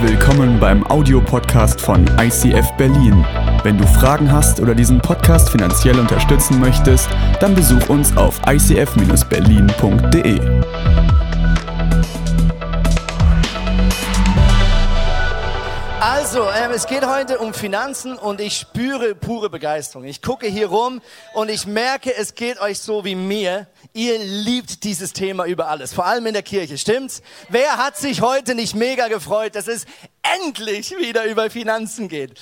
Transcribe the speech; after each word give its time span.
Willkommen 0.00 0.60
beim 0.60 0.86
Audiopodcast 0.86 1.80
von 1.80 2.06
ICF 2.20 2.70
Berlin. 2.76 3.26
Wenn 3.64 3.76
du 3.76 3.84
Fragen 3.84 4.30
hast 4.30 4.60
oder 4.60 4.72
diesen 4.72 5.00
Podcast 5.00 5.50
finanziell 5.50 5.98
unterstützen 5.98 6.60
möchtest, 6.60 7.08
dann 7.40 7.56
besuch 7.56 7.88
uns 7.88 8.16
auf 8.16 8.40
icf-berlin.de. 8.46 10.38
Also, 16.00 16.42
ähm, 16.42 16.70
es 16.72 16.86
geht 16.86 17.04
heute 17.04 17.40
um 17.40 17.52
Finanzen 17.52 18.16
und 18.16 18.40
ich 18.40 18.56
spüre 18.56 19.16
pure 19.16 19.50
Begeisterung. 19.50 20.04
Ich 20.04 20.22
gucke 20.22 20.46
hier 20.46 20.68
rum 20.68 21.00
und 21.34 21.50
ich 21.50 21.66
merke, 21.66 22.14
es 22.14 22.36
geht 22.36 22.60
euch 22.60 22.78
so 22.78 23.04
wie 23.04 23.16
mir. 23.16 23.66
Ihr 23.98 24.16
liebt 24.20 24.84
dieses 24.84 25.12
Thema 25.12 25.44
über 25.46 25.66
alles, 25.66 25.92
vor 25.92 26.06
allem 26.06 26.24
in 26.26 26.32
der 26.32 26.44
Kirche, 26.44 26.78
stimmt's? 26.78 27.20
Wer 27.48 27.78
hat 27.78 27.96
sich 27.96 28.20
heute 28.20 28.54
nicht 28.54 28.76
mega 28.76 29.08
gefreut, 29.08 29.56
dass 29.56 29.66
es 29.66 29.86
endlich 30.22 30.96
wieder 30.96 31.24
über 31.24 31.50
Finanzen 31.50 32.06
geht? 32.06 32.40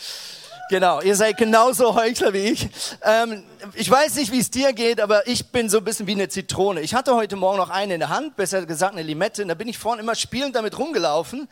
Genau, 0.69 1.01
ihr 1.01 1.17
seid 1.17 1.39
genauso 1.39 1.95
Heuchler 1.95 2.35
wie 2.35 2.51
ich. 2.51 2.69
Ähm, 3.03 3.43
ich 3.73 3.91
weiß 3.91 4.17
nicht, 4.17 4.33
wie 4.33 4.39
es 4.41 4.51
dir 4.51 4.75
geht, 4.75 5.01
aber 5.01 5.27
ich 5.29 5.47
bin 5.47 5.71
so 5.71 5.79
ein 5.79 5.85
bisschen 5.85 6.07
wie 6.07 6.13
eine 6.13 6.29
Zitrone. 6.29 6.83
Ich 6.83 6.93
hatte 6.93 7.15
heute 7.15 7.37
Morgen 7.37 7.57
noch 7.57 7.71
eine 7.71 7.95
in 7.95 8.01
der 8.01 8.11
Hand, 8.11 8.37
besser 8.37 8.67
gesagt 8.67 8.93
eine 8.93 9.03
Limette, 9.03 9.41
und 9.41 9.49
da 9.49 9.55
bin 9.55 9.67
ich 9.67 9.79
vorhin 9.79 10.05
immer 10.05 10.15
spielend 10.15 10.57
damit 10.57 10.79
rumgelaufen 10.79 11.49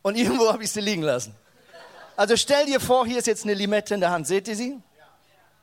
und 0.00 0.16
irgendwo 0.16 0.50
habe 0.50 0.64
ich 0.64 0.70
sie 0.70 0.80
liegen 0.80 1.02
lassen. 1.02 1.34
Also 2.16 2.34
stell 2.34 2.64
dir 2.64 2.80
vor, 2.80 3.06
hier 3.06 3.18
ist 3.18 3.26
jetzt 3.26 3.44
eine 3.44 3.52
Limette 3.52 3.92
in 3.92 4.00
der 4.00 4.10
Hand. 4.10 4.26
Seht 4.26 4.48
ihr 4.48 4.56
sie? 4.56 4.78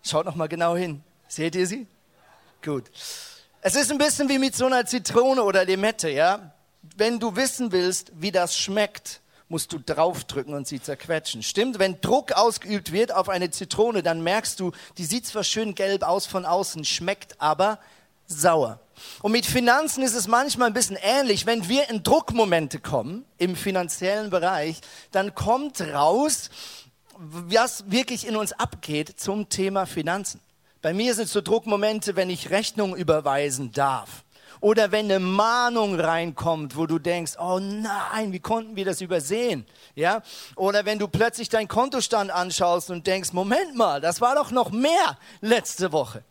Schaut 0.03 0.27
noch 0.27 0.35
mal 0.35 0.45
genau 0.45 0.75
hin. 0.75 1.01
Seht 1.27 1.55
ihr 1.55 1.65
sie? 1.65 1.87
Gut. 2.63 2.91
Es 3.67 3.73
ist 3.73 3.91
ein 3.91 3.97
bisschen 3.97 4.29
wie 4.29 4.37
mit 4.37 4.55
so 4.55 4.67
einer 4.67 4.85
Zitrone 4.85 5.41
oder 5.41 5.65
Limette, 5.65 6.07
ja? 6.07 6.51
Wenn 6.97 7.19
du 7.19 7.35
wissen 7.35 7.71
willst, 7.71 8.11
wie 8.13 8.31
das 8.31 8.55
schmeckt, 8.55 9.21
musst 9.49 9.73
du 9.73 9.79
draufdrücken 9.79 10.53
und 10.53 10.67
sie 10.67 10.79
zerquetschen. 10.79 11.41
Stimmt? 11.41 11.79
Wenn 11.79 11.99
Druck 11.99 12.33
ausgeübt 12.33 12.91
wird 12.91 13.11
auf 13.11 13.27
eine 13.27 13.49
Zitrone, 13.49 14.03
dann 14.03 14.21
merkst 14.21 14.59
du, 14.59 14.71
die 14.99 15.05
sieht 15.05 15.25
zwar 15.25 15.43
schön 15.43 15.73
gelb 15.73 16.03
aus 16.03 16.27
von 16.27 16.45
außen, 16.45 16.85
schmeckt 16.85 17.41
aber 17.41 17.79
sauer. 18.27 18.81
Und 19.23 19.31
mit 19.31 19.47
Finanzen 19.47 20.03
ist 20.03 20.13
es 20.13 20.27
manchmal 20.27 20.67
ein 20.67 20.75
bisschen 20.75 20.99
ähnlich. 21.01 21.47
Wenn 21.47 21.67
wir 21.67 21.89
in 21.89 22.03
Druckmomente 22.03 22.77
kommen, 22.77 23.25
im 23.39 23.55
finanziellen 23.55 24.29
Bereich, 24.29 24.79
dann 25.11 25.33
kommt 25.33 25.81
raus, 25.81 26.51
was 27.17 27.89
wirklich 27.89 28.27
in 28.27 28.35
uns 28.35 28.53
abgeht 28.53 29.19
zum 29.19 29.49
Thema 29.49 29.87
Finanzen. 29.87 30.39
Bei 30.85 30.93
mir 30.93 31.15
sind 31.15 31.25
es 31.25 31.33
so 31.33 31.41
Druckmomente, 31.41 32.15
wenn 32.15 32.29
ich 32.29 32.51
Rechnungen 32.51 32.95
überweisen 32.95 33.71
darf. 33.71 34.23
Oder 34.61 34.91
wenn 34.91 35.05
eine 35.05 35.19
Mahnung 35.19 35.99
reinkommt, 35.99 36.77
wo 36.77 36.85
du 36.85 36.99
denkst, 36.99 37.37
oh 37.39 37.57
nein, 37.57 38.31
wie 38.31 38.39
konnten 38.39 38.75
wir 38.75 38.85
das 38.85 39.01
übersehen? 39.01 39.65
Ja? 39.95 40.21
Oder 40.55 40.85
wenn 40.85 40.99
du 40.99 41.07
plötzlich 41.07 41.49
deinen 41.49 41.67
Kontostand 41.67 42.29
anschaust 42.29 42.91
und 42.91 43.07
denkst, 43.07 43.33
Moment 43.33 43.73
mal, 43.73 43.99
das 43.99 44.21
war 44.21 44.35
doch 44.35 44.51
noch 44.51 44.69
mehr 44.69 45.17
letzte 45.41 45.91
Woche. 45.91 46.23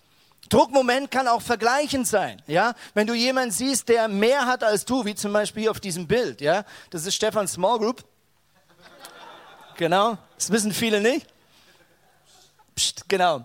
Druckmoment 0.50 1.10
kann 1.10 1.26
auch 1.26 1.42
vergleichend 1.42 2.06
sein, 2.06 2.40
ja. 2.46 2.74
Wenn 2.94 3.08
du 3.08 3.14
jemanden 3.14 3.50
siehst, 3.50 3.88
der 3.88 4.06
mehr 4.06 4.46
hat 4.46 4.62
als 4.62 4.84
du, 4.84 5.04
wie 5.04 5.16
zum 5.16 5.32
Beispiel 5.32 5.62
hier 5.62 5.72
auf 5.72 5.80
diesem 5.80 6.06
Bild, 6.06 6.40
ja. 6.40 6.64
Das 6.90 7.04
ist 7.06 7.16
Stefan 7.16 7.48
Small 7.48 7.80
Group. 7.80 8.04
Genau. 9.78 10.16
Das 10.38 10.52
wissen 10.52 10.72
viele 10.72 11.00
nicht. 11.00 11.26
Psst, 12.76 13.08
genau. 13.08 13.44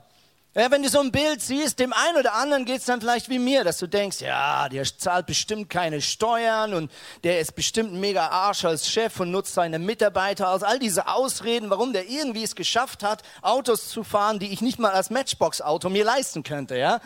Ja, 0.59 0.69
wenn 0.71 0.83
du 0.83 0.89
so 0.89 0.99
ein 0.99 1.13
Bild 1.13 1.41
siehst, 1.41 1.79
dem 1.79 1.93
einen 1.93 2.17
oder 2.17 2.33
anderen 2.33 2.65
geht 2.65 2.79
es 2.79 2.85
dann 2.85 2.99
vielleicht 2.99 3.29
wie 3.29 3.39
mir, 3.39 3.63
dass 3.63 3.77
du 3.77 3.88
denkst, 3.88 4.19
ja, 4.19 4.67
der 4.67 4.83
zahlt 4.83 5.25
bestimmt 5.25 5.69
keine 5.69 6.01
Steuern 6.01 6.73
und 6.73 6.91
der 7.23 7.39
ist 7.39 7.55
bestimmt 7.55 7.93
ein 7.93 8.01
mega 8.01 8.27
Arsch 8.27 8.66
als 8.66 8.89
Chef 8.89 9.21
und 9.21 9.31
nutzt 9.31 9.53
seine 9.53 9.79
Mitarbeiter 9.79 10.50
aus. 10.50 10.61
All 10.61 10.78
diese 10.78 11.07
Ausreden, 11.07 11.69
warum 11.69 11.94
der 11.94 12.09
irgendwie 12.09 12.44
es 12.44 12.56
geschafft 12.56 13.03
hat, 13.03 13.23
Autos 13.41 13.88
zu 13.88 14.03
fahren, 14.03 14.39
die 14.39 14.51
ich 14.51 14.59
nicht 14.59 14.79
mal 14.79 14.91
als 14.91 15.09
Matchbox-Auto 15.09 15.88
mir 15.88 16.03
leisten 16.03 16.44
könnte, 16.44 16.75
ja. 16.78 17.00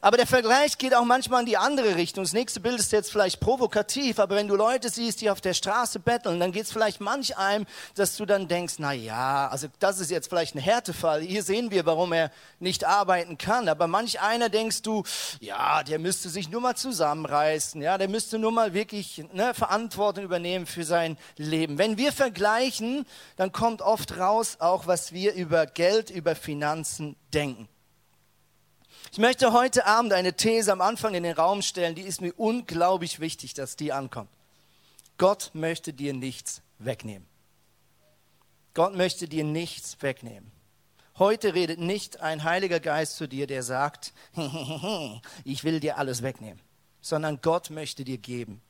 Aber 0.00 0.16
der 0.16 0.28
Vergleich 0.28 0.78
geht 0.78 0.94
auch 0.94 1.04
manchmal 1.04 1.40
in 1.40 1.46
die 1.46 1.56
andere 1.56 1.96
Richtung. 1.96 2.22
Das 2.22 2.32
nächste 2.32 2.60
Bild 2.60 2.78
ist 2.78 2.92
jetzt 2.92 3.10
vielleicht 3.10 3.40
provokativ, 3.40 4.20
aber 4.20 4.36
wenn 4.36 4.46
du 4.46 4.54
Leute 4.54 4.90
siehst, 4.90 5.20
die 5.20 5.28
auf 5.28 5.40
der 5.40 5.54
Straße 5.54 5.98
betteln, 5.98 6.38
dann 6.38 6.52
geht 6.52 6.64
es 6.64 6.72
vielleicht 6.72 7.00
manch 7.00 7.36
einem, 7.36 7.66
dass 7.96 8.16
du 8.16 8.24
dann 8.24 8.46
denkst, 8.46 8.74
na 8.78 8.92
ja, 8.92 9.48
also 9.48 9.66
das 9.80 9.98
ist 9.98 10.12
jetzt 10.12 10.28
vielleicht 10.28 10.54
ein 10.54 10.60
Härtefall. 10.60 11.20
Hier 11.22 11.42
sehen 11.42 11.72
wir, 11.72 11.84
warum 11.84 12.12
er 12.12 12.30
nicht 12.60 12.84
arbeiten 12.84 13.38
kann. 13.38 13.68
Aber 13.68 13.88
manch 13.88 14.20
einer 14.20 14.48
denkst 14.48 14.82
du, 14.82 15.02
ja, 15.40 15.82
der 15.82 15.98
müsste 15.98 16.28
sich 16.28 16.48
nur 16.48 16.60
mal 16.60 16.76
zusammenreißen, 16.76 17.82
ja, 17.82 17.98
der 17.98 18.08
müsste 18.08 18.38
nur 18.38 18.52
mal 18.52 18.74
wirklich 18.74 19.24
ne, 19.32 19.52
Verantwortung 19.52 20.22
übernehmen 20.22 20.66
für 20.66 20.84
sein 20.84 21.18
Leben. 21.36 21.76
Wenn 21.76 21.96
wir 21.96 22.12
vergleichen, 22.12 23.04
dann 23.34 23.50
kommt 23.50 23.82
oft 23.82 24.16
raus 24.16 24.58
auch, 24.60 24.86
was 24.86 25.10
wir 25.10 25.34
über 25.34 25.66
Geld, 25.66 26.10
über 26.10 26.36
Finanzen 26.36 27.16
denken. 27.34 27.68
Ich 29.10 29.18
möchte 29.18 29.52
heute 29.52 29.86
Abend 29.86 30.12
eine 30.12 30.34
These 30.34 30.70
am 30.70 30.80
Anfang 30.80 31.14
in 31.14 31.22
den 31.22 31.34
Raum 31.34 31.62
stellen, 31.62 31.94
die 31.94 32.02
ist 32.02 32.20
mir 32.20 32.32
unglaublich 32.36 33.20
wichtig, 33.20 33.54
dass 33.54 33.76
die 33.76 33.92
ankommt. 33.92 34.30
Gott 35.16 35.50
möchte 35.54 35.92
dir 35.92 36.12
nichts 36.12 36.60
wegnehmen. 36.78 37.26
Gott 38.74 38.94
möchte 38.94 39.26
dir 39.26 39.44
nichts 39.44 39.96
wegnehmen. 40.02 40.52
Heute 41.18 41.54
redet 41.54 41.80
nicht 41.80 42.20
ein 42.20 42.44
Heiliger 42.44 42.78
Geist 42.78 43.16
zu 43.16 43.26
dir, 43.26 43.46
der 43.46 43.62
sagt, 43.62 44.12
ich 45.44 45.64
will 45.64 45.80
dir 45.80 45.98
alles 45.98 46.22
wegnehmen, 46.22 46.60
sondern 47.00 47.40
Gott 47.40 47.70
möchte 47.70 48.04
dir 48.04 48.18
geben. 48.18 48.60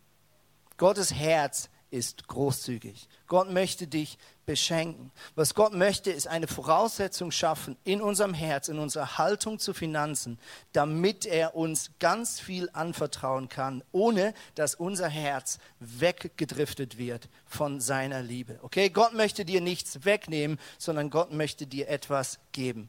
Gottes 0.78 1.12
Herz 1.12 1.69
ist 1.91 2.28
großzügig. 2.28 3.09
Gott 3.27 3.50
möchte 3.50 3.87
dich 3.87 4.19
beschenken. 4.48 5.12
Was 5.34 5.54
Gott 5.54 5.75
möchte, 5.75 6.10
ist 6.10 6.26
eine 6.26 6.47
Voraussetzung 6.47 7.31
schaffen 7.31 7.76
in 7.84 8.00
unserem 8.00 8.32
Herz, 8.32 8.69
in 8.69 8.78
unserer 8.78 9.19
Haltung 9.19 9.59
zu 9.59 9.75
Finanzen, 9.75 10.38
damit 10.72 11.26
er 11.26 11.54
uns 11.54 11.91
ganz 12.00 12.41
viel 12.41 12.70
anvertrauen 12.72 13.50
kann, 13.50 13.84
ohne 13.92 14.32
dass 14.54 14.75
unser 14.75 15.09
Herz 15.10 15.59
weggedriftet 15.81 16.97
wird 16.97 17.28
von 17.44 17.82
seiner 17.82 18.22
Liebe. 18.22 18.59
Okay, 18.62 18.88
Gott 18.88 19.12
möchte 19.12 19.44
dir 19.44 19.60
nichts 19.60 20.06
wegnehmen, 20.06 20.59
sondern 20.78 21.10
Gott 21.10 21.30
möchte 21.30 21.66
dir 21.66 21.91
etwas 21.91 22.38
geben. 22.53 22.88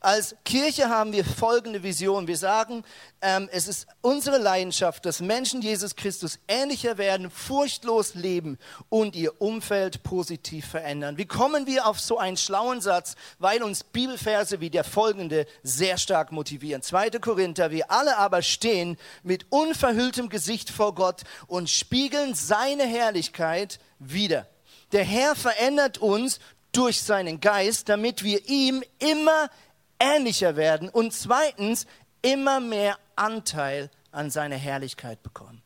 Als 0.00 0.36
Kirche 0.44 0.88
haben 0.88 1.12
wir 1.12 1.24
folgende 1.24 1.82
Vision. 1.82 2.26
Wir 2.26 2.36
sagen, 2.36 2.84
ähm, 3.20 3.48
es 3.52 3.66
ist 3.66 3.86
unsere 4.00 4.38
Leidenschaft, 4.38 5.04
dass 5.04 5.20
Menschen 5.20 5.60
Jesus 5.60 5.96
Christus 5.96 6.38
ähnlicher 6.46 6.98
werden, 6.98 7.30
furchtlos 7.30 8.14
leben 8.14 8.58
und 8.88 9.16
ihr 9.16 9.40
Umfeld 9.40 10.02
positiv 10.02 10.66
verändern. 10.66 11.18
Wie 11.18 11.26
kommen 11.26 11.66
wir 11.66 11.86
auf 11.86 11.98
so 11.98 12.18
einen 12.18 12.36
schlauen 12.36 12.80
Satz? 12.80 13.16
Weil 13.38 13.62
uns 13.62 13.82
Bibelverse 13.84 14.60
wie 14.60 14.70
der 14.70 14.84
folgende 14.84 15.46
sehr 15.62 15.98
stark 15.98 16.32
motivieren. 16.32 16.82
2. 16.82 17.10
Korinther, 17.18 17.70
wir 17.70 17.90
alle 17.90 18.16
aber 18.18 18.42
stehen 18.42 18.96
mit 19.22 19.46
unverhülltem 19.50 20.28
Gesicht 20.28 20.70
vor 20.70 20.94
Gott 20.94 21.22
und 21.46 21.68
spiegeln 21.68 22.34
seine 22.34 22.84
Herrlichkeit 22.84 23.80
wieder. 23.98 24.46
Der 24.92 25.04
Herr 25.04 25.34
verändert 25.34 25.98
uns 25.98 26.38
durch 26.72 27.02
seinen 27.02 27.40
Geist, 27.40 27.88
damit 27.88 28.22
wir 28.22 28.48
ihm 28.48 28.82
immer 28.98 29.50
ähnlicher 29.98 30.56
werden 30.56 30.88
und 30.88 31.12
zweitens 31.12 31.86
immer 32.22 32.60
mehr 32.60 32.98
Anteil 33.16 33.90
an 34.10 34.30
seiner 34.30 34.56
Herrlichkeit 34.56 35.22
bekommen. 35.22 35.62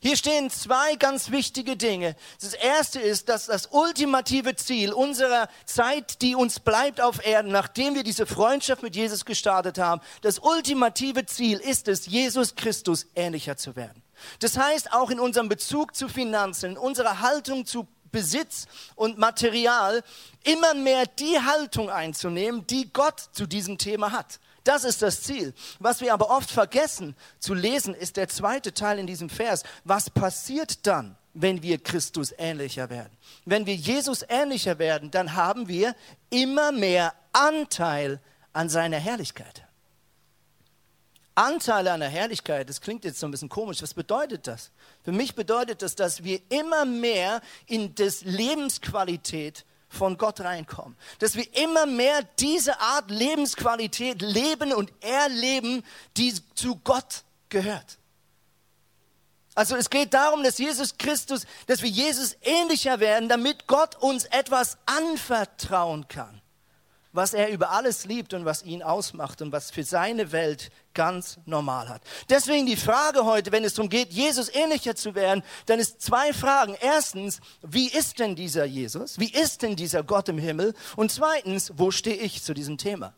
Hier 0.00 0.16
stehen 0.16 0.48
zwei 0.48 0.94
ganz 0.94 1.32
wichtige 1.32 1.76
Dinge. 1.76 2.14
Das 2.40 2.54
erste 2.54 3.00
ist, 3.00 3.28
dass 3.28 3.46
das 3.46 3.66
ultimative 3.72 4.54
Ziel 4.54 4.92
unserer 4.92 5.48
Zeit, 5.64 6.22
die 6.22 6.36
uns 6.36 6.60
bleibt 6.60 7.00
auf 7.00 7.26
Erden, 7.26 7.50
nachdem 7.50 7.96
wir 7.96 8.04
diese 8.04 8.24
Freundschaft 8.24 8.84
mit 8.84 8.94
Jesus 8.94 9.24
gestartet 9.24 9.78
haben, 9.78 10.00
das 10.22 10.38
ultimative 10.38 11.26
Ziel 11.26 11.58
ist 11.58 11.88
es, 11.88 12.06
Jesus 12.06 12.54
Christus 12.54 13.06
ähnlicher 13.16 13.56
zu 13.56 13.74
werden. 13.74 14.02
Das 14.38 14.56
heißt, 14.56 14.92
auch 14.92 15.10
in 15.10 15.18
unserem 15.18 15.48
Bezug 15.48 15.96
zu 15.96 16.08
Finanzen, 16.08 16.72
in 16.72 16.78
unserer 16.78 17.20
Haltung 17.20 17.66
zu 17.66 17.88
Besitz 18.10 18.66
und 18.94 19.18
Material 19.18 20.02
immer 20.44 20.74
mehr 20.74 21.06
die 21.06 21.38
Haltung 21.38 21.90
einzunehmen, 21.90 22.66
die 22.66 22.92
Gott 22.92 23.20
zu 23.32 23.46
diesem 23.46 23.78
Thema 23.78 24.12
hat. 24.12 24.40
Das 24.64 24.84
ist 24.84 25.00
das 25.00 25.22
Ziel. 25.22 25.54
Was 25.78 26.00
wir 26.00 26.12
aber 26.12 26.30
oft 26.30 26.50
vergessen 26.50 27.16
zu 27.38 27.54
lesen, 27.54 27.94
ist 27.94 28.16
der 28.18 28.28
zweite 28.28 28.74
Teil 28.74 28.98
in 28.98 29.06
diesem 29.06 29.30
Vers. 29.30 29.62
Was 29.84 30.10
passiert 30.10 30.86
dann, 30.86 31.16
wenn 31.32 31.62
wir 31.62 31.78
Christus 31.78 32.34
ähnlicher 32.36 32.90
werden? 32.90 33.16
Wenn 33.46 33.64
wir 33.64 33.74
Jesus 33.74 34.24
ähnlicher 34.28 34.78
werden, 34.78 35.10
dann 35.10 35.34
haben 35.34 35.68
wir 35.68 35.94
immer 36.28 36.72
mehr 36.72 37.14
Anteil 37.32 38.20
an 38.52 38.68
seiner 38.68 38.98
Herrlichkeit. 38.98 39.64
Anteile 41.34 41.92
an 41.92 42.00
der 42.00 42.08
Herrlichkeit, 42.08 42.68
das 42.68 42.80
klingt 42.80 43.04
jetzt 43.04 43.20
so 43.20 43.26
ein 43.26 43.30
bisschen 43.30 43.48
komisch. 43.48 43.80
Was 43.80 43.94
bedeutet 43.94 44.48
das? 44.48 44.72
Für 45.08 45.12
mich 45.12 45.34
bedeutet 45.34 45.80
das, 45.80 45.94
dass 45.94 46.22
wir 46.22 46.38
immer 46.50 46.84
mehr 46.84 47.40
in 47.64 47.94
das 47.94 48.24
Lebensqualität 48.24 49.64
von 49.88 50.18
Gott 50.18 50.40
reinkommen. 50.40 50.98
Dass 51.18 51.34
wir 51.34 51.46
immer 51.56 51.86
mehr 51.86 52.24
diese 52.38 52.78
Art 52.78 53.10
Lebensqualität 53.10 54.20
leben 54.20 54.74
und 54.74 54.92
erleben, 55.00 55.82
die 56.18 56.34
zu 56.54 56.76
Gott 56.84 57.24
gehört. 57.48 57.96
Also 59.54 59.76
es 59.76 59.88
geht 59.88 60.12
darum, 60.12 60.42
dass 60.42 60.58
Jesus 60.58 60.98
Christus, 60.98 61.46
dass 61.66 61.80
wir 61.80 61.88
Jesus 61.88 62.36
ähnlicher 62.42 63.00
werden, 63.00 63.30
damit 63.30 63.66
Gott 63.66 63.96
uns 63.96 64.26
etwas 64.26 64.76
anvertrauen 64.84 66.06
kann, 66.08 66.42
was 67.12 67.34
er 67.34 67.50
über 67.50 67.70
alles 67.70 68.04
liebt 68.04 68.34
und 68.34 68.44
was 68.44 68.62
ihn 68.62 68.82
ausmacht 68.82 69.40
und 69.42 69.52
was 69.52 69.70
für 69.70 69.84
seine 69.84 70.32
Welt 70.32 70.70
ganz 70.94 71.38
normal 71.46 71.88
hat. 71.88 72.02
Deswegen 72.28 72.66
die 72.66 72.76
Frage 72.76 73.24
heute, 73.24 73.52
wenn 73.52 73.64
es 73.64 73.74
darum 73.74 73.88
geht, 73.88 74.12
Jesus 74.12 74.54
ähnlicher 74.54 74.94
zu 74.94 75.14
werden, 75.14 75.42
dann 75.66 75.78
ist 75.78 76.02
zwei 76.02 76.32
Fragen. 76.32 76.76
Erstens, 76.80 77.40
wie 77.62 77.88
ist 77.88 78.18
denn 78.18 78.36
dieser 78.36 78.64
Jesus? 78.64 79.18
Wie 79.18 79.32
ist 79.32 79.62
denn 79.62 79.76
dieser 79.76 80.02
Gott 80.02 80.28
im 80.28 80.38
Himmel? 80.38 80.74
Und 80.96 81.10
zweitens, 81.10 81.72
wo 81.76 81.90
stehe 81.90 82.16
ich 82.16 82.42
zu 82.42 82.52
diesem 82.52 82.78
Thema? 82.78 83.14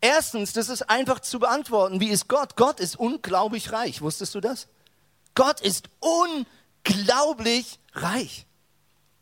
Erstens, 0.00 0.52
das 0.52 0.68
ist 0.68 0.88
einfach 0.88 1.20
zu 1.20 1.40
beantworten. 1.40 2.00
Wie 2.00 2.08
ist 2.08 2.28
Gott? 2.28 2.56
Gott 2.56 2.78
ist 2.78 2.96
unglaublich 2.96 3.72
reich. 3.72 4.00
Wusstest 4.00 4.34
du 4.34 4.40
das? 4.40 4.68
Gott 5.34 5.60
ist 5.60 5.88
unglaublich 6.00 7.78
reich. 7.92 8.46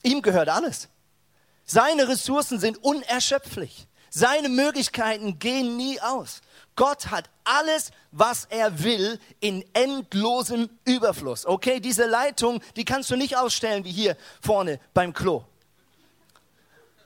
Ihm 0.03 0.23
gehört 0.23 0.49
alles. 0.49 0.89
Seine 1.67 2.09
Ressourcen 2.09 2.61
sind 2.61 2.83
unerschöpflich. 2.83 3.89
Seine 4.09 4.49
Möglichkeiten 4.49 5.39
gehen 5.39 5.77
nie 5.77 6.01
aus. 6.01 6.41
Gott 6.77 7.11
hat 7.11 7.29
alles, 7.45 7.91
was 8.13 8.47
er 8.47 8.83
will, 8.83 9.19
in 9.41 9.65
endlosem 9.75 10.71
Überfluss. 10.85 11.45
Okay, 11.45 11.81
diese 11.81 12.07
Leitung, 12.07 12.63
die 12.77 12.85
kannst 12.85 13.11
du 13.11 13.17
nicht 13.17 13.37
ausstellen 13.37 13.85
wie 13.85 13.93
hier 13.93 14.17
vorne 14.41 14.81
beim 14.95 15.13
Klo. 15.13 15.45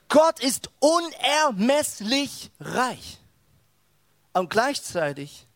Gott 0.07 0.39
ist 0.41 0.69
unermesslich 0.79 2.51
reich. 2.59 3.17
Und 4.33 4.49
gleichzeitig 4.49 5.47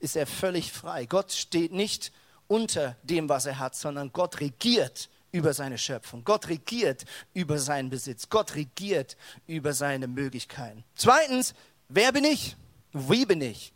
ist 0.00 0.16
er 0.16 0.26
völlig 0.26 0.72
frei. 0.72 1.06
Gott 1.06 1.32
steht 1.32 1.72
nicht 1.72 2.12
unter 2.46 2.96
dem, 3.02 3.28
was 3.28 3.46
er 3.46 3.58
hat, 3.58 3.74
sondern 3.74 4.12
Gott 4.12 4.40
regiert 4.40 5.08
über 5.34 5.52
seine 5.52 5.78
Schöpfung. 5.78 6.22
Gott 6.22 6.48
regiert 6.48 7.04
über 7.32 7.58
seinen 7.58 7.90
Besitz. 7.90 8.28
Gott 8.28 8.54
regiert 8.54 9.16
über 9.48 9.72
seine 9.72 10.06
Möglichkeiten. 10.06 10.84
Zweitens, 10.94 11.54
wer 11.88 12.12
bin 12.12 12.24
ich? 12.24 12.56
Wie 12.92 13.26
bin 13.26 13.40
ich? 13.40 13.72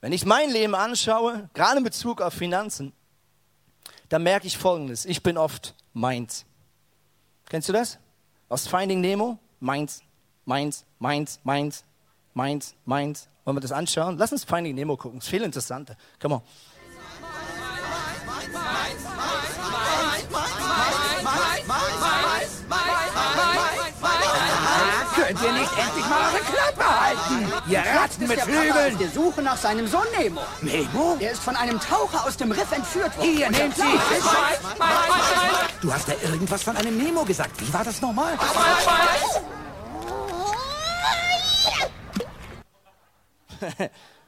Wenn 0.00 0.12
ich 0.12 0.24
mein 0.24 0.50
Leben 0.50 0.74
anschaue, 0.74 1.50
gerade 1.52 1.76
in 1.76 1.84
Bezug 1.84 2.22
auf 2.22 2.32
Finanzen, 2.32 2.94
dann 4.08 4.22
merke 4.22 4.46
ich 4.46 4.56
Folgendes. 4.56 5.04
Ich 5.04 5.22
bin 5.22 5.36
oft 5.36 5.74
meins. 5.92 6.46
Kennst 7.50 7.68
du 7.68 7.74
das? 7.74 7.98
Aus 8.48 8.66
Finding 8.66 9.02
Nemo? 9.02 9.38
Meins, 9.60 10.00
meins, 10.46 10.86
meins, 10.98 11.38
meins, 11.44 11.84
meins, 12.32 12.74
meins. 12.86 13.28
Wollen 13.44 13.58
wir 13.58 13.60
das 13.60 13.72
anschauen? 13.72 14.16
Lass 14.16 14.32
uns 14.32 14.44
Finding 14.44 14.74
Nemo 14.74 14.96
gucken. 14.96 15.18
Das 15.18 15.26
ist 15.26 15.30
viel 15.30 15.42
interessanter. 15.42 15.98
Come 16.18 16.36
on. 16.36 16.42
Könnt 25.32 25.44
ihr 25.46 25.52
nicht 25.52 25.72
endlich 25.78 26.04
mal 26.08 26.30
eure 26.30 26.42
Klappe 26.42 27.00
halten? 27.00 27.52
Ihr 27.70 27.78
Ratten 27.80 28.26
mit 28.28 28.38
Flügeln! 28.40 28.98
Wir 28.98 29.08
suchen 29.10 29.44
nach 29.44 29.56
seinem 29.56 29.86
Sohn 29.86 30.04
Nemo. 30.18 30.42
Nemo? 30.60 31.16
Er 31.20 31.32
ist 31.32 31.40
von 31.40 31.56
einem 31.56 31.80
Taucher 31.80 32.26
aus 32.26 32.36
dem 32.36 32.52
Riff 32.52 32.70
entführt 32.70 33.16
worden. 33.16 33.30
Hier, 33.30 33.46
Und 33.46 33.56
nehmt 33.56 33.74
sie! 33.74 33.80
der- 33.82 35.58
Du 35.80 35.90
hast 35.90 36.06
da 36.08 36.12
irgendwas 36.22 36.62
von 36.62 36.76
einem 36.76 36.98
Nemo 36.98 37.24
gesagt. 37.24 37.58
Wie 37.62 37.72
war 37.72 37.82
das 37.82 38.02
nochmal? 38.02 38.38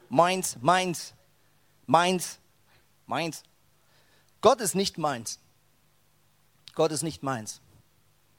meins, 0.09 0.57
meins, 0.61 1.13
meins, 1.85 2.39
meins. 3.05 3.43
Gott 4.41 4.59
ist 4.59 4.73
nicht 4.75 4.97
meins. 4.97 5.39
Gott 6.73 6.91
ist 6.91 7.03
nicht 7.03 7.21
meins. 7.23 7.61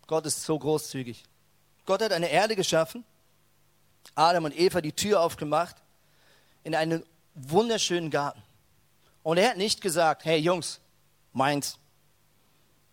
Gott 0.09 0.27
ist 0.27 0.43
so 0.43 0.59
großzügig. 0.59 1.25
Gott 1.87 2.03
hat 2.03 2.13
eine 2.13 2.29
Erde 2.29 2.57
geschaffen, 2.57 3.05
Adam 4.15 4.45
und 4.45 4.59
Eva 4.59 4.81
die 4.81 4.93
Tür 4.93 5.21
aufgemacht 5.21 5.77
in 6.65 6.75
einen 6.75 7.05
wunderschönen 7.35 8.11
Garten. 8.11 8.43
Und 9.23 9.39
er 9.39 9.51
hat 9.51 9.57
nicht 9.57 9.81
gesagt, 9.81 10.25
hey 10.25 10.39
Jungs, 10.39 10.81
meins. 11.33 11.79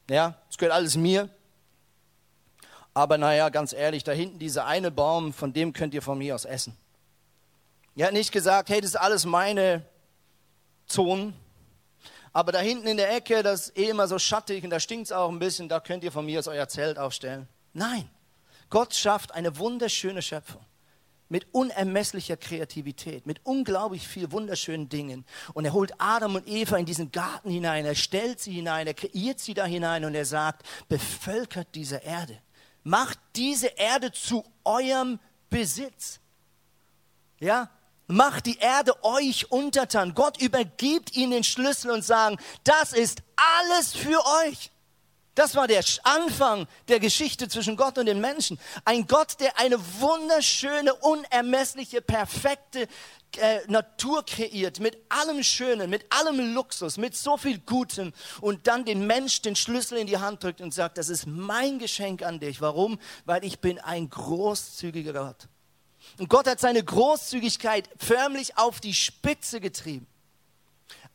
Ja, 0.09 0.35
es 0.49 0.57
gehört 0.57 0.75
alles 0.75 0.95
mir. 0.95 1.29
Aber 2.93 3.17
naja, 3.17 3.49
ganz 3.49 3.73
ehrlich, 3.73 4.03
da 4.03 4.11
hinten 4.11 4.37
dieser 4.37 4.65
eine 4.65 4.91
Baum, 4.91 5.33
von 5.33 5.53
dem 5.53 5.73
könnt 5.73 5.93
ihr 5.93 6.01
von 6.01 6.17
mir 6.17 6.35
aus 6.35 6.45
essen. 6.45 6.77
Er 7.95 8.07
hat 8.07 8.13
nicht 8.13 8.31
gesagt, 8.31 8.69
hey, 8.69 8.81
das 8.81 8.91
ist 8.91 8.95
alles 8.95 9.25
meine 9.25 9.83
Zonen. 10.85 11.33
Aber 12.31 12.51
da 12.51 12.59
hinten 12.59 12.87
in 12.87 12.97
der 12.97 13.15
Ecke, 13.15 13.43
das 13.43 13.69
ist 13.69 13.77
eh 13.77 13.89
immer 13.89 14.07
so 14.07 14.19
schattig 14.19 14.63
und 14.63 14.71
da 14.71 14.79
stinkt 14.79 15.05
es 15.05 15.11
auch 15.11 15.29
ein 15.29 15.39
bisschen, 15.39 15.69
da 15.69 15.79
könnt 15.79 16.03
ihr 16.03 16.11
von 16.11 16.25
mir 16.25 16.39
aus 16.39 16.47
euer 16.47 16.67
Zelt 16.67 16.97
aufstellen. 16.97 17.47
Nein, 17.73 18.09
Gott 18.73 18.95
schafft 18.95 19.35
eine 19.35 19.59
wunderschöne 19.59 20.23
Schöpfung 20.23 20.65
mit 21.29 21.45
unermesslicher 21.51 22.37
Kreativität, 22.37 23.27
mit 23.27 23.39
unglaublich 23.43 24.07
viel 24.07 24.31
wunderschönen 24.31 24.89
Dingen. 24.89 25.25
Und 25.53 25.65
er 25.65 25.73
holt 25.73 25.93
Adam 25.99 26.33
und 26.33 26.47
Eva 26.47 26.77
in 26.77 26.87
diesen 26.87 27.11
Garten 27.11 27.51
hinein, 27.51 27.85
er 27.85 27.93
stellt 27.93 28.39
sie 28.39 28.51
hinein, 28.51 28.87
er 28.87 28.95
kreiert 28.95 29.39
sie 29.39 29.53
da 29.53 29.65
hinein 29.65 30.05
und 30.05 30.15
er 30.15 30.25
sagt, 30.25 30.65
bevölkert 30.89 31.67
diese 31.75 31.97
Erde. 31.97 32.41
Macht 32.81 33.19
diese 33.35 33.67
Erde 33.67 34.11
zu 34.11 34.43
eurem 34.63 35.19
Besitz. 35.51 36.19
Ja, 37.39 37.69
macht 38.07 38.47
die 38.47 38.57
Erde 38.57 39.03
euch 39.03 39.51
untertan. 39.51 40.15
Gott 40.15 40.41
übergibt 40.41 41.15
ihnen 41.15 41.31
den 41.31 41.43
Schlüssel 41.43 41.91
und 41.91 42.03
sagen, 42.03 42.37
das 42.63 42.91
ist 42.91 43.21
alles 43.35 43.93
für 43.93 44.19
euch. 44.47 44.72
Das 45.35 45.55
war 45.55 45.67
der 45.67 45.83
Anfang 46.03 46.67
der 46.87 46.99
Geschichte 46.99 47.47
zwischen 47.47 47.75
Gott 47.75 47.97
und 47.97 48.05
den 48.05 48.21
Menschen. 48.21 48.59
Ein 48.85 49.07
Gott, 49.07 49.39
der 49.39 49.57
eine 49.57 49.79
wunderschöne, 49.99 50.93
unermessliche, 50.93 52.01
perfekte 52.01 52.87
äh, 53.37 53.61
Natur 53.67 54.23
kreiert, 54.23 54.79
mit 54.79 54.95
allem 55.09 55.41
Schönen, 55.41 55.89
mit 55.89 56.05
allem 56.13 56.53
Luxus, 56.53 56.97
mit 56.97 57.15
so 57.15 57.37
viel 57.37 57.57
Gutem 57.57 58.13
und 58.41 58.67
dann 58.67 58.85
den 58.85 59.07
Mensch 59.07 59.41
den 59.41 59.55
Schlüssel 59.55 59.97
in 59.97 60.05
die 60.05 60.19
Hand 60.19 60.43
drückt 60.43 60.61
und 60.61 60.71
sagt, 60.71 60.99
das 60.99 61.09
ist 61.09 61.25
mein 61.25 61.79
Geschenk 61.79 62.21
an 62.21 62.39
dich. 62.39 62.61
Warum? 62.61 62.99
Weil 63.25 63.43
ich 63.43 63.59
bin 63.59 63.79
ein 63.79 64.11
großzügiger 64.11 65.13
Gott. 65.13 65.47
Und 66.19 66.29
Gott 66.29 66.47
hat 66.47 66.59
seine 66.59 66.83
Großzügigkeit 66.83 67.89
förmlich 67.97 68.57
auf 68.59 68.79
die 68.79 68.93
Spitze 68.93 69.59
getrieben, 69.59 70.05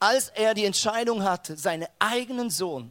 als 0.01 0.31
er 0.31 0.55
die 0.55 0.65
Entscheidung 0.65 1.23
hatte, 1.23 1.57
seinen 1.57 1.87
eigenen 2.01 2.51
Sohn 2.51 2.91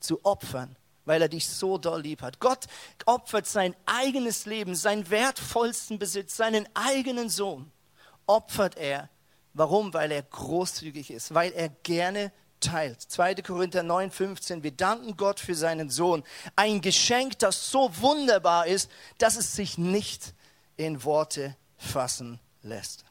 zu 0.00 0.24
opfern, 0.24 0.76
weil 1.04 1.22
er 1.22 1.28
dich 1.28 1.48
so 1.48 1.78
doll 1.78 2.02
lieb 2.02 2.22
hat. 2.22 2.40
Gott 2.40 2.66
opfert 3.06 3.46
sein 3.46 3.74
eigenes 3.86 4.46
Leben, 4.46 4.74
seinen 4.74 5.10
wertvollsten 5.10 5.98
Besitz, 5.98 6.36
seinen 6.36 6.68
eigenen 6.74 7.28
Sohn, 7.28 7.70
opfert 8.26 8.76
er. 8.76 9.08
Warum? 9.54 9.92
Weil 9.94 10.12
er 10.12 10.22
großzügig 10.22 11.10
ist, 11.10 11.34
weil 11.34 11.52
er 11.52 11.68
gerne 11.68 12.32
teilt. 12.60 13.00
2. 13.00 13.36
Korinther 13.36 13.82
9, 13.82 14.10
15. 14.10 14.62
Wir 14.62 14.72
danken 14.72 15.16
Gott 15.16 15.40
für 15.40 15.54
seinen 15.54 15.90
Sohn. 15.90 16.24
Ein 16.56 16.80
Geschenk, 16.80 17.38
das 17.38 17.70
so 17.70 17.90
wunderbar 18.00 18.66
ist, 18.66 18.90
dass 19.18 19.36
es 19.36 19.54
sich 19.54 19.78
nicht 19.78 20.34
in 20.76 21.04
Worte 21.04 21.56
fassen 21.76 22.40
lässt. 22.62 23.04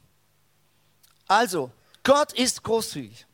Also, 1.26 1.70
Gott 2.02 2.32
ist 2.32 2.62
großzügig. 2.62 3.26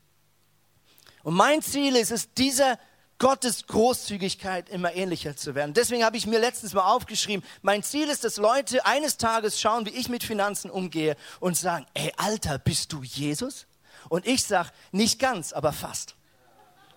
Und 1.23 1.35
mein 1.35 1.63
Ziel 1.63 1.97
ist 1.97 2.11
es, 2.11 2.33
dieser 2.35 2.79
Gottes 3.19 3.67
Großzügigkeit 3.67 4.69
immer 4.69 4.95
ähnlicher 4.95 5.37
zu 5.37 5.55
werden. 5.55 5.75
Deswegen 5.75 6.05
habe 6.05 6.17
ich 6.17 6.27
mir 6.27 6.39
letztens 6.39 6.75
mal 6.75 6.93
aufgeschrieben, 6.93 7.45
mein 7.63 7.83
Ziel 7.83 8.09
ist, 8.09 8.25
dass 8.25 8.37
Leute 8.37 8.85
eines 8.87 9.17
Tages 9.17 9.61
schauen, 9.61 9.87
wie 9.87 9.91
ich 9.91 10.09
mit 10.09 10.25
Finanzen 10.25 10.71
umgehe 10.71 11.17
und 11.41 11.57
sagen, 11.57 11.87
ey 11.95 12.13
Alter, 12.17 12.59
bist 12.59 12.93
du 12.93 13.03
Jesus? 13.03 13.67
Und 14.09 14.27
ich 14.27 14.45
sage, 14.45 14.71
nicht 14.93 15.19
ganz, 15.19 15.53
aber 15.53 15.73
fast. 15.73 16.17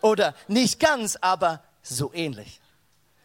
Oder 0.01 0.35
nicht 0.47 0.79
ganz, 0.79 1.17
aber 1.21 1.63
so 1.81 2.11
ähnlich. 2.13 2.59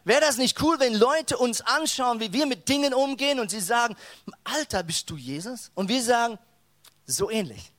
Wäre 0.05 0.21
das 0.21 0.37
nicht 0.37 0.61
cool, 0.61 0.79
wenn 0.79 0.93
Leute 0.93 1.37
uns 1.37 1.61
anschauen, 1.61 2.19
wie 2.19 2.33
wir 2.33 2.45
mit 2.45 2.67
Dingen 2.67 2.93
umgehen 2.93 3.39
und 3.39 3.51
sie 3.51 3.61
sagen, 3.61 3.95
Alter, 4.43 4.83
bist 4.83 5.09
du 5.09 5.17
Jesus? 5.17 5.71
Und 5.75 5.87
wir 5.87 6.03
sagen, 6.03 6.37
so 7.05 7.29
ähnlich. 7.29 7.71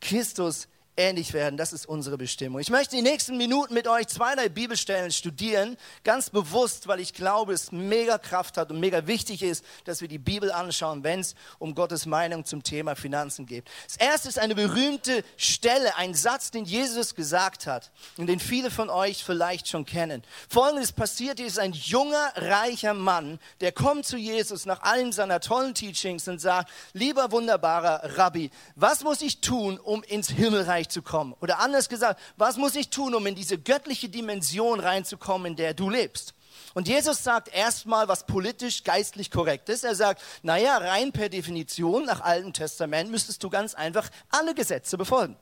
Christus 0.00 0.68
ähnlich 0.98 1.32
werden, 1.32 1.56
das 1.56 1.72
ist 1.72 1.86
unsere 1.86 2.18
Bestimmung. 2.18 2.60
Ich 2.60 2.70
möchte 2.70 2.96
die 2.96 3.02
nächsten 3.02 3.36
Minuten 3.36 3.72
mit 3.72 3.86
euch 3.86 4.08
zwei, 4.08 4.34
drei 4.34 4.48
Bibelstellen 4.48 5.12
studieren, 5.12 5.76
ganz 6.02 6.28
bewusst, 6.28 6.88
weil 6.88 6.98
ich 6.98 7.14
glaube, 7.14 7.52
es 7.52 7.70
mega 7.70 8.18
Kraft 8.18 8.56
hat 8.56 8.70
und 8.70 8.80
mega 8.80 9.06
wichtig 9.06 9.42
ist, 9.42 9.64
dass 9.84 10.00
wir 10.00 10.08
die 10.08 10.18
Bibel 10.18 10.50
anschauen, 10.50 11.04
wenn 11.04 11.20
es 11.20 11.36
um 11.60 11.74
Gottes 11.74 12.04
Meinung 12.04 12.44
zum 12.44 12.64
Thema 12.64 12.96
Finanzen 12.96 13.46
geht. 13.46 13.64
Das 13.86 13.96
erste 13.96 14.28
ist 14.28 14.38
eine 14.38 14.56
berühmte 14.56 15.22
Stelle, 15.36 15.96
ein 15.96 16.14
Satz, 16.14 16.50
den 16.50 16.64
Jesus 16.64 17.14
gesagt 17.14 17.66
hat 17.66 17.92
und 18.16 18.26
den 18.26 18.40
viele 18.40 18.70
von 18.70 18.90
euch 18.90 19.22
vielleicht 19.22 19.68
schon 19.68 19.86
kennen. 19.86 20.24
Folgendes 20.48 20.90
passiert, 20.90 21.38
hier 21.38 21.46
ist 21.46 21.60
ein 21.60 21.72
junger, 21.72 22.32
reicher 22.34 22.94
Mann, 22.94 23.38
der 23.60 23.70
kommt 23.70 24.04
zu 24.04 24.16
Jesus 24.16 24.66
nach 24.66 24.82
allen 24.82 25.12
seiner 25.12 25.38
tollen 25.38 25.74
Teachings 25.74 26.26
und 26.26 26.40
sagt, 26.40 26.72
lieber 26.92 27.30
wunderbarer 27.30 28.18
Rabbi, 28.18 28.50
was 28.74 29.04
muss 29.04 29.22
ich 29.22 29.40
tun, 29.40 29.78
um 29.78 30.02
ins 30.02 30.28
Himmelreich 30.30 30.87
Reich 30.88 30.92
zu 30.92 31.02
kommen? 31.02 31.34
Oder 31.40 31.58
anders 31.60 31.88
gesagt, 31.88 32.20
was 32.36 32.56
muss 32.56 32.74
ich 32.74 32.90
tun, 32.90 33.14
um 33.14 33.26
in 33.26 33.34
diese 33.34 33.58
göttliche 33.58 34.08
Dimension 34.08 34.80
reinzukommen, 34.80 35.48
in 35.48 35.56
der 35.56 35.74
du 35.74 35.90
lebst? 35.90 36.34
Und 36.74 36.88
Jesus 36.88 37.22
sagt 37.22 37.54
erstmal 37.54 38.08
was 38.08 38.26
politisch, 38.26 38.84
geistlich 38.84 39.30
korrekt 39.30 39.68
ist. 39.68 39.84
Er 39.84 39.94
sagt, 39.94 40.22
naja, 40.42 40.76
rein 40.76 41.12
per 41.12 41.28
Definition 41.28 42.04
nach 42.04 42.20
Altem 42.20 42.52
Testament 42.52 43.10
müsstest 43.10 43.42
du 43.42 43.50
ganz 43.50 43.74
einfach 43.74 44.08
alle 44.30 44.54
Gesetze 44.54 44.98
befolgen. 44.98 45.36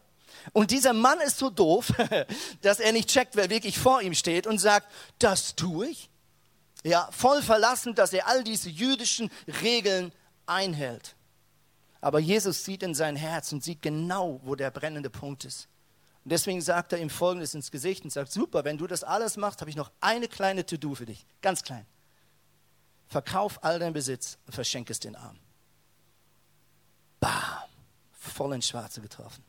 Und 0.52 0.70
dieser 0.70 0.92
Mann 0.92 1.20
ist 1.20 1.38
so 1.38 1.50
doof, 1.50 1.92
dass 2.62 2.80
er 2.80 2.92
nicht 2.92 3.08
checkt, 3.08 3.36
wer 3.36 3.50
wirklich 3.50 3.78
vor 3.78 4.02
ihm 4.02 4.14
steht 4.14 4.46
und 4.46 4.58
sagt, 4.58 4.86
das 5.18 5.56
tue 5.56 5.88
ich. 5.88 6.10
Ja, 6.84 7.08
voll 7.10 7.42
verlassen, 7.42 7.94
dass 7.94 8.12
er 8.12 8.28
all 8.28 8.44
diese 8.44 8.68
jüdischen 8.68 9.30
Regeln 9.62 10.12
einhält. 10.46 11.15
Aber 12.00 12.18
Jesus 12.18 12.64
sieht 12.64 12.82
in 12.82 12.94
sein 12.94 13.16
Herz 13.16 13.52
und 13.52 13.64
sieht 13.64 13.82
genau, 13.82 14.40
wo 14.44 14.54
der 14.54 14.70
brennende 14.70 15.10
Punkt 15.10 15.44
ist. 15.44 15.68
Und 16.24 16.30
deswegen 16.32 16.60
sagt 16.60 16.92
er 16.92 16.98
ihm 16.98 17.10
Folgendes 17.10 17.54
ins 17.54 17.70
Gesicht 17.70 18.04
und 18.04 18.10
sagt, 18.10 18.32
super, 18.32 18.64
wenn 18.64 18.78
du 18.78 18.86
das 18.86 19.04
alles 19.04 19.36
machst, 19.36 19.60
habe 19.60 19.70
ich 19.70 19.76
noch 19.76 19.90
eine 20.00 20.28
kleine 20.28 20.66
To-Do 20.66 20.94
für 20.94 21.06
dich, 21.06 21.24
ganz 21.40 21.62
klein. 21.62 21.86
Verkauf 23.08 23.62
all 23.62 23.78
deinen 23.78 23.92
Besitz 23.92 24.38
und 24.46 24.52
verschenke 24.52 24.92
es 24.92 24.98
den 24.98 25.14
Armen. 25.14 25.38
Bam, 27.20 27.68
voll 28.12 28.54
ins 28.54 28.68
Schwarze 28.68 29.00
getroffen. 29.00 29.44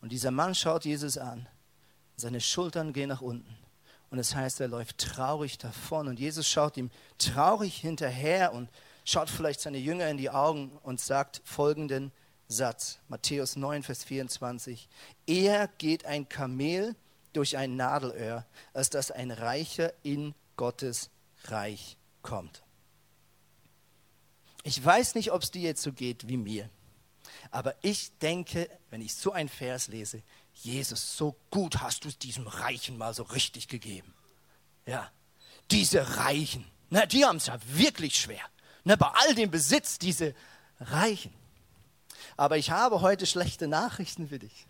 Und 0.00 0.10
dieser 0.10 0.32
Mann 0.32 0.54
schaut 0.54 0.84
Jesus 0.84 1.16
an, 1.16 1.46
seine 2.16 2.40
Schultern 2.40 2.92
gehen 2.92 3.08
nach 3.08 3.20
unten. 3.20 3.56
Und 4.10 4.18
es 4.18 4.30
das 4.30 4.36
heißt, 4.36 4.60
er 4.60 4.68
läuft 4.68 4.98
traurig 4.98 5.56
davon. 5.56 6.08
Und 6.08 6.18
Jesus 6.20 6.46
schaut 6.46 6.76
ihm 6.76 6.90
traurig 7.16 7.76
hinterher 7.76 8.52
und 8.52 8.68
schaut 9.04 9.30
vielleicht 9.30 9.60
seine 9.60 9.78
Jünger 9.78 10.08
in 10.08 10.16
die 10.16 10.30
Augen 10.30 10.78
und 10.82 11.00
sagt 11.00 11.42
folgenden 11.44 12.12
Satz, 12.48 12.98
Matthäus 13.08 13.56
9, 13.56 13.82
Vers 13.82 14.04
24. 14.04 14.88
Eher 15.26 15.68
geht 15.78 16.04
ein 16.04 16.28
Kamel 16.28 16.94
durch 17.32 17.56
ein 17.56 17.76
Nadelöhr, 17.76 18.46
als 18.72 18.90
dass 18.90 19.10
ein 19.10 19.30
Reicher 19.30 19.92
in 20.02 20.34
Gottes 20.56 21.10
Reich 21.44 21.96
kommt. 22.20 22.62
Ich 24.64 24.84
weiß 24.84 25.14
nicht, 25.14 25.32
ob 25.32 25.42
es 25.42 25.50
dir 25.50 25.62
jetzt 25.62 25.82
so 25.82 25.92
geht 25.92 26.28
wie 26.28 26.36
mir, 26.36 26.68
aber 27.50 27.74
ich 27.82 28.16
denke, 28.18 28.68
wenn 28.90 29.00
ich 29.00 29.14
so 29.14 29.32
ein 29.32 29.48
Vers 29.48 29.88
lese, 29.88 30.22
Jesus, 30.54 31.16
so 31.16 31.36
gut 31.50 31.80
hast 31.80 32.04
du 32.04 32.08
es 32.08 32.18
diesem 32.18 32.46
Reichen 32.46 32.98
mal 32.98 33.14
so 33.14 33.24
richtig 33.24 33.68
gegeben. 33.68 34.14
Ja, 34.86 35.10
diese 35.70 36.16
Reichen, 36.18 36.64
na, 36.90 37.06
die 37.06 37.24
haben 37.24 37.38
es 37.38 37.46
ja 37.46 37.58
wirklich 37.66 38.18
schwer. 38.18 38.42
Na, 38.84 38.96
bei 38.96 39.08
all 39.08 39.34
dem 39.34 39.50
Besitz, 39.50 39.98
diese 39.98 40.34
Reichen. 40.80 41.32
Aber 42.36 42.58
ich 42.58 42.70
habe 42.70 43.00
heute 43.00 43.26
schlechte 43.26 43.68
Nachrichten 43.68 44.28
für 44.28 44.38
dich. 44.38 44.66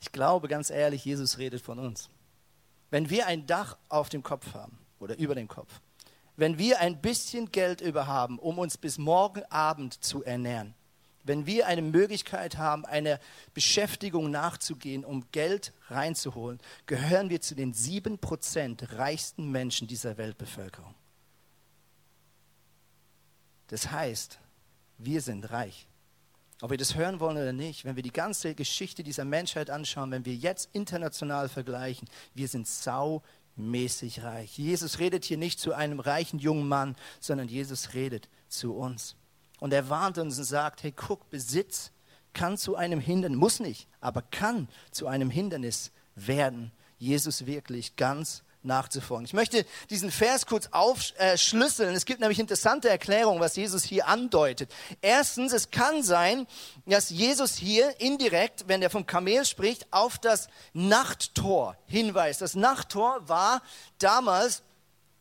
Ich 0.00 0.12
glaube 0.12 0.48
ganz 0.48 0.70
ehrlich, 0.70 1.04
Jesus 1.04 1.38
redet 1.38 1.60
von 1.60 1.78
uns. 1.78 2.10
Wenn 2.90 3.10
wir 3.10 3.26
ein 3.26 3.46
Dach 3.46 3.76
auf 3.88 4.08
dem 4.08 4.22
Kopf 4.22 4.54
haben 4.54 4.78
oder 4.98 5.18
über 5.18 5.34
dem 5.34 5.48
Kopf, 5.48 5.80
wenn 6.36 6.58
wir 6.58 6.80
ein 6.80 7.00
bisschen 7.00 7.50
Geld 7.50 7.80
über 7.80 8.06
haben, 8.06 8.38
um 8.38 8.58
uns 8.58 8.76
bis 8.76 8.98
morgen 8.98 9.42
Abend 9.44 10.04
zu 10.04 10.22
ernähren, 10.22 10.74
wenn 11.24 11.46
wir 11.46 11.66
eine 11.66 11.82
Möglichkeit 11.82 12.56
haben, 12.56 12.84
einer 12.84 13.18
Beschäftigung 13.52 14.30
nachzugehen, 14.30 15.04
um 15.04 15.24
Geld 15.32 15.72
reinzuholen, 15.88 16.60
gehören 16.86 17.30
wir 17.30 17.40
zu 17.40 17.56
den 17.56 17.72
sieben 17.72 18.18
Prozent 18.18 18.92
reichsten 18.92 19.50
Menschen 19.50 19.88
dieser 19.88 20.18
Weltbevölkerung. 20.18 20.94
Das 23.68 23.90
heißt, 23.90 24.38
wir 24.98 25.20
sind 25.20 25.50
reich. 25.50 25.86
Ob 26.62 26.70
wir 26.70 26.78
das 26.78 26.94
hören 26.94 27.20
wollen 27.20 27.36
oder 27.36 27.52
nicht, 27.52 27.84
wenn 27.84 27.96
wir 27.96 28.02
die 28.02 28.12
ganze 28.12 28.54
Geschichte 28.54 29.02
dieser 29.02 29.26
Menschheit 29.26 29.68
anschauen, 29.68 30.10
wenn 30.10 30.24
wir 30.24 30.34
jetzt 30.34 30.70
international 30.72 31.50
vergleichen, 31.50 32.08
wir 32.34 32.48
sind 32.48 32.66
saumäßig 32.66 34.22
reich. 34.22 34.56
Jesus 34.56 34.98
redet 34.98 35.26
hier 35.26 35.36
nicht 35.36 35.60
zu 35.60 35.74
einem 35.74 36.00
reichen 36.00 36.38
jungen 36.38 36.66
Mann, 36.66 36.96
sondern 37.20 37.48
Jesus 37.48 37.92
redet 37.92 38.30
zu 38.48 38.74
uns. 38.74 39.16
Und 39.60 39.74
er 39.74 39.90
warnt 39.90 40.16
uns 40.16 40.38
und 40.38 40.44
sagt, 40.44 40.82
hey, 40.82 40.92
guck, 40.92 41.28
Besitz 41.28 41.92
kann 42.32 42.56
zu 42.56 42.76
einem 42.76 43.00
Hindernis, 43.00 43.38
muss 43.38 43.60
nicht, 43.60 43.88
aber 44.00 44.22
kann 44.22 44.68
zu 44.90 45.06
einem 45.06 45.30
Hindernis 45.30 45.90
werden, 46.14 46.72
Jesus 46.98 47.44
wirklich 47.44 47.96
ganz 47.96 48.42
nachzufolgen. 48.66 49.24
Ich 49.26 49.32
möchte 49.32 49.64
diesen 49.90 50.10
Vers 50.10 50.46
kurz 50.46 50.68
aufschlüsseln. 50.72 51.94
Es 51.94 52.04
gibt 52.04 52.20
nämlich 52.20 52.38
interessante 52.38 52.88
Erklärungen, 52.88 53.40
was 53.40 53.56
Jesus 53.56 53.84
hier 53.84 54.08
andeutet. 54.08 54.70
Erstens, 55.00 55.52
es 55.52 55.70
kann 55.70 56.02
sein, 56.02 56.46
dass 56.84 57.10
Jesus 57.10 57.56
hier 57.56 58.00
indirekt, 58.00 58.64
wenn 58.66 58.82
er 58.82 58.90
vom 58.90 59.06
Kamel 59.06 59.44
spricht, 59.44 59.86
auf 59.92 60.18
das 60.18 60.48
Nachttor 60.72 61.76
hinweist. 61.86 62.42
Das 62.42 62.54
Nachttor 62.54 63.28
war 63.28 63.62
damals 63.98 64.62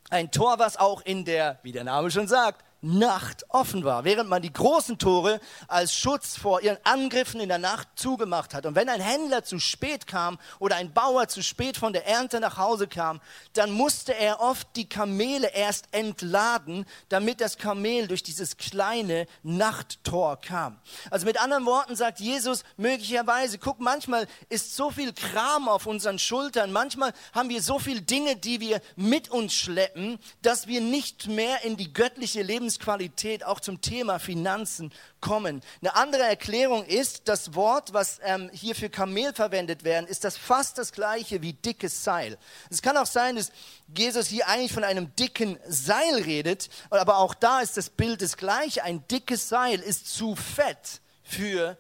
ein 0.10 0.32
Tor, 0.32 0.60
was 0.60 0.78
auch 0.78 1.02
in 1.02 1.26
der, 1.26 1.60
wie 1.64 1.72
der 1.72 1.84
Name 1.84 2.12
schon 2.12 2.28
sagt, 2.28 2.64
Nacht 2.86 3.46
offen 3.50 3.84
war, 3.84 4.04
während 4.04 4.30
man 4.30 4.44
die 4.44 4.54
großen 4.54 5.00
Tore 5.00 5.40
als 5.68 5.96
Schutz 5.96 6.38
vor 6.38 6.62
ihren 6.62 6.78
Angriffen 6.84 7.40
in 7.40 7.50
der 7.50 7.58
Nacht 7.58 7.88
zugemacht 7.96 8.54
hat. 8.54 8.68
Und 8.68 8.76
wenn 8.76 8.90
ein 8.90 9.02
Händler 9.02 9.44
zu 9.44 9.58
spät 9.58 10.06
kam 10.06 10.38
oder 10.60 10.76
ein 10.76 10.94
Bauer 10.94 11.28
zu 11.28 11.42
spät 11.42 11.78
von 11.78 11.94
der 11.94 12.06
Ernte 12.06 12.40
nach 12.40 12.58
Hause 12.58 12.88
kam, 12.88 13.22
dann 13.54 13.72
musste 13.72 14.14
er 14.14 14.40
oft 14.40 14.68
die 14.76 14.88
Kamele 14.88 15.48
erst 15.48 15.88
entladen, 15.94 16.86
damit 17.10 17.42
das 17.42 17.58
Kamel 17.58 18.08
durch 18.08 18.22
dieses 18.22 18.58
kleine 18.58 19.26
Nachttor 19.42 20.40
kam. 20.40 20.80
Also 21.10 21.26
mit 21.26 21.42
anderen 21.42 21.66
Worten 21.66 21.96
sagt 21.96 22.20
Jesus 22.20 22.64
möglicherweise, 22.78 23.58
guck, 23.58 23.80
manchmal 23.80 24.28
ist 24.50 24.76
so 24.76 24.92
viel 24.92 25.12
Kram 25.12 25.68
auf 25.68 25.88
unseren 25.88 26.20
Schultern, 26.20 26.72
manchmal 26.72 27.14
haben 27.34 27.50
wir 27.50 27.64
so 27.64 27.80
viele 27.80 28.04
Dinge, 28.04 28.36
die 28.36 28.60
wir 28.60 28.80
mit 28.96 29.30
uns 29.30 29.56
schleppen, 29.56 30.20
dass 30.44 30.68
wir 30.68 30.82
nicht 30.82 31.28
mehr 31.28 31.64
in 31.64 31.78
die 31.78 31.92
göttliche 31.92 32.44
Lebens 32.44 32.75
Lebensqualität 32.76 33.44
auch 33.46 33.60
zum 33.60 33.82
Thema 33.82 34.20
Finanzen 34.20 34.92
kommen. 35.22 35.62
Eine 35.82 35.96
andere 35.96 36.24
Erklärung 36.24 36.86
ist, 36.86 37.28
das 37.28 37.56
Wort, 37.56 37.94
was 37.94 38.20
ähm, 38.24 38.50
hier 38.54 38.76
für 38.76 38.90
Kamel 38.90 39.34
verwendet 39.34 39.84
werden, 39.84 40.08
ist 40.08 40.24
das 40.24 40.38
fast 40.38 40.78
das 40.78 40.92
gleiche 40.92 41.42
wie 41.42 41.54
dickes 41.54 42.04
Seil. 42.04 42.38
Es 42.70 42.82
kann 42.82 42.98
auch 42.98 43.06
sein, 43.06 43.38
dass 43.38 43.52
Jesus 43.96 44.28
hier 44.28 44.48
eigentlich 44.48 44.74
von 44.74 44.84
einem 44.84 45.16
dicken 45.16 45.58
Seil 45.68 46.22
redet, 46.24 46.70
aber 46.90 47.18
auch 47.18 47.34
da 47.34 47.62
ist 47.62 47.78
das 47.78 47.90
Bild 47.90 48.22
das 48.22 48.38
gleiche. 48.38 48.84
Ein 48.84 49.08
dickes 49.08 49.48
Seil 49.50 49.80
ist 49.80 50.14
zu 50.14 50.36
fett 50.36 51.02
für 51.24 51.78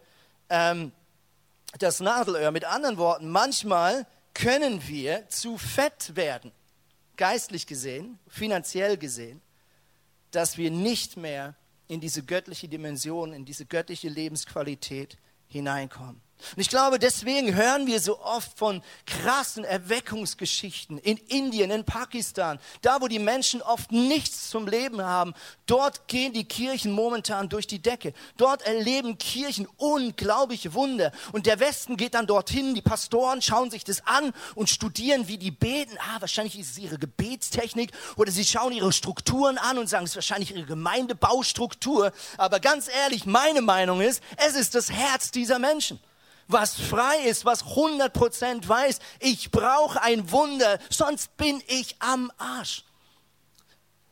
ähm, 0.49 0.91
das 1.77 1.99
Nadelöhr. 1.99 2.51
Mit 2.51 2.65
anderen 2.65 2.97
Worten, 2.97 3.29
manchmal 3.29 4.07
können 4.33 4.87
wir 4.87 5.27
zu 5.29 5.57
fett 5.57 6.15
werden, 6.15 6.51
geistlich 7.17 7.67
gesehen, 7.67 8.17
finanziell 8.27 8.97
gesehen 8.97 9.41
dass 10.35 10.57
wir 10.57 10.69
nicht 10.69 11.17
mehr 11.17 11.55
in 11.87 12.01
diese 12.01 12.23
göttliche 12.23 12.67
Dimension, 12.67 13.31
in 13.31 13.45
diese 13.45 13.65
göttliche 13.65 14.09
Lebensqualität 14.09 15.17
hineinkommen. 15.47 16.24
Und 16.55 16.61
ich 16.61 16.69
glaube, 16.69 16.99
deswegen 16.99 17.55
hören 17.55 17.87
wir 17.87 17.99
so 17.99 18.19
oft 18.19 18.57
von 18.57 18.81
krassen 19.05 19.63
Erweckungsgeschichten 19.63 20.97
in 20.99 21.17
Indien, 21.17 21.71
in 21.71 21.83
Pakistan, 21.85 22.59
da 22.81 23.01
wo 23.01 23.07
die 23.07 23.19
Menschen 23.19 23.61
oft 23.61 23.91
nichts 23.91 24.49
zum 24.49 24.67
Leben 24.67 25.01
haben. 25.01 25.33
Dort 25.65 26.07
gehen 26.07 26.33
die 26.33 26.45
Kirchen 26.45 26.91
momentan 26.91 27.49
durch 27.49 27.67
die 27.67 27.81
Decke. 27.81 28.13
Dort 28.37 28.61
erleben 28.61 29.17
Kirchen 29.17 29.67
unglaubliche 29.77 30.73
Wunder. 30.73 31.11
Und 31.31 31.45
der 31.45 31.59
Westen 31.59 31.97
geht 31.97 32.13
dann 32.13 32.27
dorthin, 32.27 32.75
die 32.75 32.81
Pastoren 32.81 33.41
schauen 33.41 33.71
sich 33.71 33.83
das 33.83 34.05
an 34.05 34.31
und 34.53 34.69
studieren, 34.69 35.27
wie 35.27 35.37
die 35.37 35.51
beten. 35.51 35.97
Ah, 35.99 36.21
wahrscheinlich 36.21 36.59
ist 36.59 36.71
es 36.71 36.77
ihre 36.77 36.99
Gebetstechnik 36.99 37.91
oder 38.17 38.31
sie 38.31 38.45
schauen 38.45 38.73
ihre 38.73 38.93
Strukturen 38.93 39.57
an 39.57 39.77
und 39.77 39.87
sagen, 39.87 40.05
es 40.05 40.11
ist 40.11 40.17
wahrscheinlich 40.17 40.51
ihre 40.51 40.65
Gemeindebaustruktur. 40.65 42.11
Aber 42.37 42.59
ganz 42.59 42.87
ehrlich, 42.87 43.25
meine 43.25 43.61
Meinung 43.61 44.01
ist, 44.01 44.21
es 44.37 44.55
ist 44.55 44.75
das 44.75 44.91
Herz 44.91 45.31
dieser 45.31 45.59
Menschen 45.59 45.99
was 46.47 46.75
frei 46.75 47.17
ist, 47.25 47.45
was 47.45 47.63
100% 47.63 48.67
weiß, 48.67 48.99
ich 49.19 49.51
brauche 49.51 50.01
ein 50.01 50.31
Wunder, 50.31 50.79
sonst 50.89 51.35
bin 51.37 51.61
ich 51.67 51.95
am 51.99 52.31
Arsch. 52.37 52.83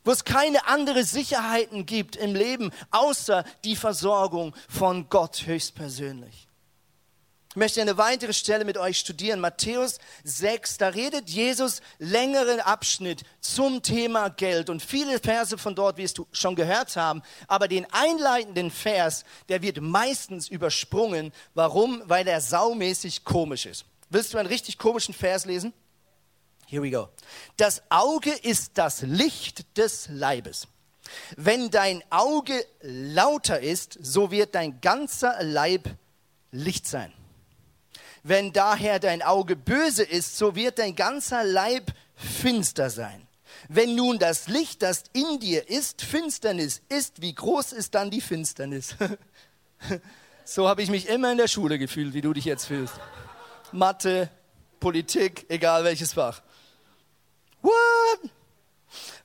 Wo 0.03 0.11
es 0.11 0.25
keine 0.25 0.67
andere 0.67 1.03
Sicherheiten 1.05 1.85
gibt 1.85 2.15
im 2.15 2.35
Leben, 2.35 2.71
außer 2.91 3.45
die 3.63 3.75
Versorgung 3.75 4.53
von 4.67 5.07
Gott 5.09 5.45
höchstpersönlich. 5.45 6.47
Ich 7.53 7.57
möchte 7.57 7.81
eine 7.81 7.99
weitere 7.99 8.33
Stelle 8.33 8.65
mit 8.65 8.79
euch 8.79 8.97
studieren. 8.97 9.39
Matthäus 9.39 9.99
6, 10.23 10.79
da 10.79 10.87
redet 10.87 11.29
Jesus 11.29 11.81
längeren 11.99 12.59
Abschnitt 12.59 13.21
zum 13.41 13.83
Thema 13.83 14.29
Geld 14.29 14.71
und 14.71 14.81
viele 14.81 15.19
Verse 15.19 15.55
von 15.59 15.75
dort 15.75 15.97
wirst 15.97 16.17
du 16.17 16.25
schon 16.31 16.55
gehört 16.55 16.95
haben. 16.95 17.21
Aber 17.47 17.67
den 17.67 17.85
einleitenden 17.91 18.71
Vers, 18.71 19.23
der 19.49 19.61
wird 19.61 19.81
meistens 19.81 20.47
übersprungen. 20.47 21.31
Warum? 21.53 22.01
Weil 22.05 22.27
er 22.27 22.41
saumäßig 22.41 23.23
komisch 23.23 23.67
ist. 23.67 23.85
Willst 24.09 24.33
du 24.33 24.39
einen 24.39 24.49
richtig 24.49 24.79
komischen 24.79 25.13
Vers 25.13 25.45
lesen? 25.45 25.73
Here 26.65 26.81
we 26.81 26.89
go. 26.89 27.09
Das 27.57 27.83
Auge 27.89 28.31
ist 28.31 28.79
das 28.79 29.03
Licht 29.03 29.77
des 29.77 30.07
Leibes. 30.09 30.67
Wenn 31.37 31.69
dein 31.69 32.03
Auge 32.09 32.65
lauter 32.81 33.59
ist, 33.59 33.99
so 34.01 34.31
wird 34.31 34.55
dein 34.55 34.81
ganzer 34.81 35.35
Leib 35.43 35.87
Licht 36.49 36.87
sein. 36.87 37.13
Wenn 38.23 38.53
daher 38.53 38.99
dein 38.99 39.21
Auge 39.21 39.55
böse 39.57 40.03
ist, 40.03 40.37
so 40.37 40.55
wird 40.55 40.79
dein 40.79 40.95
ganzer 40.95 41.43
Leib 41.43 41.91
finster 42.15 42.89
sein. 42.89 43.27
Wenn 43.67 43.95
nun 43.95 44.17
das 44.17 44.47
Licht, 44.47 44.81
das 44.81 45.03
in 45.13 45.39
dir 45.39 45.69
ist, 45.69 46.01
Finsternis 46.01 46.81
ist, 46.89 47.21
wie 47.21 47.35
groß 47.35 47.73
ist 47.73 47.95
dann 47.95 48.11
die 48.11 48.21
Finsternis? 48.21 48.95
so 50.45 50.67
habe 50.67 50.81
ich 50.81 50.89
mich 50.89 51.07
immer 51.07 51.31
in 51.31 51.37
der 51.37 51.47
Schule 51.47 51.77
gefühlt, 51.77 52.13
wie 52.13 52.21
du 52.21 52.33
dich 52.33 52.45
jetzt 52.45 52.65
fühlst. 52.65 52.95
Mathe, 53.71 54.29
Politik, 54.79 55.45
egal 55.49 55.83
welches 55.83 56.13
Fach. 56.13 56.41
What? 57.61 58.31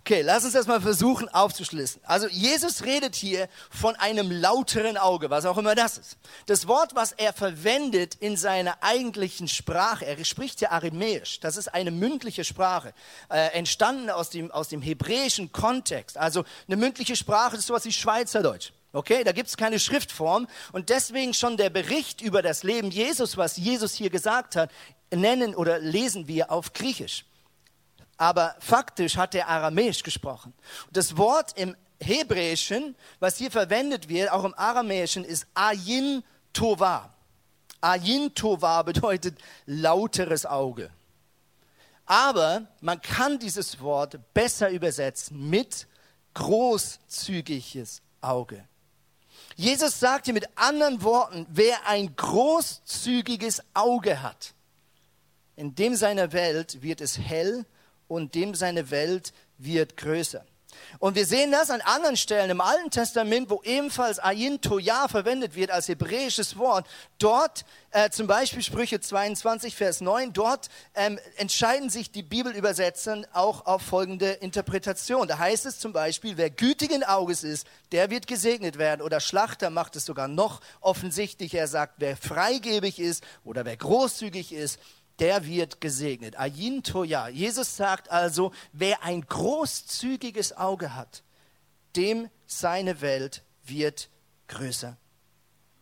Okay, 0.08 0.22
lass 0.22 0.42
uns 0.42 0.54
das 0.54 0.66
mal 0.66 0.80
versuchen 0.80 1.28
aufzuschlüsseln. 1.28 2.02
Also 2.06 2.28
Jesus 2.28 2.84
redet 2.84 3.14
hier 3.14 3.46
von 3.68 3.94
einem 3.96 4.30
lauteren 4.30 4.96
Auge, 4.96 5.28
was 5.28 5.44
auch 5.44 5.58
immer 5.58 5.74
das 5.74 5.98
ist. 5.98 6.16
Das 6.46 6.66
Wort, 6.66 6.94
was 6.94 7.12
er 7.12 7.34
verwendet 7.34 8.14
in 8.14 8.38
seiner 8.38 8.82
eigentlichen 8.82 9.48
Sprache, 9.48 10.06
er 10.06 10.24
spricht 10.24 10.62
ja 10.62 10.70
Aramäisch, 10.70 11.40
das 11.40 11.58
ist 11.58 11.74
eine 11.74 11.90
mündliche 11.90 12.42
Sprache, 12.42 12.94
äh, 13.30 13.48
entstanden 13.52 14.08
aus 14.08 14.30
dem, 14.30 14.50
aus 14.50 14.70
dem 14.70 14.80
hebräischen 14.80 15.52
Kontext. 15.52 16.16
Also 16.16 16.42
eine 16.68 16.78
mündliche 16.78 17.14
Sprache 17.14 17.56
ist 17.56 17.66
sowas 17.66 17.84
wie 17.84 17.92
Schweizerdeutsch. 17.92 18.72
Okay, 18.94 19.24
da 19.24 19.32
gibt 19.32 19.50
es 19.50 19.58
keine 19.58 19.78
Schriftform 19.78 20.48
und 20.72 20.88
deswegen 20.88 21.34
schon 21.34 21.58
der 21.58 21.68
Bericht 21.68 22.22
über 22.22 22.40
das 22.40 22.62
Leben 22.62 22.90
Jesus, 22.90 23.36
was 23.36 23.58
Jesus 23.58 23.92
hier 23.92 24.08
gesagt 24.08 24.56
hat, 24.56 24.70
nennen 25.14 25.54
oder 25.54 25.78
lesen 25.78 26.28
wir 26.28 26.50
auf 26.50 26.72
Griechisch 26.72 27.26
aber 28.18 28.56
faktisch 28.58 29.16
hat 29.16 29.34
er 29.34 29.48
Aramäisch 29.48 30.02
gesprochen. 30.02 30.52
Das 30.90 31.16
Wort 31.16 31.56
im 31.56 31.76
Hebräischen, 32.00 32.96
was 33.20 33.38
hier 33.38 33.50
verwendet 33.50 34.08
wird, 34.08 34.30
auch 34.30 34.44
im 34.44 34.54
Aramäischen, 34.54 35.24
ist 35.24 35.46
Ayin 35.54 36.22
Tova. 36.52 37.14
Ayin 37.80 38.34
Tova 38.34 38.82
bedeutet 38.82 39.38
lauteres 39.66 40.44
Auge. 40.44 40.90
Aber 42.06 42.66
man 42.80 43.00
kann 43.00 43.38
dieses 43.38 43.80
Wort 43.80 44.18
besser 44.34 44.70
übersetzen 44.70 45.48
mit 45.48 45.86
großzügiges 46.34 48.02
Auge. 48.20 48.66
Jesus 49.54 50.00
sagte 50.00 50.32
mit 50.32 50.48
anderen 50.56 51.02
Worten, 51.02 51.46
wer 51.50 51.86
ein 51.86 52.14
großzügiges 52.16 53.62
Auge 53.74 54.22
hat, 54.22 54.54
in 55.54 55.74
dem 55.74 55.94
seiner 55.94 56.32
Welt 56.32 56.82
wird 56.82 57.00
es 57.00 57.18
hell 57.18 57.64
und 58.08 58.34
dem 58.34 58.54
seine 58.54 58.90
Welt 58.90 59.32
wird 59.58 59.96
größer. 59.96 60.44
Und 60.98 61.14
wir 61.14 61.26
sehen 61.26 61.52
das 61.52 61.70
an 61.70 61.80
anderen 61.80 62.16
Stellen 62.16 62.50
im 62.50 62.60
Alten 62.60 62.90
Testament, 62.90 63.50
wo 63.50 63.62
ebenfalls 63.62 64.18
Ayin 64.18 64.60
Toya 64.60 65.08
verwendet 65.08 65.54
wird 65.54 65.70
als 65.70 65.88
hebräisches 65.88 66.56
Wort. 66.58 66.86
Dort, 67.18 67.64
äh, 67.90 68.10
zum 68.10 68.26
Beispiel 68.26 68.62
Sprüche 68.62 69.00
22, 69.00 69.76
Vers 69.76 70.00
9, 70.00 70.32
dort 70.32 70.68
ähm, 70.94 71.18
entscheiden 71.36 71.90
sich 71.90 72.10
die 72.10 72.22
Bibelübersetzer 72.22 73.22
auch 73.32 73.66
auf 73.66 73.82
folgende 73.82 74.30
Interpretation. 74.30 75.28
Da 75.28 75.38
heißt 75.38 75.66
es 75.66 75.78
zum 75.78 75.92
Beispiel, 75.92 76.36
wer 76.36 76.50
gütigen 76.50 77.04
Auges 77.04 77.44
ist, 77.44 77.66
der 77.92 78.10
wird 78.10 78.26
gesegnet 78.26 78.78
werden. 78.78 79.02
Oder 79.02 79.20
Schlachter 79.20 79.70
macht 79.70 79.96
es 79.96 80.04
sogar 80.04 80.28
noch 80.28 80.60
offensichtlich. 80.80 81.54
Er 81.54 81.68
sagt, 81.68 81.94
wer 81.98 82.16
freigebig 82.16 82.98
ist 82.98 83.22
oder 83.44 83.64
wer 83.64 83.76
großzügig 83.76 84.52
ist, 84.52 84.78
der 85.18 85.46
wird 85.46 85.80
gesegnet. 85.80 86.38
Ayin 86.38 86.82
Toya. 86.82 87.28
Jesus 87.28 87.76
sagt 87.76 88.10
also, 88.10 88.52
wer 88.72 89.02
ein 89.02 89.22
großzügiges 89.22 90.56
Auge 90.56 90.94
hat, 90.94 91.22
dem 91.96 92.28
seine 92.46 93.00
Welt 93.00 93.42
wird 93.64 94.08
größer. 94.48 94.96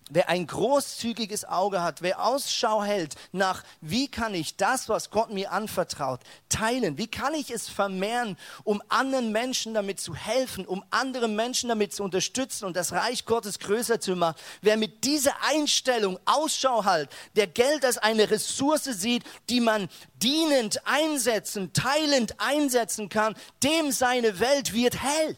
Wer 0.09 0.29
ein 0.29 0.47
großzügiges 0.47 1.47
Auge 1.47 1.83
hat, 1.83 2.01
wer 2.01 2.25
Ausschau 2.25 2.85
hält 2.85 3.17
nach, 3.33 3.65
wie 3.81 4.07
kann 4.07 4.35
ich 4.35 4.57
das, 4.57 4.89
was 4.89 5.11
Gott 5.11 5.33
mir 5.33 5.51
anvertraut, 5.51 6.21
teilen? 6.49 6.97
Wie 6.97 7.09
kann 7.09 7.35
ich 7.35 7.51
es 7.51 7.69
vermehren, 7.69 8.37
um 8.63 8.81
anderen 8.89 9.33
Menschen 9.33 9.75
damit 9.75 9.99
zu 9.99 10.15
helfen, 10.15 10.65
um 10.65 10.85
andere 10.91 11.27
Menschen 11.27 11.71
damit 11.71 11.93
zu 11.93 12.05
unterstützen 12.05 12.67
und 12.67 12.77
das 12.77 12.93
Reich 12.93 13.25
Gottes 13.25 13.59
größer 13.59 13.99
zu 13.99 14.15
machen? 14.15 14.37
Wer 14.63 14.77
mit 14.77 15.03
dieser 15.03 15.35
Einstellung 15.43 16.21
Ausschau 16.25 16.85
hält, 16.85 17.11
der 17.35 17.49
Geld 17.49 17.85
als 17.85 17.99
eine 17.99 18.31
Ressource 18.31 18.85
sieht, 18.85 19.25
die 19.51 19.61
man 19.61 19.89
dienend 20.23 20.87
einsetzen, 20.87 21.73
teilend 21.73 22.39
einsetzen 22.39 23.09
kann, 23.09 23.35
dem 23.65 23.91
seine 23.91 24.39
Welt 24.39 24.73
wird 24.73 25.03
hell. 25.03 25.37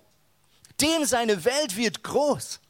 Dem 0.82 1.06
seine 1.06 1.46
Welt 1.46 1.74
wird 1.78 2.04
groß. 2.04 2.60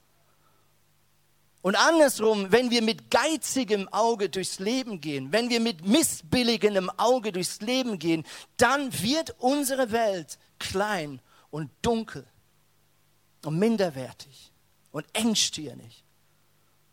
Und 1.61 1.75
andersrum, 1.75 2.53
wenn 2.53 2.71
wir 2.71 2.83
mit 2.83 3.11
geizigem 3.11 3.89
Auge 3.89 4.29
durchs 4.29 4.61
Leben 4.61 5.01
gehen, 5.01 5.33
wenn 5.33 5.51
wir 5.51 5.61
mit 5.61 5.85
missbilligendem 5.85 6.89
Auge 6.97 7.33
durchs 7.33 7.61
Leben 7.61 7.99
gehen, 7.99 8.25
dann 8.57 8.93
wird 9.03 9.35
unsere 9.39 9.91
Welt 9.91 10.39
klein 10.59 11.21
und 11.51 11.71
dunkel 11.83 12.27
und 13.45 13.59
minderwertig 13.59 14.53
und 14.93 15.07
engstirnig. 15.13 16.05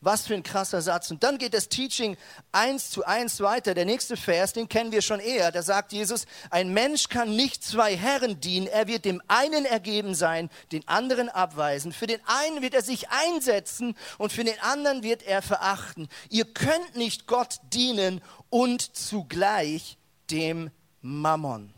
Was 0.06 0.28
für 0.28 0.36
ein 0.36 0.44
krasser 0.44 0.84
Satz. 0.84 1.10
Und 1.10 1.24
dann 1.24 1.40
geht 1.40 1.56
das 1.56 1.68
Teaching 1.68 2.16
eins 2.52 2.92
zu 2.92 3.06
eins 3.06 3.42
weiter. 3.42 3.74
Der 3.74 3.86
nächste 3.86 4.16
Vers, 4.16 4.54
den 4.54 4.70
kennen 4.70 4.92
wir 4.92 5.02
schon 5.02 5.20
eher. 5.20 5.52
Da 5.52 5.64
sagt 5.64 5.94
Jesus, 5.94 6.28
ein 6.52 6.72
Mensch 6.72 7.10
kann 7.10 7.36
nicht 7.36 7.64
zwei 7.64 7.98
Herren 7.98 8.40
dienen. 8.40 8.68
Er 8.68 8.86
wird 8.86 9.04
dem 9.06 9.20
einen 9.28 9.66
ergeben 9.66 10.14
sein, 10.14 10.52
den 10.72 10.88
anderen 10.88 11.30
abweisen. 11.30 11.92
Für 11.92 12.06
den 12.06 12.20
einen 12.28 12.62
wird 12.62 12.76
er 12.76 12.84
sich 12.84 13.10
einsetzen 13.10 13.98
und 14.20 14.32
für 14.32 14.44
den 14.44 14.60
anderen 14.60 15.02
wird 15.02 15.24
er 15.24 15.42
verachten. 15.42 16.08
Ihr 16.30 16.46
könnt 16.46 16.96
nicht 16.96 17.26
Gott 17.26 17.56
dienen 17.74 18.22
und 18.52 18.96
zugleich 18.96 19.98
dem 20.30 20.70
Mammon. 21.02 21.74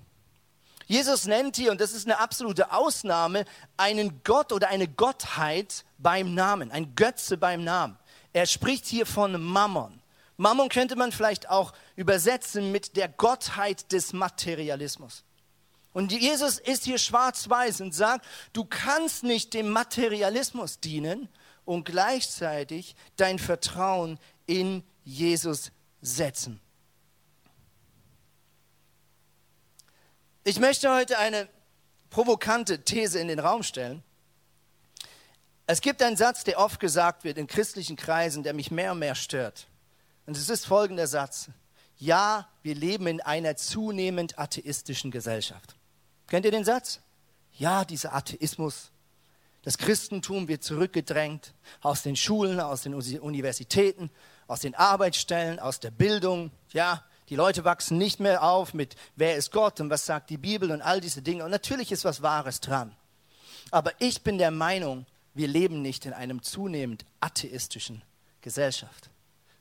Jesus 0.85 1.27
nennt 1.27 1.55
hier, 1.55 1.71
und 1.71 1.79
das 1.79 1.93
ist 1.93 2.07
eine 2.07 2.19
absolute 2.19 2.73
Ausnahme, 2.73 3.45
einen 3.77 4.21
Gott 4.25 4.51
oder 4.51 4.67
eine 4.67 4.89
Gottheit 4.89 5.85
beim 5.97 6.33
Namen, 6.33 6.71
ein 6.71 6.93
Götze 6.95 7.37
beim 7.37 7.63
Namen. 7.63 7.97
Er 8.37 8.45
spricht 8.45 8.85
hier 8.85 9.07
von 9.07 9.41
Mammon. 9.41 9.99
Mammon 10.37 10.69
könnte 10.69 10.95
man 10.95 11.11
vielleicht 11.11 11.49
auch 11.49 11.73
übersetzen 11.95 12.71
mit 12.71 12.95
der 12.95 13.07
Gottheit 13.07 13.91
des 13.91 14.13
Materialismus. 14.13 15.23
Und 15.91 16.11
Jesus 16.11 16.59
ist 16.59 16.83
hier 16.83 16.99
schwarz-weiß 16.99 17.81
und 17.81 17.95
sagt, 17.95 18.27
du 18.53 18.63
kannst 18.63 19.23
nicht 19.23 19.55
dem 19.55 19.69
Materialismus 19.69 20.79
dienen 20.79 21.29
und 21.65 21.85
gleichzeitig 21.85 22.95
dein 23.15 23.39
Vertrauen 23.39 24.19
in 24.45 24.83
Jesus 25.03 25.71
setzen. 26.01 26.61
Ich 30.43 30.59
möchte 30.59 30.93
heute 30.93 31.17
eine 31.17 31.49
provokante 32.11 32.83
These 32.83 33.19
in 33.19 33.29
den 33.29 33.39
Raum 33.39 33.63
stellen. 33.63 34.03
Es 35.69 35.81
gibt 35.81 36.01
einen 36.01 36.15
Satz, 36.15 36.45
der 36.45 36.59
oft 36.59 36.79
gesagt 36.79 37.25
wird 37.25 37.37
in 37.37 37.45
christlichen 37.45 37.97
Kreisen, 37.97 38.41
der 38.41 38.53
mich 38.53 38.71
mehr 38.71 38.93
und 38.93 38.99
mehr 38.99 39.15
stört. 39.15 39.67
Und 40.25 40.37
es 40.37 40.49
ist 40.49 40.65
folgender 40.65 41.07
Satz. 41.07 41.49
Ja, 41.97 42.47
wir 42.63 42.73
leben 42.73 43.05
in 43.07 43.19
einer 43.19 43.57
zunehmend 43.57 44.39
atheistischen 44.39 45.11
Gesellschaft. 45.11 45.75
Kennt 46.27 46.45
ihr 46.45 46.51
den 46.51 46.63
Satz? 46.63 47.01
Ja, 47.51 47.83
dieser 47.83 48.15
Atheismus. 48.15 48.91
Das 49.63 49.77
Christentum 49.77 50.47
wird 50.47 50.63
zurückgedrängt 50.63 51.53
aus 51.81 52.01
den 52.01 52.15
Schulen, 52.15 52.61
aus 52.61 52.83
den 52.83 52.93
Universitäten, 52.93 54.09
aus 54.47 54.61
den 54.61 54.73
Arbeitsstellen, 54.73 55.59
aus 55.59 55.81
der 55.81 55.91
Bildung. 55.91 56.51
Ja, 56.71 57.03
die 57.27 57.35
Leute 57.35 57.65
wachsen 57.65 57.97
nicht 57.97 58.21
mehr 58.21 58.41
auf 58.41 58.73
mit, 58.73 58.95
wer 59.17 59.35
ist 59.35 59.51
Gott 59.51 59.81
und 59.81 59.89
was 59.89 60.05
sagt 60.05 60.29
die 60.29 60.37
Bibel 60.37 60.71
und 60.71 60.81
all 60.81 61.01
diese 61.01 61.21
Dinge. 61.21 61.43
Und 61.43 61.51
natürlich 61.51 61.91
ist 61.91 62.05
was 62.05 62.21
Wahres 62.21 62.61
dran. 62.61 62.95
Aber 63.71 63.91
ich 63.99 64.23
bin 64.23 64.37
der 64.37 64.51
Meinung, 64.51 65.05
wir 65.37 65.47
leben 65.47 65.81
nicht 65.81 66.05
in 66.05 66.13
einem 66.13 66.41
zunehmend 66.41 67.05
atheistischen 67.19 68.01
Gesellschaft, 68.41 69.09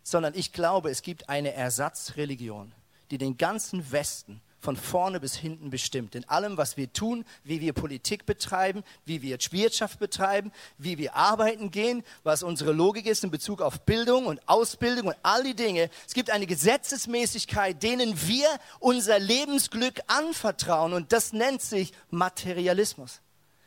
sondern 0.02 0.34
ich 0.34 0.52
glaube, 0.52 0.90
es 0.90 1.02
gibt 1.02 1.28
eine 1.28 1.52
Ersatzreligion, 1.52 2.72
die 3.10 3.18
den 3.18 3.36
ganzen 3.36 3.92
Westen 3.92 4.40
von 4.58 4.76
vorne 4.76 5.20
bis 5.20 5.36
hinten 5.36 5.70
bestimmt. 5.70 6.14
In 6.14 6.28
allem, 6.28 6.56
was 6.56 6.76
wir 6.76 6.92
tun, 6.92 7.24
wie 7.44 7.60
wir 7.60 7.72
Politik 7.72 8.26
betreiben, 8.26 8.82
wie 9.04 9.22
wir 9.22 9.38
Wirtschaft 9.50 10.00
betreiben, 10.00 10.50
wie 10.78 10.98
wir 10.98 11.14
arbeiten 11.14 11.70
gehen, 11.70 12.02
was 12.24 12.42
unsere 12.42 12.72
Logik 12.72 13.06
ist 13.06 13.22
in 13.22 13.30
Bezug 13.30 13.60
auf 13.60 13.82
Bildung 13.82 14.26
und 14.26 14.40
Ausbildung 14.48 15.08
und 15.08 15.16
all 15.22 15.44
die 15.44 15.54
Dinge. 15.54 15.88
Es 16.06 16.14
gibt 16.14 16.30
eine 16.30 16.46
Gesetzesmäßigkeit, 16.46 17.80
denen 17.80 18.20
wir 18.26 18.48
unser 18.80 19.18
Lebensglück 19.18 20.00
anvertrauen 20.08 20.94
und 20.94 21.12
das 21.12 21.32
nennt 21.32 21.62
sich 21.62 21.92
Materialismus. 22.10 23.20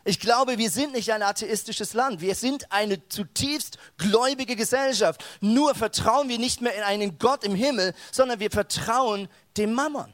Ich 0.09 0.19
glaube, 0.19 0.57
wir 0.57 0.71
sind 0.71 0.93
nicht 0.93 1.13
ein 1.13 1.21
atheistisches 1.21 1.93
Land. 1.93 2.19
Wir 2.19 2.33
sind 2.33 2.71
eine 2.71 3.07
zutiefst 3.09 3.77
gläubige 3.99 4.55
Gesellschaft. 4.55 5.23
Nur 5.39 5.75
vertrauen 5.75 6.29
wir 6.29 6.39
nicht 6.39 6.61
mehr 6.61 6.73
in 6.73 6.81
einen 6.81 7.19
Gott 7.19 7.43
im 7.43 7.53
Himmel, 7.53 7.93
sondern 8.11 8.39
wir 8.39 8.49
vertrauen 8.49 9.29
dem 9.55 9.71
Mammon. 9.73 10.11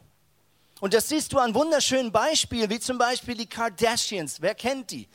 Und 0.82 0.94
das 0.94 1.08
siehst 1.08 1.32
du 1.32 1.40
an 1.40 1.56
wunderschönen 1.56 2.12
Beispielen, 2.12 2.70
wie 2.70 2.82
zum 2.82 2.98
Beispiel 2.98 3.36
die 3.36 3.46
Kardashians. 3.46 4.42
Wer 4.42 4.54
kennt 4.54 4.92
die? 4.92 5.08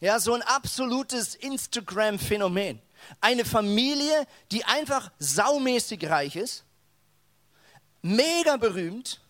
Ja, 0.00 0.18
so 0.18 0.34
ein 0.34 0.42
absolutes 0.42 1.36
Instagram-Phänomen. 1.36 2.82
Eine 3.20 3.44
Familie, 3.44 4.26
die 4.50 4.64
einfach 4.64 5.12
saumäßig 5.20 6.10
reich 6.10 6.34
ist, 6.34 6.64
mega 8.02 8.56
berühmt 8.56 9.20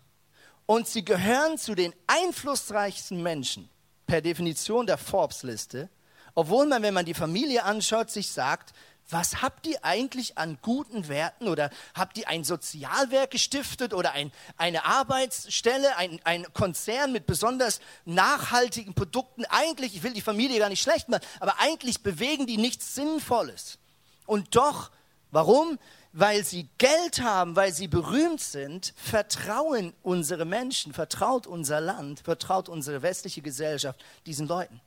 und 0.64 0.88
sie 0.88 1.04
gehören 1.04 1.58
zu 1.58 1.74
den 1.74 1.92
einflussreichsten 2.06 3.22
Menschen 3.22 3.68
per 4.08 4.20
Definition 4.22 4.86
der 4.86 4.98
Forbes-Liste, 4.98 5.88
obwohl 6.34 6.66
man, 6.66 6.82
wenn 6.82 6.94
man 6.94 7.04
die 7.04 7.14
Familie 7.14 7.62
anschaut, 7.62 8.10
sich 8.10 8.32
sagt, 8.32 8.72
was 9.10 9.40
habt 9.40 9.66
ihr 9.66 9.84
eigentlich 9.84 10.36
an 10.36 10.58
guten 10.60 11.08
Werten 11.08 11.48
oder 11.48 11.70
habt 11.94 12.18
ihr 12.18 12.28
ein 12.28 12.44
Sozialwerk 12.44 13.30
gestiftet 13.30 13.94
oder 13.94 14.12
ein, 14.12 14.32
eine 14.56 14.84
Arbeitsstelle, 14.84 15.96
ein, 15.96 16.20
ein 16.24 16.46
Konzern 16.52 17.12
mit 17.12 17.26
besonders 17.26 17.80
nachhaltigen 18.04 18.94
Produkten? 18.94 19.44
Eigentlich, 19.46 19.94
ich 19.94 20.02
will 20.02 20.12
die 20.12 20.20
Familie 20.20 20.58
gar 20.58 20.68
nicht 20.68 20.82
schlecht 20.82 21.08
machen, 21.08 21.24
aber 21.40 21.58
eigentlich 21.58 22.02
bewegen 22.02 22.46
die 22.46 22.58
nichts 22.58 22.94
Sinnvolles. 22.94 23.78
Und 24.26 24.54
doch, 24.56 24.90
warum? 25.30 25.78
Weil 26.20 26.44
sie 26.44 26.68
Geld 26.78 27.20
haben, 27.20 27.54
weil 27.54 27.72
sie 27.72 27.86
berühmt 27.86 28.40
sind, 28.40 28.92
vertrauen 28.96 29.92
unsere 30.02 30.44
Menschen, 30.44 30.92
vertraut 30.92 31.46
unser 31.46 31.80
Land, 31.80 32.20
vertraut 32.20 32.68
unsere 32.68 33.02
westliche 33.02 33.40
Gesellschaft 33.40 34.04
diesen 34.26 34.48
Leuten. 34.48 34.80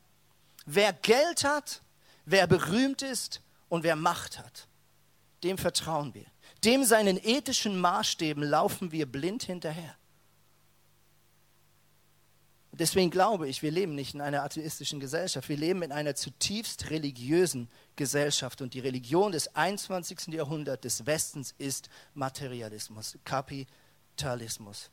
Wer 0.66 0.92
Geld 0.92 1.46
hat, 1.46 1.82
wer 2.26 2.48
berühmt 2.48 3.02
ist, 3.02 3.42
und 3.72 3.84
wer 3.84 3.96
Macht 3.96 4.38
hat, 4.38 4.68
dem 5.44 5.58
vertrauen 5.58 6.14
wir. 6.14 6.26
Dem 6.66 6.84
seinen 6.84 7.18
ethischen 7.18 7.80
Maßstäben 7.80 8.44
laufen 8.44 8.92
wir 8.92 9.06
blind 9.06 9.44
hinterher. 9.44 9.96
Deswegen 12.74 13.12
glaube 13.12 13.50
ich, 13.50 13.62
wir 13.62 13.72
leben 13.72 13.96
nicht 13.96 14.14
in 14.14 14.22
einer 14.22 14.44
atheistischen 14.44 15.02
Gesellschaft, 15.02 15.50
wir 15.50 15.58
leben 15.58 15.82
in 15.82 15.92
einer 15.92 16.16
zutiefst 16.16 16.90
religiösen 16.90 17.70
Gesellschaft. 17.98 18.62
Und 18.62 18.74
die 18.74 18.80
Religion 18.80 19.34
des 19.34 19.56
21. 19.56 20.28
Jahrhunderts 20.28 20.82
des 20.82 21.06
Westens 21.06 21.54
ist 21.58 21.90
Materialismus, 22.14 23.18
Kapitalismus. 23.26 24.90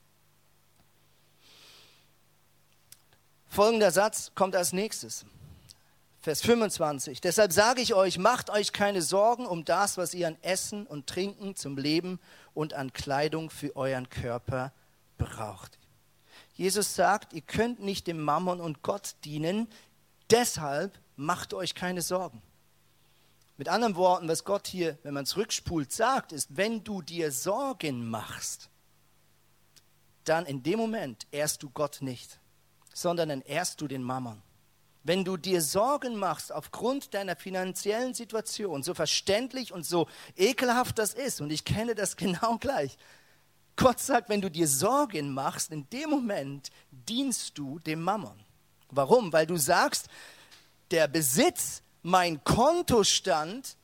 Folgender 3.47 3.93
Satz 3.93 4.33
kommt 4.35 4.57
als 4.57 4.73
nächstes. 4.73 5.25
Vers 6.21 6.43
25. 6.43 7.21
Deshalb 7.21 7.53
sage 7.53 7.81
ich 7.81 7.95
euch, 7.95 8.19
macht 8.19 8.51
euch 8.51 8.73
keine 8.73 9.03
Sorgen 9.03 9.47
um 9.47 9.65
das, 9.65 9.97
was 9.97 10.15
ihr 10.15 10.27
an 10.27 10.37
Essen 10.43 10.85
und 10.85 11.07
Trinken 11.07 11.55
zum 11.55 11.79
Leben 11.79 12.19
und 12.55 12.75
an 12.75 12.93
Kleidung 12.93 13.51
für 13.51 13.77
euren 13.77 14.11
Körper 14.11 14.73
braucht. 15.17 15.79
Jesus 16.59 16.97
sagt, 16.97 17.33
ihr 17.33 17.41
könnt 17.41 17.79
nicht 17.79 18.09
dem 18.09 18.21
Mammon 18.21 18.61
und 18.61 18.83
Gott 18.83 19.15
dienen, 19.25 19.69
deshalb 20.29 20.99
macht 21.15 21.55
euch 21.55 21.77
keine 21.77 22.03
Sorgen. 22.03 22.43
Mit 23.57 23.69
anderen 23.69 23.95
Worten, 23.95 24.29
was 24.29 24.43
Gott 24.43 24.67
hier, 24.67 24.99
wenn 25.05 25.15
man 25.15 25.25
zurückspult, 25.25 25.93
sagt, 25.93 26.33
ist, 26.33 26.57
wenn 26.57 26.83
du 26.83 27.01
dir 27.01 27.31
Sorgen 27.31 28.11
machst, 28.11 28.71
dann 30.25 30.47
in 30.47 30.65
dem 30.65 30.81
Moment 30.81 31.29
ehrst 31.31 31.63
du 31.63 31.71
Gott 31.71 31.99
nicht, 32.01 32.41
sondern 32.93 33.29
dann 33.29 33.43
ehrst 33.43 33.81
du 33.81 33.87
den 33.87 34.03
Mammon. 34.03 34.43
Wenn 35.05 35.25
du 35.25 35.37
dir 35.37 35.63
Sorgen 35.63 36.17
machst 36.17 36.53
aufgrund 36.53 37.15
deiner 37.15 37.37
finanziellen 37.37 38.15
Situation, 38.15 38.83
so 38.83 38.95
verständlich 38.95 39.73
und 39.73 39.87
so 39.87 40.09
ekelhaft 40.37 40.99
das 40.99 41.15
ist, 41.15 41.41
und 41.41 41.51
ich 41.51 41.65
kenne 41.65 41.95
das 41.95 42.17
genau 42.17 42.59
gleich, 42.59 42.99
Gott 43.79 44.01
sagt, 44.01 44.29
wenn 44.29 44.41
du 44.41 44.51
dir 44.51 44.67
Sorgen 44.67 45.33
machst, 45.33 45.71
in 45.71 45.89
dem 45.91 46.11
Moment 46.11 46.71
dienst 46.91 47.57
du 47.57 47.79
dem 47.79 48.03
Mammon. 48.03 48.37
Warum? 48.91 49.33
Weil 49.33 49.47
du 49.47 49.57
sagst, 49.57 50.09
der 50.91 51.07
Besitz, 51.07 51.83
mein 52.03 52.43
Kontostand 52.43 53.77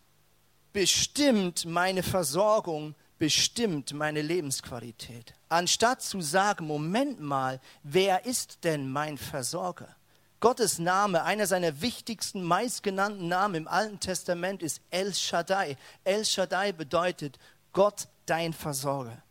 bestimmt 0.72 1.64
meine 1.64 2.02
Versorgung, 2.02 2.96
bestimmt 3.18 3.92
meine 3.92 4.20
Lebensqualität. 4.20 5.32
Anstatt 5.48 6.02
zu 6.02 6.20
sagen, 6.20 6.66
Moment 6.66 7.20
mal, 7.20 7.60
wer 7.84 8.26
ist 8.26 8.64
denn 8.64 8.90
mein 8.90 9.16
Versorger? 9.16 9.94
Gottes 10.40 10.80
Name, 10.80 11.22
einer 11.22 11.46
seiner 11.46 11.80
wichtigsten, 11.82 12.42
meistgenannten 12.42 13.28
Namen 13.28 13.54
im 13.54 13.68
Alten 13.68 14.00
Testament 14.00 14.60
ist 14.60 14.80
El 14.90 15.14
Shaddai. 15.14 15.76
El 16.02 16.24
Shaddai 16.24 16.72
bedeutet 16.72 17.38
Gott, 17.72 18.08
dein 18.26 18.52
Versorger. 18.52 19.23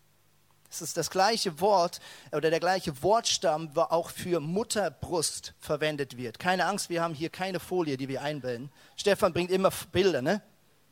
Es 0.74 0.82
ist 0.82 0.98
das 0.98 1.12
gleiche 1.12 1.60
Wort 1.60 2.00
oder 2.32 2.50
der 2.50 2.60
gleiche 2.60 3.04
Wortstamm, 3.04 3.72
der 3.76 3.92
auch 3.92 4.10
für 4.10 4.40
Mutterbrust 4.40 5.54
verwendet 5.60 6.18
wird. 6.18 6.40
Keine 6.40 6.66
Angst, 6.66 6.90
wir 6.90 7.04
haben 7.04 7.14
hier 7.14 7.30
keine 7.30 7.60
Folie, 7.60 7.96
die 7.96 8.08
wir 8.08 8.24
einbilden. 8.24 8.72
Stefan 8.96 9.34
bringt 9.34 9.52
immer 9.52 9.70
Bilder, 9.92 10.24
ne? 10.24 10.42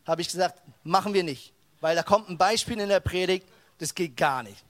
Habe 0.06 0.22
ich 0.22 0.28
gesagt, 0.30 0.62
machen 0.84 1.16
wir 1.16 1.24
nicht, 1.24 1.54
weil 1.80 1.96
da 1.96 2.04
kommt 2.04 2.30
ein 2.30 2.38
Beispiel 2.38 2.80
in 2.80 2.90
der 2.90 3.00
Predigt, 3.00 3.48
das 3.80 3.96
geht 3.96 4.16
gar 4.18 4.44
nicht. 4.44 4.64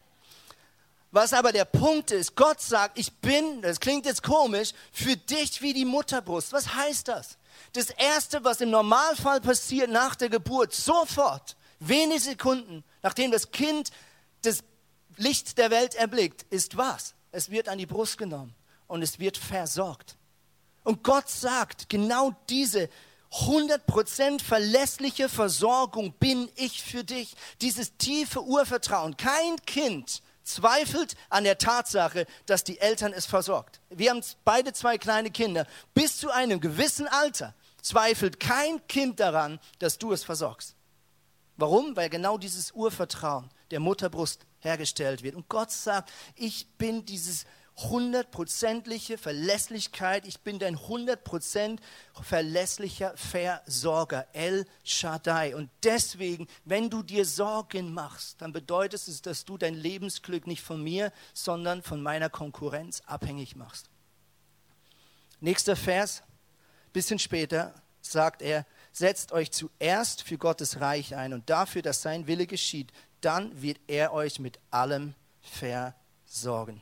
Was 1.12 1.34
aber 1.34 1.52
der 1.52 1.65
Punkt 1.65 2.12
ist, 2.12 2.38
Gott 2.38 2.62
sagt, 2.62 2.97
ich 2.97 3.12
bin, 3.12 3.62
das 3.63 3.82
klingt 3.82 4.06
jetzt 4.06 4.24
komisch, 4.24 4.71
für 4.93 5.17
dich 5.17 5.62
wie 5.62 5.74
die 5.74 5.84
Mutterbrust. 5.84 6.54
Was 6.54 6.74
heißt 6.74 7.10
das? 7.10 7.38
Das 7.74 7.89
Erste, 7.89 8.45
was 8.45 8.62
im 8.62 8.69
Normalfall 8.69 9.41
passiert 9.41 9.89
nach 9.89 10.15
der 10.15 10.30
Geburt, 10.30 10.74
sofort, 10.74 11.58
wenige 11.80 12.21
Sekunden, 12.21 12.86
nachdem 13.02 13.30
das 13.32 13.52
Kind 13.52 13.91
Licht 15.21 15.57
der 15.57 15.69
Welt 15.69 15.95
erblickt, 15.95 16.43
ist 16.49 16.77
was? 16.77 17.13
Es 17.31 17.49
wird 17.49 17.69
an 17.69 17.77
die 17.77 17.86
Brust 17.86 18.17
genommen 18.17 18.55
und 18.88 19.03
es 19.03 19.19
wird 19.19 19.38
versorgt. 19.38 20.17
Und 20.84 21.03
Gott 21.03 21.29
sagt, 21.29 21.89
genau 21.89 22.36
diese 22.49 22.89
100% 23.31 24.41
verlässliche 24.41 25.29
Versorgung 25.29 26.13
bin 26.13 26.49
ich 26.55 26.84
für 26.84 27.03
dich. 27.03 27.36
Dieses 27.62 27.95
tiefe 27.97 28.43
Urvertrauen. 28.43 29.15
Kein 29.15 29.57
Kind 29.65 30.21
zweifelt 30.43 31.15
an 31.29 31.43
der 31.43 31.57
Tatsache, 31.57 32.25
dass 32.45 32.63
die 32.63 32.79
Eltern 32.79 33.13
es 33.13 33.25
versorgt. 33.25 33.79
Wir 33.89 34.10
haben 34.10 34.23
beide 34.43 34.73
zwei 34.73 34.97
kleine 34.97 35.31
Kinder. 35.31 35.65
Bis 35.93 36.17
zu 36.17 36.31
einem 36.31 36.60
gewissen 36.60 37.07
Alter 37.07 37.53
zweifelt 37.81 38.39
kein 38.39 38.86
Kind 38.88 39.19
daran, 39.19 39.60
dass 39.79 39.97
du 39.97 40.12
es 40.12 40.23
versorgst. 40.23 40.75
Warum? 41.57 41.95
Weil 41.95 42.10
genau 42.10 42.38
dieses 42.38 42.71
Urvertrauen 42.71 43.49
der 43.69 43.79
Mutterbrust 43.79 44.45
hergestellt 44.62 45.24
wird. 45.24 45.36
Und 45.36 45.50
Gott 45.50 45.71
sagt, 45.71 46.12
ich 46.36 46.67
bin 46.78 47.06
dieses 47.06 47.45
hundertprozentige 47.78 49.17
Verlässlichkeit. 49.17 50.28
Ich 50.28 50.41
bin 50.41 50.60
dein 50.60 50.80
hundertprozent 50.80 51.82
verlässlicher 52.21 53.15
Versorger, 53.15 54.28
El 54.34 54.65
Shaddai. 54.84 55.56
Und 55.56 55.69
deswegen, 55.84 56.47
wenn 56.65 56.89
du 56.89 57.02
dir 57.04 57.26
Sorgen 57.26 57.93
machst, 57.93 58.41
dann 58.41 58.52
bedeutet 58.52 59.08
es, 59.08 59.21
dass 59.21 59.45
du 59.45 59.58
dein 59.58 59.76
Lebensglück 59.76 60.47
nicht 60.47 60.62
von 60.62 60.84
mir, 60.84 61.12
sondern 61.34 61.82
von 61.82 62.02
meiner 62.02 62.30
Konkurrenz 62.30 63.02
abhängig 63.06 63.56
machst. 63.56 63.89
Nächster 65.39 65.76
Vers, 65.76 66.24
bisschen 66.93 67.19
später 67.19 67.74
sagt 68.02 68.41
er, 68.41 68.65
setzt 68.91 69.32
euch 69.32 69.52
zuerst 69.52 70.24
für 70.24 70.38
Gottes 70.38 70.82
Reich 70.82 71.15
ein 71.15 71.34
und 71.34 71.50
dafür, 71.50 71.82
dass 71.82 72.02
sein 72.02 72.28
Wille 72.28 72.47
geschieht, 72.47 72.91
dann 73.21 73.62
wird 73.62 73.79
er 73.88 74.13
euch 74.13 74.39
mit 74.39 74.60
allem 74.69 75.13
versorgen. 75.41 76.81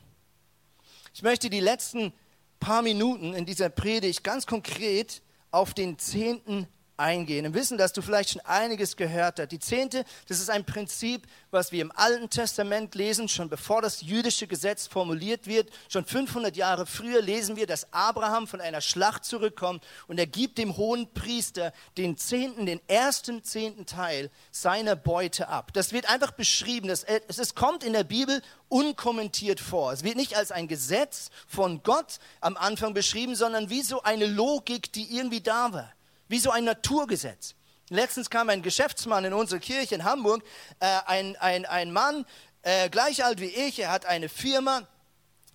Ich 1.13 1.21
möchte 1.21 1.49
die 1.49 1.59
letzten 1.59 2.13
paar 2.59 2.81
Minuten 2.81 3.33
in 3.33 3.45
dieser 3.45 3.69
Predigt 3.69 4.23
ganz 4.23 4.45
konkret 4.45 5.21
auf 5.51 5.73
den 5.73 5.97
zehnten 5.97 6.67
eingehen 6.99 7.45
und 7.45 7.53
wissen, 7.53 7.77
dass 7.77 7.93
du 7.93 8.01
vielleicht 8.01 8.31
schon 8.31 8.41
einiges 8.45 8.97
gehört 8.97 9.39
hast. 9.39 9.51
Die 9.51 9.59
Zehnte, 9.59 10.05
das 10.27 10.39
ist 10.39 10.49
ein 10.49 10.65
Prinzip, 10.65 11.25
was 11.51 11.71
wir 11.71 11.81
im 11.81 11.91
Alten 11.95 12.29
Testament 12.29 12.93
lesen, 12.95 13.27
schon 13.27 13.49
bevor 13.49 13.81
das 13.81 14.01
jüdische 14.01 14.47
Gesetz 14.47 14.87
formuliert 14.87 15.47
wird. 15.47 15.69
Schon 15.87 16.05
500 16.05 16.55
Jahre 16.55 16.85
früher 16.85 17.21
lesen 17.21 17.55
wir, 17.55 17.65
dass 17.65 17.91
Abraham 17.93 18.47
von 18.47 18.61
einer 18.61 18.81
Schlacht 18.81 19.25
zurückkommt 19.25 19.83
und 20.07 20.19
er 20.19 20.27
gibt 20.27 20.57
dem 20.57 20.77
hohen 20.77 21.11
Priester 21.13 21.73
den 21.97 22.17
zehnten, 22.17 22.65
den 22.65 22.81
ersten 22.87 23.43
zehnten 23.43 23.85
Teil 23.85 24.29
seiner 24.51 24.95
Beute 24.95 25.47
ab. 25.47 25.71
Das 25.73 25.93
wird 25.93 26.09
einfach 26.09 26.31
beschrieben. 26.31 26.89
Das, 26.89 27.03
es 27.03 27.55
kommt 27.55 27.83
in 27.83 27.93
der 27.93 28.03
Bibel 28.03 28.41
unkommentiert 28.67 29.59
vor. 29.59 29.93
Es 29.93 30.03
wird 30.03 30.17
nicht 30.17 30.35
als 30.35 30.51
ein 30.51 30.67
Gesetz 30.67 31.29
von 31.47 31.81
Gott 31.81 32.19
am 32.41 32.57
Anfang 32.57 32.93
beschrieben, 32.93 33.35
sondern 33.35 33.69
wie 33.69 33.81
so 33.81 34.03
eine 34.03 34.25
Logik, 34.25 34.91
die 34.93 35.15
irgendwie 35.15 35.41
da 35.41 35.73
war 35.73 35.93
wie 36.29 36.39
so 36.39 36.51
ein 36.51 36.63
Naturgesetz. 36.63 37.55
Letztens 37.89 38.29
kam 38.29 38.49
ein 38.49 38.61
Geschäftsmann 38.61 39.25
in 39.25 39.33
unsere 39.33 39.59
Kirche 39.59 39.95
in 39.95 40.03
Hamburg, 40.05 40.43
äh, 40.79 40.85
ein, 41.05 41.35
ein, 41.37 41.65
ein 41.65 41.91
Mann, 41.91 42.25
äh, 42.61 42.89
gleich 42.89 43.25
alt 43.25 43.41
wie 43.41 43.47
ich, 43.47 43.79
er 43.79 43.91
hat 43.91 44.05
eine 44.05 44.29
Firma, 44.29 44.87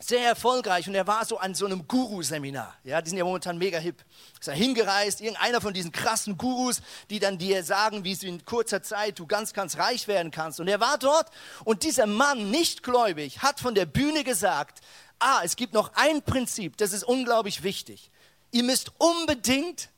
sehr 0.01 0.27
erfolgreich 0.27 0.89
und 0.89 0.95
er 0.95 1.07
war 1.07 1.25
so 1.25 1.39
an 1.39 1.55
so 1.55 1.67
einem 1.67 1.87
Guru-Seminar. 1.87 2.75
Ja, 2.83 3.01
die 3.01 3.11
sind 3.11 3.19
ja 3.19 3.25
momentan 3.25 3.57
mega 3.57 3.79
hip. 3.79 4.05
Ist 4.39 4.49
er 4.49 4.55
hingereist, 4.55 5.21
irgendeiner 5.21 5.61
von 5.61 5.73
diesen 5.73 5.93
krassen 5.93 6.37
Gurus, 6.37 6.83
die 7.11 7.21
dann 7.21 7.39
dir 7.39 7.63
sagen, 7.63 8.05
wie 8.05 8.15
du 8.15 8.27
in 8.27 8.45
kurzer 8.45 8.83
Zeit 8.83 9.19
du 9.19 9.27
ganz, 9.27 9.53
ganz 9.53 9.79
reich 9.79 10.09
werden 10.09 10.31
kannst. 10.31 10.61
Und 10.61 10.69
er 10.69 10.81
war 10.81 10.99
dort 10.99 11.31
und 11.65 11.85
dieser 11.85 12.07
Mann, 12.07 12.51
nicht 12.51 12.83
gläubig, 12.83 13.43
hat 13.43 13.61
von 13.61 13.75
der 13.75 13.87
Bühne 13.87 14.25
gesagt, 14.25 14.81
ah, 15.21 15.41
es 15.45 15.57
gibt 15.57 15.73
noch 15.73 15.93
ein 15.95 16.23
Prinzip, 16.23 16.77
das 16.77 16.93
ist 16.93 17.05
unglaublich 17.05 17.63
wichtig. 17.63 18.11
Ihr 18.51 18.65
müsst 18.65 18.93
unbedingt 18.99 19.89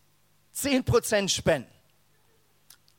10% 0.57 1.29
spenden. 1.29 1.71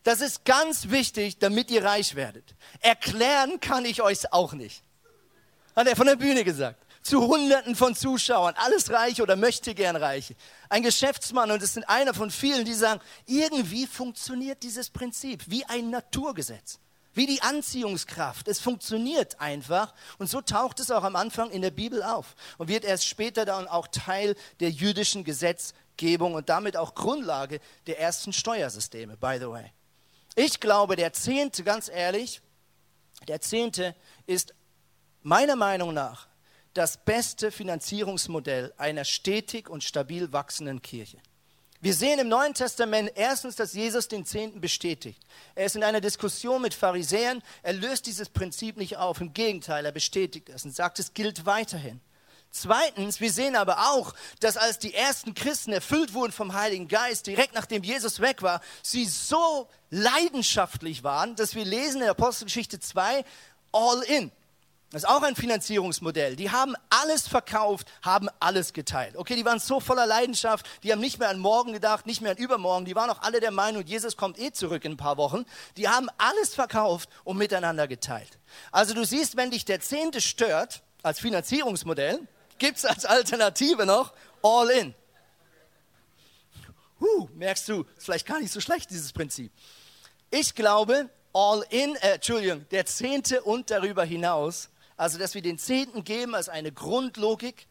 Das 0.03 0.21
ist 0.21 0.45
ganz 0.45 0.89
wichtig, 0.89 1.39
damit 1.39 1.69
ihr 1.69 1.83
reich 1.83 2.15
werdet. 2.15 2.55
Erklären 2.79 3.59
kann 3.59 3.83
ich 3.83 4.01
euch 4.01 4.31
auch 4.31 4.53
nicht. 4.53 4.83
Hat 5.75 5.87
er 5.87 5.95
von 5.95 6.07
der 6.07 6.15
Bühne 6.15 6.43
gesagt. 6.43 6.81
Zu 7.01 7.27
Hunderten 7.27 7.75
von 7.75 7.95
Zuschauern, 7.95 8.53
alles 8.57 8.89
Reiche 8.89 9.23
oder 9.23 9.35
möchte 9.35 9.73
gern 9.73 9.95
Reiche. 9.95 10.35
Ein 10.69 10.83
Geschäftsmann 10.83 11.51
und 11.51 11.61
es 11.61 11.73
sind 11.73 11.87
einer 11.87 12.13
von 12.13 12.31
vielen, 12.31 12.65
die 12.65 12.73
sagen, 12.73 13.01
irgendwie 13.25 13.87
funktioniert 13.87 14.63
dieses 14.63 14.89
Prinzip 14.89 15.43
wie 15.47 15.63
ein 15.65 15.89
Naturgesetz 15.89 16.79
wie 17.17 17.25
die 17.25 17.41
Anziehungskraft. 17.41 18.47
Es 18.47 18.59
funktioniert 18.59 19.41
einfach 19.41 19.93
und 20.19 20.29
so 20.29 20.39
taucht 20.39 20.79
es 20.79 20.91
auch 20.91 21.03
am 21.03 21.15
Anfang 21.15 21.49
in 21.49 21.63
der 21.63 21.71
Bibel 21.71 22.03
auf 22.03 22.35
und 22.57 22.69
wird 22.69 22.85
erst 22.85 23.07
später 23.07 23.43
dann 23.43 23.67
auch 23.67 23.87
Teil 23.87 24.35
der 24.59 24.69
jüdischen 24.69 25.23
Gesetzgebung 25.97 26.35
und 26.35 26.49
damit 26.49 26.77
auch 26.77 26.95
Grundlage 26.95 27.59
der 27.87 27.99
ersten 27.99 28.31
Steuersysteme, 28.31 29.17
by 29.17 29.37
the 29.39 29.49
way. 29.49 29.71
Ich 30.35 30.59
glaube, 30.59 30.95
der 30.95 31.13
Zehnte, 31.13 31.63
ganz 31.63 31.89
ehrlich, 31.89 32.41
der 33.27 33.41
Zehnte 33.41 33.95
ist 34.27 34.53
meiner 35.23 35.55
Meinung 35.55 35.93
nach 35.93 36.27
das 36.73 37.03
beste 37.03 37.51
Finanzierungsmodell 37.51 38.73
einer 38.77 39.03
stetig 39.03 39.67
und 39.67 39.83
stabil 39.83 40.31
wachsenden 40.31 40.81
Kirche. 40.81 41.17
Wir 41.79 41.93
sehen 41.93 42.19
im 42.19 42.27
Neuen 42.27 42.53
Testament 42.53 43.11
erstens, 43.15 43.55
dass 43.55 43.73
Jesus 43.73 44.07
den 44.07 44.25
Zehnten 44.25 44.61
bestätigt. 44.61 45.21
Er 45.55 45.65
ist 45.65 45.75
in 45.75 45.83
einer 45.83 46.01
Diskussion 46.01 46.61
mit 46.61 46.73
Pharisäern. 46.73 47.43
Er 47.61 47.73
löst 47.73 48.07
dieses 48.07 48.29
Prinzip 48.29 48.77
nicht 48.77 48.97
auf. 48.97 49.21
Im 49.21 49.33
Gegenteil, 49.33 49.85
er 49.85 49.91
bestätigt 49.91 50.49
es 50.49 50.65
und 50.65 50.75
sagt, 50.75 50.99
es 50.99 51.13
gilt 51.13 51.45
weiterhin. 51.45 52.01
Zweitens, 52.51 53.19
wir 53.19 53.31
sehen 53.31 53.55
aber 53.55 53.91
auch, 53.91 54.13
dass 54.39 54.57
als 54.57 54.79
die 54.79 54.93
ersten 54.93 55.33
Christen 55.33 55.71
erfüllt 55.73 56.13
wurden 56.13 56.31
vom 56.31 56.53
Heiligen 56.53 56.87
Geist, 56.87 57.27
direkt 57.27 57.53
nachdem 57.53 57.83
Jesus 57.83 58.19
weg 58.19 58.41
war, 58.41 58.61
sie 58.81 59.05
so 59.05 59.69
leidenschaftlich 59.89 61.03
waren, 61.03 61.35
dass 61.35 61.55
wir 61.55 61.65
lesen 61.65 62.01
in 62.01 62.09
Apostelgeschichte 62.09 62.79
2, 62.79 63.23
all 63.71 64.01
in. 64.03 64.31
Das 64.91 65.03
ist 65.03 65.09
auch 65.09 65.21
ein 65.21 65.35
Finanzierungsmodell. 65.35 66.37
Die 66.37 66.49
haben 66.49 66.73
alles 66.89 67.27
verkauft, 67.27 67.91
haben 68.03 68.29
alles 68.39 68.71
geteilt. 68.71 69.17
Okay, 69.17 69.35
die 69.35 69.43
waren 69.43 69.59
so 69.59 69.81
voller 69.81 70.05
Leidenschaft, 70.05 70.65
die 70.81 70.93
haben 70.93 71.01
nicht 71.01 71.19
mehr 71.19 71.27
an 71.27 71.39
morgen 71.39 71.73
gedacht, 71.73 72.05
nicht 72.05 72.21
mehr 72.21 72.31
an 72.31 72.37
übermorgen. 72.37 72.85
Die 72.85 72.95
waren 72.95 73.09
auch 73.09 73.21
alle 73.21 73.41
der 73.41 73.51
Meinung, 73.51 73.83
Jesus 73.83 74.15
kommt 74.15 74.39
eh 74.39 74.53
zurück 74.53 74.85
in 74.85 74.93
ein 74.93 74.97
paar 74.97 75.17
Wochen. 75.17 75.43
Die 75.75 75.89
haben 75.89 76.07
alles 76.17 76.55
verkauft 76.55 77.09
und 77.25 77.37
miteinander 77.37 77.85
geteilt. 77.89 78.39
Also 78.71 78.93
du 78.93 79.05
siehst, 79.05 79.35
wenn 79.35 79.51
dich 79.51 79.65
der 79.65 79.81
Zehnte 79.81 80.21
stört 80.21 80.83
als 81.03 81.19
Finanzierungsmodell, 81.19 82.25
gibt 82.57 82.77
es 82.77 82.85
als 82.85 83.05
Alternative 83.05 83.85
noch 83.85 84.13
All 84.41 84.69
In. 84.69 84.95
Huh, 86.99 87.27
merkst 87.35 87.67
du, 87.69 87.85
ist 87.95 88.05
vielleicht 88.05 88.25
gar 88.25 88.39
nicht 88.39 88.51
so 88.51 88.59
schlecht, 88.59 88.89
dieses 88.89 89.13
Prinzip. 89.13 89.51
Ich 90.31 90.55
glaube, 90.55 91.09
All 91.33 91.63
In, 91.69 91.95
äh, 91.97 92.13
Entschuldigung, 92.13 92.65
der 92.69 92.85
Zehnte 92.85 93.43
und 93.43 93.69
darüber 93.69 94.03
hinaus 94.03 94.69
also, 94.97 95.19
dass 95.19 95.35
wir 95.35 95.43
den 95.43 95.59
Zehnten 95.59 96.03
geben 96.03 96.33
als 96.33 96.49
eine 96.49 96.71
Grundlogik, 96.71 97.67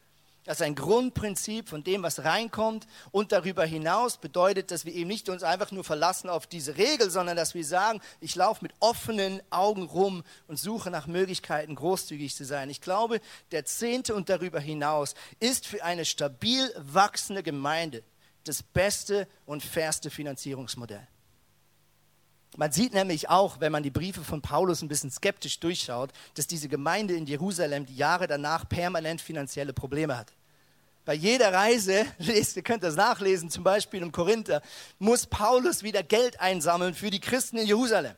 als 0.47 0.63
ein 0.63 0.75
Grundprinzip 0.75 1.69
von 1.69 1.85
dem, 1.85 2.03
was 2.03 2.25
reinkommt. 2.25 2.87
Und 3.11 3.33
darüber 3.33 3.65
hinaus 3.65 4.19
bedeutet, 4.19 4.71
dass 4.71 4.85
wir 4.85 4.95
eben 4.95 5.09
nicht 5.09 5.29
uns 5.29 5.43
einfach 5.43 5.73
nur 5.73 5.85
verlassen 5.85 6.29
auf 6.29 6.47
diese 6.47 6.77
Regel, 6.77 7.11
sondern 7.11 7.37
dass 7.37 7.55
wir 7.55 7.65
sagen, 7.65 8.01
ich 8.21 8.35
laufe 8.35 8.63
mit 8.63 8.73
offenen 8.81 9.43
Augen 9.51 9.85
rum 9.85 10.23
und 10.47 10.59
suche 10.59 10.91
nach 10.91 11.07
Möglichkeiten, 11.07 11.75
großzügig 11.75 12.35
zu 12.35 12.45
sein. 12.45 12.71
Ich 12.71 12.81
glaube, 12.81 13.21
der 13.51 13.65
Zehnte 13.65 14.15
und 14.15 14.29
darüber 14.29 14.61
hinaus 14.61 15.15
ist 15.41 15.67
für 15.67 15.83
eine 15.85 16.05
stabil 16.05 16.73
wachsende 16.77 17.43
Gemeinde 17.43 18.03
das 18.45 18.63
beste 18.63 19.27
und 19.45 19.63
fairste 19.63 20.11
Finanzierungsmodell. 20.11 21.07
Man 22.57 22.73
sieht 22.73 22.95
nämlich 22.95 23.29
auch, 23.29 23.61
wenn 23.61 23.73
man 23.73 23.83
die 23.83 23.91
Briefe 23.91 24.25
von 24.25 24.41
Paulus 24.41 24.83
ein 24.83 24.89
bisschen 24.89 25.11
skeptisch 25.11 25.61
durchschaut, 25.61 26.11
dass 26.35 26.47
diese 26.47 26.69
Gemeinde 26.69 27.15
in 27.15 27.27
Jerusalem 27.27 27.87
die 27.87 27.97
Jahre 27.97 28.27
danach 28.27 28.69
permanent 28.69 29.21
finanzielle 29.21 29.73
Probleme 29.73 30.17
hat. 30.17 30.33
Bei 31.05 31.15
jeder 31.15 31.53
Reise, 31.53 32.07
lest, 32.19 32.57
ihr 32.57 32.63
könnt 32.63 32.83
das 32.83 32.97
nachlesen, 32.97 33.51
zum 33.51 33.63
Beispiel 33.63 34.03
im 34.03 34.11
Korinther, 34.11 34.63
muss 34.99 35.27
Paulus 35.27 35.83
wieder 35.83 36.03
Geld 36.03 36.41
einsammeln 36.41 36.95
für 36.95 37.11
die 37.11 37.21
Christen 37.21 37.59
in 37.59 37.67
Jerusalem. 37.67 38.15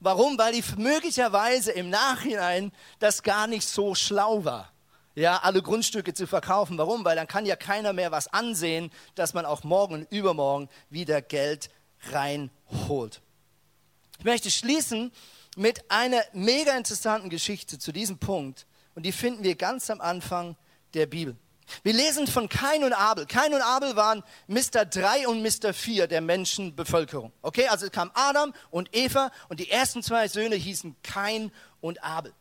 Warum? 0.00 0.38
Weil 0.38 0.52
die 0.52 0.64
möglicherweise 0.76 1.72
im 1.72 1.90
Nachhinein 1.90 2.72
das 3.00 3.22
gar 3.22 3.46
nicht 3.46 3.68
so 3.68 3.94
schlau 3.94 4.44
war 4.44 4.72
ja, 5.18 5.38
alle 5.38 5.62
Grundstücke 5.62 6.14
zu 6.14 6.26
verkaufen. 6.26 6.78
Warum? 6.78 7.04
Weil 7.04 7.16
dann 7.16 7.26
kann 7.26 7.44
ja 7.44 7.56
keiner 7.56 7.92
mehr 7.92 8.12
was 8.12 8.28
ansehen, 8.28 8.90
dass 9.16 9.34
man 9.34 9.44
auch 9.44 9.64
morgen 9.64 9.94
und 9.94 10.12
übermorgen 10.12 10.68
wieder 10.90 11.20
Geld 11.20 11.70
reinholt. 12.10 13.20
Ich 14.18 14.24
möchte 14.24 14.50
schließen 14.50 15.12
mit 15.56 15.88
einer 15.92 16.20
mega 16.32 16.76
interessanten 16.76 17.30
Geschichte 17.30 17.78
zu 17.78 17.92
diesem 17.92 18.18
Punkt 18.18 18.66
und 18.96 19.06
die 19.06 19.12
finden 19.12 19.44
wir 19.44 19.54
ganz 19.54 19.90
am 19.90 20.00
Anfang 20.00 20.56
der 20.94 21.06
Bibel. 21.06 21.36
Wir 21.84 21.92
lesen 21.92 22.26
von 22.26 22.48
Kain 22.48 22.82
und 22.82 22.92
Abel. 22.92 23.26
Kain 23.26 23.54
und 23.54 23.62
Abel 23.62 23.94
waren 23.94 24.24
Mr. 24.48 24.84
3 24.86 25.28
und 25.28 25.42
Mr. 25.42 25.72
4 25.72 26.08
der 26.08 26.20
Menschenbevölkerung. 26.20 27.30
Okay, 27.42 27.68
also 27.68 27.88
kam 27.90 28.10
Adam 28.14 28.52
und 28.70 28.88
Eva 28.92 29.30
und 29.48 29.60
die 29.60 29.70
ersten 29.70 30.02
zwei 30.02 30.26
Söhne 30.26 30.56
hießen 30.56 30.96
Kain 31.04 31.52
und 31.80 32.02
Abel. 32.02 32.32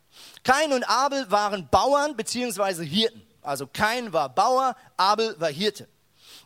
Kain 0.43 0.73
und 0.73 0.83
Abel 0.83 1.29
waren 1.29 1.69
Bauern 1.69 2.15
bzw. 2.15 2.85
Hirten. 2.85 3.21
Also 3.43 3.67
Kain 3.67 4.13
war 4.13 4.33
Bauer, 4.33 4.75
Abel 4.95 5.35
war 5.39 5.51
Hirte. 5.51 5.87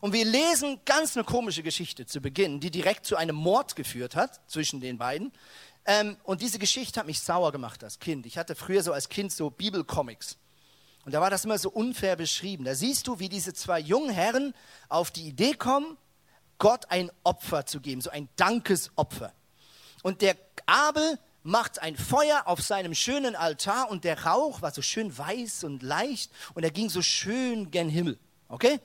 Und 0.02 0.14
wir 0.14 0.26
lesen 0.26 0.80
ganz 0.84 1.16
eine 1.16 1.24
komische 1.24 1.62
Geschichte 1.62 2.08
zu 2.08 2.22
Beginn, 2.22 2.60
die 2.60 2.72
direkt 2.72 3.06
zu 3.06 3.16
einem 3.16 3.36
Mord 3.36 3.76
geführt 3.76 4.16
hat 4.16 4.42
zwischen 4.50 4.82
den 4.82 4.98
beiden. 4.98 5.32
Ähm, 5.86 6.18
und 6.24 6.42
diese 6.42 6.58
Geschichte 6.58 7.00
hat 7.00 7.06
mich 7.06 7.22
sauer 7.22 7.52
gemacht 7.52 7.84
als 7.84 8.00
Kind. 8.00 8.26
Ich 8.26 8.38
hatte 8.38 8.56
früher 8.56 8.82
so 8.82 8.94
als 8.94 9.10
Kind 9.10 9.32
so 9.32 9.52
Bibelcomics. 9.52 10.38
Und 11.06 11.14
da 11.14 11.22
war 11.22 11.30
das 11.30 11.46
immer 11.46 11.60
so 11.60 11.70
unfair 11.70 12.16
beschrieben. 12.16 12.66
Da 12.66 12.74
siehst 12.74 13.08
du, 13.08 13.20
wie 13.20 13.30
diese 13.30 13.54
zwei 13.54 13.80
jungen 13.80 14.10
Herren 14.10 14.56
auf 14.90 15.12
die 15.12 15.28
Idee 15.28 15.54
kommen, 15.54 15.98
Gott 16.58 16.86
ein 16.90 17.12
Opfer 17.24 17.68
zu 17.68 17.80
geben, 17.80 18.02
so 18.02 18.10
ein 18.10 18.28
Dankesopfer. 18.38 19.34
Und 20.02 20.22
der 20.22 20.36
Abel 20.66 21.20
macht 21.44 21.80
ein 21.80 21.96
Feuer 21.96 22.44
auf 22.46 22.62
seinem 22.62 22.96
schönen 22.96 23.36
Altar 23.36 23.90
und 23.92 24.04
der 24.04 24.26
Rauch 24.26 24.64
war 24.64 24.72
so 24.72 24.82
schön 24.82 25.16
weiß 25.16 25.64
und 25.64 25.84
leicht 25.84 26.32
und 26.56 26.64
er 26.64 26.72
ging 26.72 26.90
so 26.90 27.04
schön 27.04 27.70
gen 27.70 27.90
Himmel. 27.90 28.20
Okay? 28.48 28.80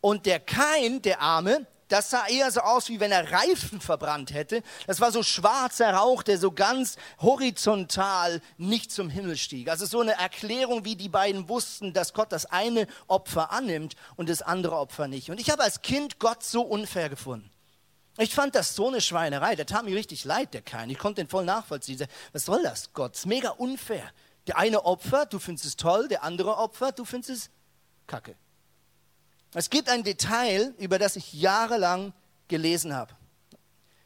Und 0.00 0.26
der 0.26 0.40
Kain, 0.40 1.02
der 1.02 1.20
Arme, 1.20 1.66
das 1.88 2.10
sah 2.10 2.26
eher 2.26 2.50
so 2.50 2.60
aus, 2.60 2.88
wie 2.88 2.98
wenn 2.98 3.12
er 3.12 3.30
Reifen 3.30 3.80
verbrannt 3.80 4.34
hätte. 4.34 4.62
Das 4.86 5.00
war 5.00 5.12
so 5.12 5.22
schwarzer 5.22 5.92
Rauch, 5.92 6.22
der 6.22 6.38
so 6.38 6.50
ganz 6.50 6.96
horizontal 7.20 8.40
nicht 8.56 8.90
zum 8.90 9.08
Himmel 9.08 9.36
stieg. 9.36 9.68
Also 9.68 9.86
so 9.86 10.00
eine 10.00 10.18
Erklärung, 10.18 10.84
wie 10.84 10.96
die 10.96 11.08
beiden 11.08 11.48
wussten, 11.48 11.92
dass 11.92 12.12
Gott 12.12 12.32
das 12.32 12.46
eine 12.46 12.88
Opfer 13.06 13.52
annimmt 13.52 13.94
und 14.16 14.28
das 14.28 14.42
andere 14.42 14.76
Opfer 14.76 15.06
nicht. 15.06 15.30
Und 15.30 15.40
ich 15.40 15.50
habe 15.50 15.62
als 15.62 15.82
Kind 15.82 16.18
Gott 16.18 16.42
so 16.42 16.62
unfair 16.62 17.08
gefunden. 17.08 17.50
Ich 18.18 18.34
fand 18.34 18.54
das 18.54 18.74
so 18.74 18.88
eine 18.88 19.00
Schweinerei. 19.00 19.54
Der 19.54 19.66
tat 19.66 19.84
mir 19.84 19.94
richtig 19.94 20.24
leid, 20.24 20.54
der 20.54 20.62
Kain. 20.62 20.90
Ich 20.90 20.98
konnte 20.98 21.22
den 21.22 21.28
voll 21.28 21.44
nachvollziehen. 21.44 22.04
Was 22.32 22.46
soll 22.46 22.62
das, 22.62 22.92
Gott? 22.94 23.12
Das 23.12 23.20
ist 23.20 23.26
mega 23.26 23.50
unfair. 23.50 24.10
Der 24.46 24.56
eine 24.58 24.84
Opfer, 24.84 25.26
du 25.26 25.38
findest 25.38 25.66
es 25.66 25.76
toll, 25.76 26.08
der 26.08 26.22
andere 26.22 26.56
Opfer, 26.56 26.92
du 26.92 27.04
findest 27.04 27.30
es 27.30 27.50
kacke. 28.06 28.36
Es 29.58 29.70
gibt 29.70 29.88
ein 29.88 30.02
Detail, 30.02 30.74
über 30.76 30.98
das 30.98 31.16
ich 31.16 31.32
jahrelang 31.32 32.12
gelesen 32.46 32.94
habe. 32.94 33.14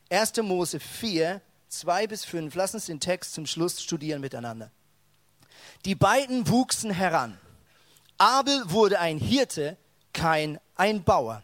1. 0.09 0.37
Mose 0.43 0.79
4, 0.79 1.41
2 1.69 2.07
bis 2.07 2.25
5. 2.25 2.55
Lass 2.55 2.73
uns 2.75 2.87
den 2.87 3.01
Text 3.01 3.35
zum 3.35 3.47
Schluss 3.47 3.83
studieren 3.83 4.21
miteinander. 4.21 4.71
Die 5.85 5.97
beiden 5.97 6.47
wuchsen 6.47 6.93
heran. 6.93 7.37
Abel 8.17 8.63
wurde 8.71 9.01
ein 9.01 9.19
Hirte, 9.19 9.77
kein 10.13 10.61
ein 10.77 11.03
Bauer. 11.03 11.43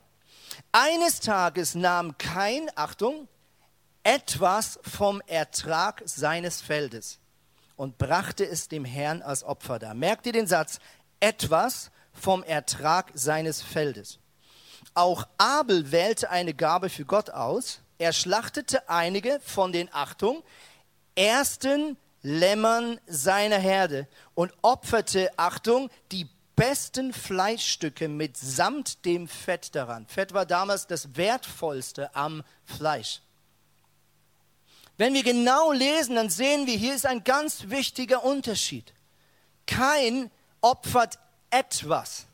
Eines 0.70 1.18
Tages 1.18 1.74
nahm 1.74 2.16
kein, 2.16 2.70
Achtung, 2.76 3.26
etwas 4.04 4.78
vom 4.84 5.20
Ertrag 5.26 6.00
seines 6.04 6.60
Feldes 6.60 7.18
und 7.74 7.98
brachte 7.98 8.46
es 8.46 8.68
dem 8.68 8.84
Herrn 8.84 9.20
als 9.22 9.42
Opfer 9.42 9.80
dar. 9.80 9.94
Merkt 9.94 10.26
ihr 10.26 10.32
den 10.32 10.46
Satz? 10.46 10.78
Etwas 11.18 11.90
vom 12.16 12.42
Ertrag 12.42 13.10
seines 13.14 13.62
Feldes. 13.62 14.18
Auch 14.94 15.26
Abel 15.38 15.92
wählte 15.92 16.30
eine 16.30 16.54
Gabe 16.54 16.88
für 16.88 17.04
Gott 17.04 17.30
aus. 17.30 17.80
Er 17.98 18.12
schlachtete 18.12 18.88
einige 18.88 19.40
von 19.44 19.72
den, 19.72 19.92
Achtung, 19.92 20.42
ersten 21.14 21.96
Lämmern 22.22 22.98
seiner 23.06 23.58
Herde 23.58 24.08
und 24.34 24.52
opferte, 24.62 25.30
Achtung, 25.36 25.90
die 26.12 26.28
besten 26.56 27.12
Fleischstücke 27.12 28.08
mitsamt 28.08 29.04
dem 29.04 29.28
Fett 29.28 29.74
daran. 29.74 30.06
Fett 30.06 30.32
war 30.32 30.46
damals 30.46 30.86
das 30.86 31.16
Wertvollste 31.16 32.14
am 32.16 32.42
Fleisch. 32.64 33.20
Wenn 34.96 35.12
wir 35.12 35.22
genau 35.22 35.72
lesen, 35.72 36.16
dann 36.16 36.30
sehen 36.30 36.66
wir, 36.66 36.76
hier 36.76 36.94
ist 36.94 37.04
ein 37.04 37.22
ganz 37.22 37.68
wichtiger 37.68 38.24
Unterschied. 38.24 38.94
Kein 39.66 40.30
opfert 40.62 41.18
etwas. 41.50 42.26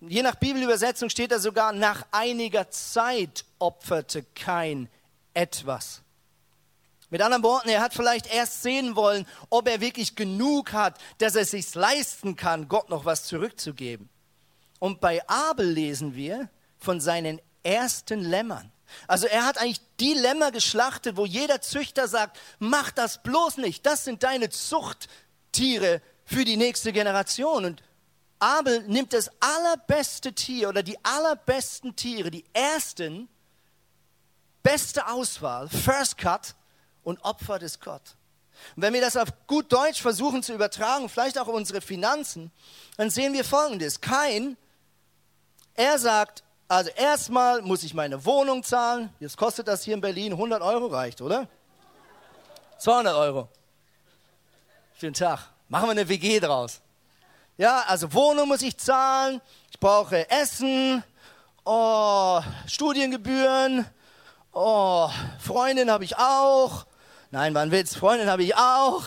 Je 0.00 0.22
nach 0.22 0.34
Bibelübersetzung 0.34 1.08
steht 1.08 1.32
da 1.32 1.38
sogar, 1.38 1.72
nach 1.72 2.04
einiger 2.10 2.70
Zeit 2.70 3.44
opferte 3.58 4.22
kein 4.34 4.88
etwas. 5.32 6.02
Mit 7.10 7.22
anderen 7.22 7.42
Worten, 7.42 7.68
er 7.68 7.80
hat 7.80 7.94
vielleicht 7.94 8.32
erst 8.32 8.62
sehen 8.62 8.96
wollen, 8.96 9.26
ob 9.48 9.68
er 9.68 9.80
wirklich 9.80 10.16
genug 10.16 10.72
hat, 10.72 10.98
dass 11.18 11.36
er 11.36 11.42
es 11.42 11.52
sich 11.52 11.74
leisten 11.74 12.36
kann, 12.36 12.68
Gott 12.68 12.90
noch 12.90 13.04
was 13.04 13.24
zurückzugeben. 13.24 14.08
Und 14.80 15.00
bei 15.00 15.26
Abel 15.28 15.70
lesen 15.70 16.14
wir 16.14 16.48
von 16.78 17.00
seinen 17.00 17.40
ersten 17.62 18.20
Lämmern. 18.20 18.72
Also 19.06 19.26
er 19.26 19.46
hat 19.46 19.58
eigentlich 19.58 19.80
die 20.00 20.14
Lämmer 20.14 20.50
geschlachtet, 20.50 21.16
wo 21.16 21.24
jeder 21.24 21.60
Züchter 21.60 22.08
sagt, 22.08 22.38
mach 22.58 22.90
das 22.90 23.22
bloß 23.22 23.58
nicht, 23.58 23.86
das 23.86 24.04
sind 24.04 24.22
deine 24.22 24.50
Zuchttiere 24.50 26.02
für 26.24 26.44
die 26.44 26.56
nächste 26.56 26.92
Generation. 26.92 27.64
Und 27.64 27.82
Abel 28.38 28.82
nimmt 28.82 29.12
das 29.12 29.30
allerbeste 29.40 30.32
Tier 30.32 30.68
oder 30.68 30.82
die 30.82 30.98
allerbesten 31.04 31.96
Tiere, 31.96 32.30
die 32.30 32.44
ersten, 32.52 33.28
beste 34.62 35.06
Auswahl, 35.08 35.68
First 35.68 36.18
Cut 36.18 36.54
und 37.02 37.22
opfert 37.24 37.62
es 37.62 37.80
Gott. 37.80 38.16
Und 38.76 38.82
wenn 38.82 38.94
wir 38.94 39.00
das 39.00 39.16
auf 39.16 39.28
gut 39.46 39.72
Deutsch 39.72 40.00
versuchen 40.00 40.42
zu 40.42 40.54
übertragen, 40.54 41.08
vielleicht 41.08 41.38
auch 41.38 41.48
unsere 41.48 41.80
Finanzen, 41.80 42.50
dann 42.96 43.10
sehen 43.10 43.32
wir 43.32 43.44
Folgendes. 43.44 44.00
Kein, 44.00 44.56
er 45.74 45.98
sagt, 45.98 46.44
also 46.68 46.90
erstmal 46.90 47.62
muss 47.62 47.82
ich 47.82 47.94
meine 47.94 48.24
Wohnung 48.24 48.62
zahlen. 48.62 49.12
Jetzt 49.20 49.36
kostet 49.36 49.68
das 49.68 49.84
hier 49.84 49.94
in 49.94 50.00
Berlin 50.00 50.32
100 50.32 50.62
Euro, 50.62 50.86
reicht, 50.86 51.20
oder? 51.20 51.48
200 52.78 53.14
Euro. 53.14 53.48
Den 55.02 55.14
Tag. 55.14 55.53
Machen 55.68 55.86
wir 55.86 55.92
eine 55.92 56.08
WG 56.08 56.40
draus. 56.40 56.80
Ja, 57.56 57.84
also 57.86 58.12
Wohnung 58.12 58.48
muss 58.48 58.62
ich 58.62 58.76
zahlen, 58.76 59.40
ich 59.70 59.78
brauche 59.78 60.28
Essen, 60.28 61.04
oh, 61.64 62.40
Studiengebühren, 62.66 63.86
oh, 64.52 65.08
Freundin 65.38 65.90
habe 65.90 66.04
ich 66.04 66.16
auch. 66.16 66.86
Nein, 67.30 67.54
war 67.54 67.62
ein 67.62 67.70
Witz, 67.70 67.94
Freundin 67.94 68.28
habe 68.28 68.42
ich 68.42 68.56
auch. 68.56 69.04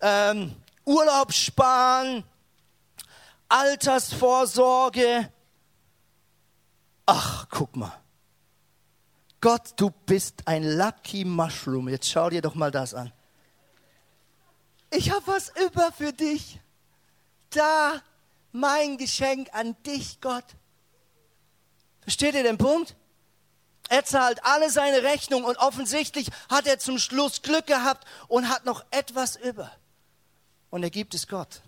Ähm, 0.00 0.54
Urlaub 0.84 1.32
sparen, 1.32 2.24
Altersvorsorge. 3.48 5.30
Ach, 7.06 7.46
guck 7.50 7.76
mal. 7.76 7.92
Gott, 9.40 9.74
du 9.76 9.90
bist 9.90 10.42
ein 10.46 10.76
Lucky 10.76 11.24
Mushroom. 11.24 11.88
Jetzt 11.88 12.10
schau 12.10 12.30
dir 12.30 12.42
doch 12.42 12.56
mal 12.56 12.70
das 12.72 12.94
an. 12.94 13.12
Ich 14.90 15.10
habe 15.10 15.26
was 15.26 15.52
über 15.64 15.92
für 15.92 16.12
dich 16.12 16.60
da 17.50 18.00
mein 18.52 18.98
Geschenk 18.98 19.48
an 19.52 19.76
dich, 19.84 20.20
Gott. 20.20 20.44
Versteht 22.02 22.34
ihr 22.34 22.42
den 22.42 22.58
Punkt? 22.58 22.94
Er 23.88 24.04
zahlt 24.04 24.44
alle 24.44 24.70
seine 24.70 25.02
Rechnungen 25.02 25.44
und 25.44 25.58
offensichtlich 25.58 26.28
hat 26.50 26.66
er 26.66 26.78
zum 26.78 26.98
Schluss 26.98 27.42
Glück 27.42 27.66
gehabt 27.66 28.06
und 28.28 28.48
hat 28.48 28.64
noch 28.64 28.84
etwas 28.90 29.36
über. 29.36 29.70
Und 30.70 30.82
er 30.82 30.90
gibt 30.90 31.14
es 31.14 31.28
Gott. 31.28 31.62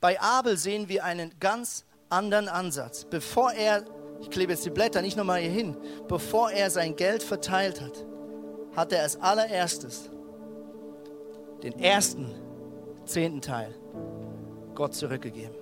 Bei 0.00 0.20
Abel 0.20 0.56
sehen 0.56 0.88
wir 0.88 1.04
einen 1.04 1.38
ganz 1.38 1.84
anderen 2.08 2.48
Ansatz. 2.48 3.04
Bevor 3.04 3.52
er, 3.52 3.84
ich 4.20 4.30
klebe 4.30 4.52
jetzt 4.52 4.64
die 4.64 4.70
Blätter 4.70 5.02
nicht 5.02 5.16
nochmal 5.16 5.40
hier 5.40 5.50
hin, 5.50 5.76
bevor 6.08 6.50
er 6.50 6.70
sein 6.70 6.96
Geld 6.96 7.22
verteilt 7.22 7.80
hat, 7.80 8.04
hat 8.74 8.92
er 8.92 9.02
als 9.02 9.16
allererstes 9.20 10.10
den 11.62 11.78
ersten 11.78 12.30
zehnten 13.04 13.40
Teil 13.40 13.74
Gott 14.74 14.94
zurückgegeben. 14.94 15.56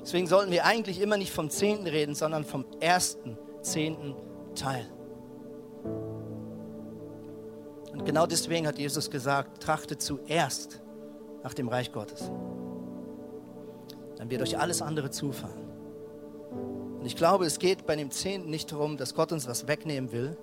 Deswegen 0.00 0.26
sollten 0.26 0.50
wir 0.50 0.64
eigentlich 0.64 1.00
immer 1.00 1.16
nicht 1.16 1.32
vom 1.32 1.50
Zehnten 1.50 1.86
reden, 1.86 2.14
sondern 2.14 2.44
vom 2.44 2.64
ersten 2.80 3.38
zehnten 3.62 4.14
Teil. 4.54 4.86
Und 7.92 8.04
genau 8.04 8.26
deswegen 8.26 8.66
hat 8.66 8.78
Jesus 8.78 9.10
gesagt, 9.10 9.62
trachtet 9.62 10.00
zuerst 10.00 10.80
nach 11.42 11.54
dem 11.54 11.68
Reich 11.68 11.92
Gottes. 11.92 12.30
Dann 14.16 14.30
wird 14.30 14.42
euch 14.42 14.58
alles 14.58 14.82
andere 14.82 15.10
zufallen. 15.10 15.68
Und 16.98 17.06
ich 17.06 17.16
glaube, 17.16 17.46
es 17.46 17.58
geht 17.58 17.86
bei 17.86 17.96
dem 17.96 18.10
Zehnten 18.10 18.50
nicht 18.50 18.72
darum, 18.72 18.96
dass 18.96 19.14
Gott 19.14 19.32
uns 19.32 19.46
was 19.46 19.66
wegnehmen 19.68 20.12
will, 20.12 20.36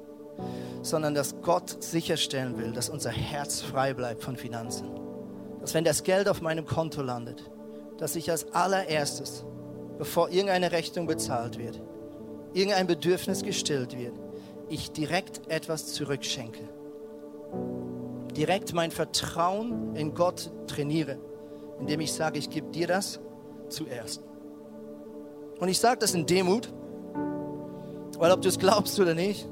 sondern 0.90 1.14
dass 1.14 1.42
Gott 1.42 1.84
sicherstellen 1.84 2.58
will, 2.58 2.72
dass 2.72 2.90
unser 2.90 3.12
Herz 3.12 3.62
frei 3.62 3.94
bleibt 3.94 4.24
von 4.24 4.38
Finanzen. 4.38 4.90
Dass 5.60 5.74
wenn 5.74 5.84
das 5.84 6.04
Geld 6.04 6.30
auf 6.30 6.42
meinem 6.42 6.66
Konto 6.66 7.02
landet, 7.02 7.50
dass 7.98 8.16
ich 8.16 8.32
als 8.32 8.54
allererstes, 8.54 9.44
bevor 9.98 10.30
irgendeine 10.30 10.72
Rechnung 10.72 11.08
bezahlt 11.08 11.58
wird, 11.58 11.82
irgendein 12.54 12.88
Bedürfnis 12.88 13.44
gestillt 13.44 13.98
wird, 13.98 14.14
ich 14.70 14.92
direkt 14.92 15.50
etwas 15.50 15.88
zurückschenke. 15.94 16.68
Direkt 18.36 18.74
mein 18.74 18.92
Vertrauen 18.92 19.96
in 19.96 20.14
Gott 20.14 20.52
trainiere, 20.68 21.18
indem 21.80 22.00
ich 22.02 22.14
sage, 22.14 22.40
ich 22.40 22.50
gebe 22.50 22.70
dir 22.72 22.88
das 22.88 23.20
zuerst. 23.70 24.22
Und 25.60 25.70
ich 25.70 25.80
sage 25.80 26.00
das 26.00 26.14
in 26.14 26.26
Demut, 26.26 26.72
weil 28.20 28.32
ob 28.32 28.42
du 28.42 28.50
es 28.50 28.60
glaubst 28.60 29.00
oder 29.00 29.16
nicht, 29.16 29.48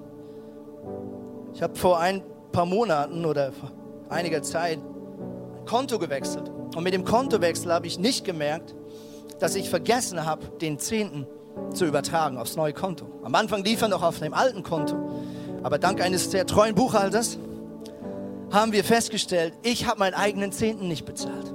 ich 1.56 1.62
habe 1.62 1.74
vor 1.76 2.00
ein 2.00 2.22
paar 2.52 2.66
Monaten 2.66 3.26
oder 3.26 3.54
vor 3.54 3.72
einiger 4.10 4.44
Zeit 4.44 4.78
ein 4.78 5.66
Konto 5.66 5.98
gewechselt. 5.98 6.52
Und 6.76 6.84
mit 6.84 6.94
dem 6.94 7.06
Kontowechsel 7.06 7.72
habe 7.72 7.88
ich 7.88 7.98
nicht 7.98 8.26
gemerkt, 8.26 8.76
dass 9.40 9.56
ich 9.56 9.70
vergessen 9.70 10.26
habe, 10.26 10.46
den 10.60 10.80
Zehnten 10.80 11.26
zu 11.74 11.86
übertragen 11.86 12.38
aufs 12.38 12.58
neue 12.58 12.74
Konto. 12.74 13.06
Am 13.24 13.34
Anfang 13.36 13.64
lief 13.64 13.82
er 13.82 13.88
noch 13.88 14.04
auf 14.04 14.20
dem 14.20 14.34
alten 14.34 14.64
Konto. 14.64 14.98
Aber 15.64 15.80
dank 15.80 16.02
eines 16.02 16.30
sehr 16.30 16.46
treuen 16.46 16.76
Buchhalters 16.76 17.38
haben 18.52 18.74
wir 18.74 18.84
festgestellt, 18.84 19.54
ich 19.64 19.88
habe 19.88 20.00
meinen 20.00 20.14
eigenen 20.14 20.52
Zehnten 20.52 20.90
nicht 20.90 21.06
bezahlt. 21.06 21.54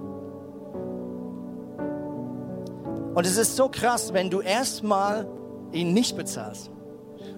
Und 3.14 3.26
es 3.26 3.36
ist 3.36 3.54
so 3.54 3.68
krass, 3.68 4.14
wenn 4.14 4.30
du 4.30 4.40
erstmal 4.40 5.28
ihn 5.72 5.92
nicht 5.92 6.16
bezahlst 6.16 6.70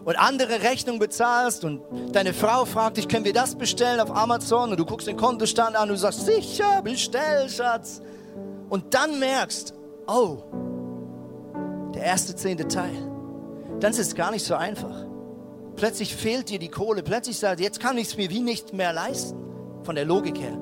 und 0.05 0.17
andere 0.17 0.63
Rechnungen 0.63 0.99
bezahlst 0.99 1.65
und 1.65 1.83
deine 2.13 2.33
Frau 2.33 2.65
fragt 2.65 2.97
dich, 2.97 3.09
können 3.09 3.25
wir 3.25 3.33
das 3.33 3.55
bestellen 3.55 4.01
auf 4.01 4.15
Amazon 4.15 4.71
und 4.71 4.81
du 4.81 4.85
guckst 4.85 5.07
den 5.07 5.17
Kontostand 5.17 5.77
an 5.77 5.83
und 5.83 5.89
du 5.91 5.97
sagst, 5.97 6.27
sicher, 6.27 6.83
bestell, 6.83 7.49
Schatz. 7.49 8.01
Und 8.69 8.95
dann 8.95 9.21
merkst, 9.21 9.75
oh, 10.09 10.39
der 11.95 12.05
erste 12.05 12.35
zehnte 12.35 12.67
Teil. 12.67 13.11
Dann 13.81 13.93
ist 13.93 13.99
es 13.99 14.15
gar 14.15 14.31
nicht 14.31 14.45
so 14.45 14.55
einfach. 14.55 15.07
Plötzlich 15.77 16.15
fehlt 16.15 16.49
dir 16.49 16.59
die 16.59 16.69
Kohle, 16.69 17.03
plötzlich 17.03 17.39
sagt, 17.39 17.61
jetzt 17.61 17.81
kann 17.81 17.97
ich 17.97 18.09
es 18.09 18.17
mir 18.17 18.29
wie 18.31 18.41
nicht 18.41 18.73
mehr 18.73 18.93
leisten, 18.93 19.39
von 19.85 19.95
der 19.95 20.05
Logik 20.05 20.39
her. 20.39 20.57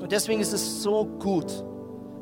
Und 0.00 0.12
deswegen 0.12 0.40
ist 0.40 0.52
es 0.52 0.82
so 0.82 1.04
gut, 1.04 1.64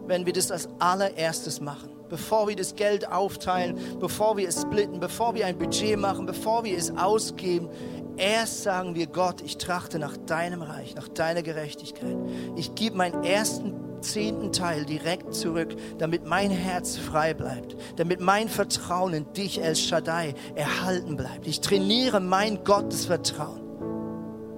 wenn 0.06 0.26
wir 0.26 0.32
das 0.32 0.50
als 0.50 0.68
allererstes 0.78 1.60
machen 1.60 1.95
bevor 2.08 2.48
wir 2.48 2.56
das 2.56 2.74
Geld 2.74 3.10
aufteilen, 3.10 3.78
bevor 4.00 4.36
wir 4.36 4.48
es 4.48 4.62
splitten, 4.62 5.00
bevor 5.00 5.34
wir 5.34 5.46
ein 5.46 5.58
Budget 5.58 5.98
machen, 5.98 6.26
bevor 6.26 6.64
wir 6.64 6.76
es 6.76 6.96
ausgeben. 6.96 7.68
Erst 8.16 8.62
sagen 8.62 8.94
wir 8.94 9.06
Gott, 9.06 9.42
ich 9.42 9.58
trachte 9.58 9.98
nach 9.98 10.16
deinem 10.16 10.62
Reich, 10.62 10.94
nach 10.94 11.08
deiner 11.08 11.42
Gerechtigkeit. 11.42 12.16
Ich 12.56 12.74
gebe 12.74 12.96
meinen 12.96 13.24
ersten 13.24 13.74
zehnten 14.00 14.52
Teil 14.52 14.84
direkt 14.84 15.34
zurück, 15.34 15.74
damit 15.98 16.24
mein 16.26 16.50
Herz 16.50 16.96
frei 16.96 17.34
bleibt, 17.34 17.76
damit 17.96 18.20
mein 18.20 18.48
Vertrauen 18.48 19.12
in 19.12 19.32
dich, 19.32 19.62
El 19.62 19.76
Shaddai, 19.76 20.34
erhalten 20.54 21.16
bleibt. 21.16 21.46
Ich 21.46 21.60
trainiere 21.60 22.20
mein 22.20 22.64
Gottesvertrauen. 22.64 23.66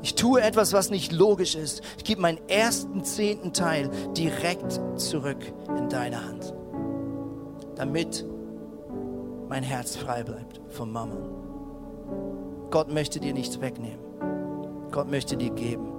Ich 0.02 0.14
tue 0.14 0.40
etwas, 0.40 0.72
was 0.72 0.90
nicht 0.90 1.10
logisch 1.10 1.56
ist. 1.56 1.82
Ich 1.96 2.04
gebe 2.04 2.20
meinen 2.20 2.38
ersten 2.48 3.04
zehnten 3.04 3.52
Teil 3.52 3.90
direkt 4.16 4.80
zurück 4.96 5.52
in 5.76 5.88
deine 5.88 6.24
Hand 6.24 6.57
damit 7.78 8.26
mein 9.48 9.62
Herz 9.62 9.96
frei 9.96 10.24
bleibt 10.24 10.60
vom 10.68 10.92
Mammon. 10.92 11.30
Gott 12.70 12.92
möchte 12.92 13.20
dir 13.20 13.32
nichts 13.32 13.60
wegnehmen. 13.60 14.00
Gott 14.90 15.10
möchte 15.10 15.36
dir 15.36 15.50
geben. 15.50 15.92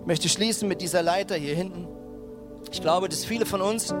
Ich 0.00 0.06
möchte 0.06 0.28
schließen 0.28 0.68
mit 0.68 0.82
dieser 0.82 1.02
Leiter 1.02 1.36
hier 1.36 1.54
hinten. 1.54 1.86
Ich 2.70 2.82
glaube, 2.82 3.08
dass 3.08 3.24
viele 3.24 3.46
von 3.46 3.60
uns 3.60 3.92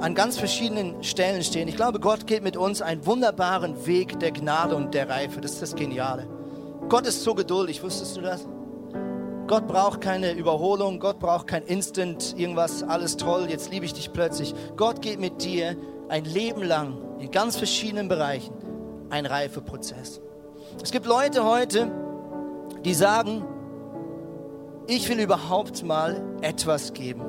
an 0.00 0.14
ganz 0.14 0.38
verschiedenen 0.38 1.02
Stellen 1.04 1.42
stehen. 1.42 1.68
Ich 1.68 1.76
glaube, 1.76 2.00
Gott 2.00 2.26
geht 2.26 2.42
mit 2.42 2.56
uns 2.56 2.80
einen 2.82 3.04
wunderbaren 3.04 3.86
Weg 3.86 4.18
der 4.20 4.32
Gnade 4.32 4.74
und 4.74 4.94
der 4.94 5.08
Reife. 5.08 5.40
Das 5.40 5.52
ist 5.52 5.62
das 5.62 5.74
Geniale. 5.74 6.26
Gott 6.88 7.06
ist 7.06 7.22
so 7.22 7.34
geduldig, 7.34 7.82
wusstest 7.82 8.16
du 8.16 8.22
das? 8.22 8.46
Gott 9.46 9.66
braucht 9.68 10.00
keine 10.00 10.32
Überholung, 10.32 11.00
Gott 11.00 11.18
braucht 11.18 11.46
kein 11.46 11.62
Instant, 11.64 12.34
irgendwas, 12.38 12.82
alles 12.82 13.16
toll, 13.16 13.46
jetzt 13.48 13.70
liebe 13.70 13.84
ich 13.84 13.92
dich 13.92 14.12
plötzlich. 14.12 14.54
Gott 14.76 15.02
geht 15.02 15.20
mit 15.20 15.44
dir 15.44 15.76
ein 16.08 16.24
Leben 16.24 16.62
lang 16.62 16.98
in 17.18 17.30
ganz 17.30 17.56
verschiedenen 17.56 18.08
Bereichen 18.08 18.54
ein 19.10 19.26
Reifeprozess. 19.26 20.20
Es 20.82 20.90
gibt 20.90 21.06
Leute 21.06 21.44
heute, 21.44 21.90
die 22.84 22.94
sagen, 22.94 23.44
ich 24.86 25.08
will 25.08 25.20
überhaupt 25.20 25.84
mal 25.84 26.22
etwas 26.40 26.92
geben. 26.92 27.22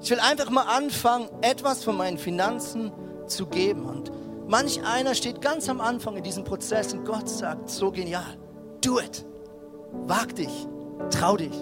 Ich 0.00 0.10
will 0.10 0.20
einfach 0.20 0.50
mal 0.50 0.62
anfangen, 0.62 1.28
etwas 1.42 1.82
von 1.82 1.96
meinen 1.96 2.18
Finanzen 2.18 2.92
zu 3.26 3.46
geben. 3.46 3.84
Und 3.84 4.12
Manch 4.48 4.82
einer 4.82 5.14
steht 5.14 5.42
ganz 5.42 5.68
am 5.68 5.78
Anfang 5.78 6.16
in 6.16 6.22
diesem 6.22 6.42
Prozess 6.42 6.94
und 6.94 7.04
Gott 7.04 7.28
sagt, 7.28 7.68
so 7.68 7.92
genial, 7.92 8.38
do 8.80 8.98
it, 8.98 9.26
wag 10.06 10.34
dich, 10.34 10.66
trau 11.10 11.36
dich. 11.36 11.54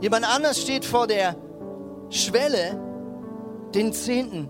Jemand 0.00 0.26
anders 0.26 0.60
steht 0.60 0.84
vor 0.84 1.06
der 1.06 1.36
Schwelle, 2.10 2.80
den 3.74 3.92
Zehnten 3.92 4.48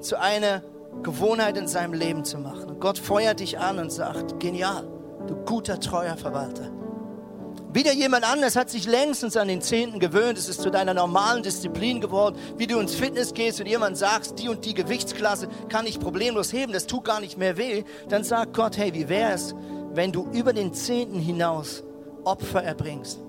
zu 0.00 0.18
einer 0.18 0.62
Gewohnheit 1.02 1.56
in 1.56 1.66
seinem 1.68 1.92
Leben 1.92 2.24
zu 2.24 2.38
machen. 2.38 2.70
Und 2.70 2.80
Gott 2.80 2.98
feuert 2.98 3.40
dich 3.40 3.58
an 3.58 3.78
und 3.78 3.90
sagt, 3.90 4.40
genial, 4.40 4.86
du 5.26 5.36
guter, 5.36 5.80
treuer 5.80 6.16
Verwalter. 6.16 6.70
Wieder 7.72 7.92
jemand 7.92 8.30
anders 8.30 8.54
hat 8.54 8.68
sich 8.68 8.86
längstens 8.86 9.36
an 9.36 9.48
den 9.48 9.62
Zehnten 9.62 9.98
gewöhnt. 9.98 10.36
Es 10.36 10.48
ist 10.48 10.60
zu 10.60 10.70
deiner 10.70 10.92
normalen 10.92 11.42
Disziplin 11.42 12.02
geworden, 12.02 12.36
wie 12.58 12.66
du 12.66 12.78
ins 12.78 12.94
Fitness 12.94 13.32
gehst 13.32 13.60
und 13.60 13.66
jemand 13.66 13.96
sagst, 13.96 14.38
die 14.38 14.48
und 14.48 14.66
die 14.66 14.74
Gewichtsklasse 14.74 15.48
kann 15.70 15.86
ich 15.86 15.98
problemlos 15.98 16.52
heben, 16.52 16.72
das 16.72 16.86
tut 16.86 17.04
gar 17.04 17.20
nicht 17.20 17.38
mehr 17.38 17.56
weh. 17.56 17.84
Dann 18.08 18.24
sagt 18.24 18.52
Gott, 18.54 18.76
hey, 18.76 18.92
wie 18.92 19.08
wäre 19.08 19.32
es, 19.32 19.54
wenn 19.94 20.12
du 20.12 20.28
über 20.32 20.52
den 20.52 20.74
Zehnten 20.74 21.18
hinaus 21.18 21.82
Opfer 22.24 22.62
erbringst? 22.62 23.20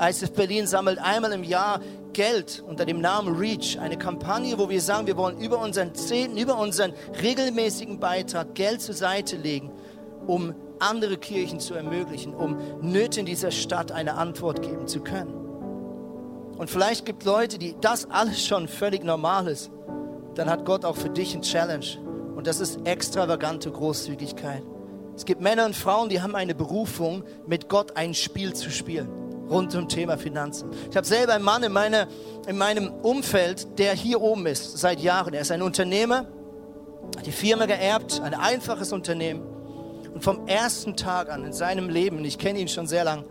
ICF 0.00 0.32
Berlin 0.32 0.66
sammelt 0.66 0.98
einmal 0.98 1.32
im 1.32 1.44
Jahr 1.44 1.80
Geld 2.12 2.62
unter 2.66 2.84
dem 2.84 3.00
Namen 3.00 3.36
REACH, 3.36 3.78
eine 3.78 3.96
Kampagne, 3.96 4.58
wo 4.58 4.68
wir 4.68 4.80
sagen, 4.80 5.06
wir 5.06 5.16
wollen 5.16 5.38
über 5.38 5.60
unseren 5.60 5.94
Zehnten, 5.94 6.36
über 6.36 6.58
unseren 6.58 6.92
regelmäßigen 7.22 8.00
Beitrag 8.00 8.54
Geld 8.54 8.80
zur 8.80 8.94
Seite 8.94 9.36
legen, 9.36 9.70
um 10.26 10.54
andere 10.78 11.16
Kirchen 11.16 11.60
zu 11.60 11.74
ermöglichen, 11.74 12.34
um 12.34 12.56
Nöte 12.80 13.20
in 13.20 13.26
dieser 13.26 13.50
Stadt 13.50 13.92
eine 13.92 14.14
Antwort 14.14 14.62
geben 14.62 14.86
zu 14.86 15.00
können. 15.00 15.34
Und 16.56 16.70
vielleicht 16.70 17.04
gibt 17.04 17.24
Leute, 17.24 17.58
die 17.58 17.76
das 17.80 18.10
alles 18.10 18.44
schon 18.44 18.68
völlig 18.68 19.04
normal 19.04 19.48
ist. 19.48 19.70
Dann 20.34 20.48
hat 20.48 20.64
Gott 20.64 20.84
auch 20.84 20.96
für 20.96 21.10
dich 21.10 21.34
eine 21.34 21.42
Challenge. 21.42 21.86
Und 22.36 22.46
das 22.46 22.60
ist 22.60 22.86
extravagante 22.86 23.70
Großzügigkeit. 23.70 24.62
Es 25.16 25.24
gibt 25.24 25.40
Männer 25.40 25.66
und 25.66 25.76
Frauen, 25.76 26.08
die 26.08 26.20
haben 26.20 26.34
eine 26.34 26.54
Berufung, 26.54 27.24
mit 27.46 27.68
Gott 27.68 27.96
ein 27.96 28.14
Spiel 28.14 28.54
zu 28.54 28.70
spielen 28.70 29.23
rund 29.54 29.74
um 29.76 29.88
Thema 29.88 30.18
Finanzen. 30.18 30.70
Ich 30.90 30.96
habe 30.96 31.06
selber 31.06 31.34
einen 31.34 31.44
Mann 31.44 31.62
in, 31.62 31.72
meine, 31.72 32.08
in 32.48 32.58
meinem 32.58 32.90
Umfeld, 33.02 33.78
der 33.78 33.94
hier 33.94 34.20
oben 34.20 34.46
ist 34.46 34.78
seit 34.78 35.00
Jahren. 35.00 35.32
Er 35.32 35.42
ist 35.42 35.52
ein 35.52 35.62
Unternehmer, 35.62 36.26
hat 37.16 37.24
die 37.24 37.32
Firma 37.32 37.66
geerbt, 37.66 38.20
ein 38.20 38.34
einfaches 38.34 38.92
Unternehmen. 38.92 39.42
Und 40.12 40.24
vom 40.24 40.46
ersten 40.48 40.96
Tag 40.96 41.30
an 41.30 41.44
in 41.44 41.52
seinem 41.52 41.88
Leben, 41.88 42.24
ich 42.24 42.38
kenne 42.38 42.58
ihn 42.58 42.68
schon 42.68 42.88
sehr 42.88 43.04
lang, 43.04 43.24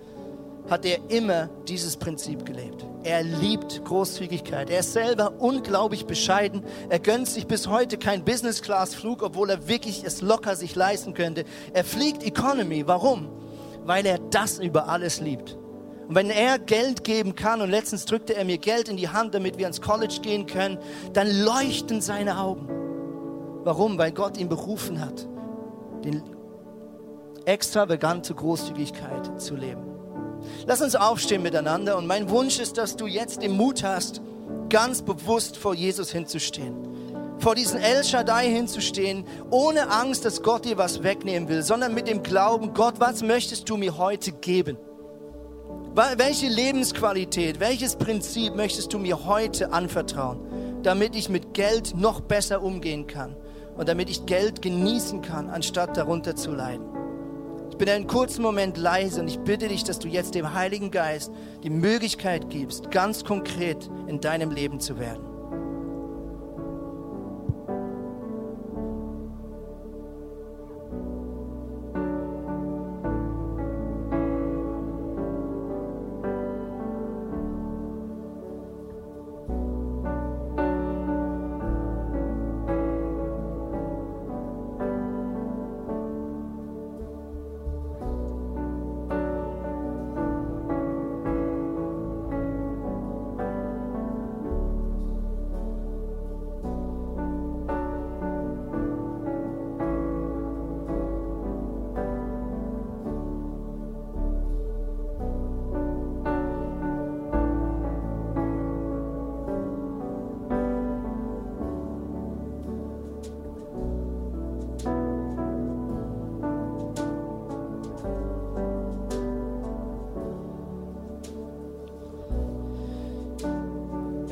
hat 0.70 0.86
er 0.86 1.00
immer 1.10 1.50
dieses 1.68 1.98
Prinzip 1.98 2.46
gelebt. 2.46 2.86
Er 3.04 3.22
liebt 3.22 3.84
Großzügigkeit. 3.84 4.70
Er 4.70 4.80
ist 4.80 4.94
selber 4.94 5.34
unglaublich 5.40 6.06
bescheiden. 6.06 6.64
Er 6.88 7.00
gönnt 7.00 7.28
sich 7.28 7.48
bis 7.48 7.68
heute 7.68 7.98
keinen 7.98 8.24
Business-Class-Flug, 8.24 9.24
obwohl 9.24 9.50
er 9.50 9.68
wirklich 9.68 10.06
es 10.06 10.22
locker 10.22 10.56
sich 10.56 10.74
leisten 10.76 11.14
könnte. 11.14 11.44
Er 11.74 11.84
fliegt 11.84 12.24
Economy. 12.24 12.88
Warum? 12.88 13.30
Weil 13.84 14.06
er 14.06 14.20
das 14.20 14.60
über 14.60 14.88
alles 14.88 15.20
liebt. 15.20 15.58
Und 16.08 16.16
wenn 16.16 16.30
er 16.30 16.60
Geld 16.60 17.04
geben 17.04 17.36
kann, 17.36 17.62
und 17.62 17.70
letztens 17.70 18.06
drückte 18.06 18.36
er 18.36 18.46
mir 18.46 18.58
Geld 18.58 18.90
in 18.90 18.98
die 18.98 19.10
Hand, 19.10 19.34
damit 19.34 19.58
wir 19.58 19.68
ins 19.68 19.82
College 19.82 20.20
gehen 20.22 20.46
können, 20.46 20.78
dann 21.14 21.28
leuchten 21.44 22.02
seine 22.02 22.40
Augen. 22.40 22.68
Warum? 23.64 23.98
Weil 23.98 24.12
Gott 24.12 24.38
ihn 24.38 24.50
berufen 24.50 25.00
hat, 25.00 25.28
den 26.04 26.22
extravagante 27.46 28.34
Großzügigkeit 28.34 29.42
zu 29.42 29.56
leben. 29.56 29.84
Lass 30.66 30.82
uns 30.82 30.96
aufstehen 30.96 31.42
miteinander 31.42 31.98
und 31.98 32.06
mein 32.06 32.30
Wunsch 32.30 32.60
ist, 32.60 32.78
dass 32.78 32.98
du 32.98 33.08
jetzt 33.08 33.42
den 33.42 33.56
Mut 33.56 33.84
hast, 33.84 34.22
ganz 34.70 35.02
bewusst 35.02 35.58
vor 35.58 35.74
Jesus 35.74 36.12
hinzustehen. 36.12 36.76
Vor 37.40 37.56
diesen 37.56 37.80
El 37.80 38.04
Shaddai 38.04 38.48
hinzustehen, 38.48 39.26
ohne 39.50 39.90
Angst, 39.90 40.26
dass 40.26 40.42
Gott 40.42 40.66
dir 40.66 40.78
was 40.78 41.04
wegnehmen 41.04 41.50
will, 41.50 41.64
sondern 41.64 41.94
mit 41.94 42.08
dem 42.08 42.24
Glauben, 42.24 42.74
Gott, 42.74 43.00
was 43.00 43.22
möchtest 43.22 43.70
du 43.70 43.78
mir 43.78 43.98
heute 43.98 44.32
geben? 44.32 44.78
Welche 45.96 46.48
Lebensqualität, 46.48 47.60
welches 47.60 47.96
Prinzip 47.96 48.56
möchtest 48.56 48.92
du 48.94 48.98
mir 48.98 49.28
heute 49.28 49.72
anvertrauen, 49.74 50.40
damit 50.82 51.16
ich 51.16 51.30
mit 51.30 51.54
Geld 51.54 51.96
noch 51.96 52.22
besser 52.22 52.64
umgehen 52.64 53.06
kann 53.06 53.36
und 53.78 53.88
damit 53.88 54.10
ich 54.10 54.26
Geld 54.26 54.64
genießen 54.64 55.22
kann, 55.22 55.52
anstatt 55.52 55.96
darunter 55.96 56.36
zu 56.36 56.52
leiden? 56.52 56.84
Ich 57.70 57.78
bin 57.78 57.88
einen 57.90 58.08
kurzen 58.08 58.42
Moment 58.42 58.76
leise 58.76 59.22
und 59.22 59.28
ich 59.28 59.40
bitte 59.42 59.68
dich, 59.68 59.84
dass 59.84 60.00
du 60.00 60.08
jetzt 60.08 60.34
dem 60.34 60.56
Heiligen 60.56 60.90
Geist 60.90 61.32
die 61.62 61.70
Möglichkeit 61.70 62.50
gibst, 62.50 62.90
ganz 62.90 63.24
konkret 63.24 63.88
in 64.08 64.20
deinem 64.20 64.50
Leben 64.50 64.80
zu 64.80 64.98
werden. 64.98 65.33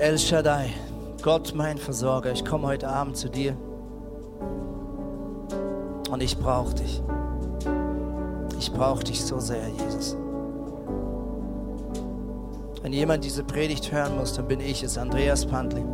El 0.01 0.17
Shaddai, 0.17 0.73
Gott 1.21 1.53
mein 1.53 1.77
Versorger, 1.77 2.31
ich 2.31 2.43
komme 2.43 2.65
heute 2.65 2.87
Abend 2.87 3.15
zu 3.15 3.29
dir 3.29 3.55
und 6.09 6.23
ich 6.23 6.35
brauche 6.39 6.73
dich. 6.73 7.03
Ich 8.57 8.73
brauche 8.73 9.03
dich 9.03 9.23
so 9.23 9.39
sehr, 9.39 9.67
Jesus. 9.67 10.17
Wenn 12.81 12.93
jemand 12.93 13.23
diese 13.23 13.43
Predigt 13.43 13.91
hören 13.91 14.17
muss, 14.17 14.33
dann 14.33 14.47
bin 14.47 14.59
ich 14.59 14.81
es, 14.81 14.97
Andreas 14.97 15.45
Pantling. 15.45 15.87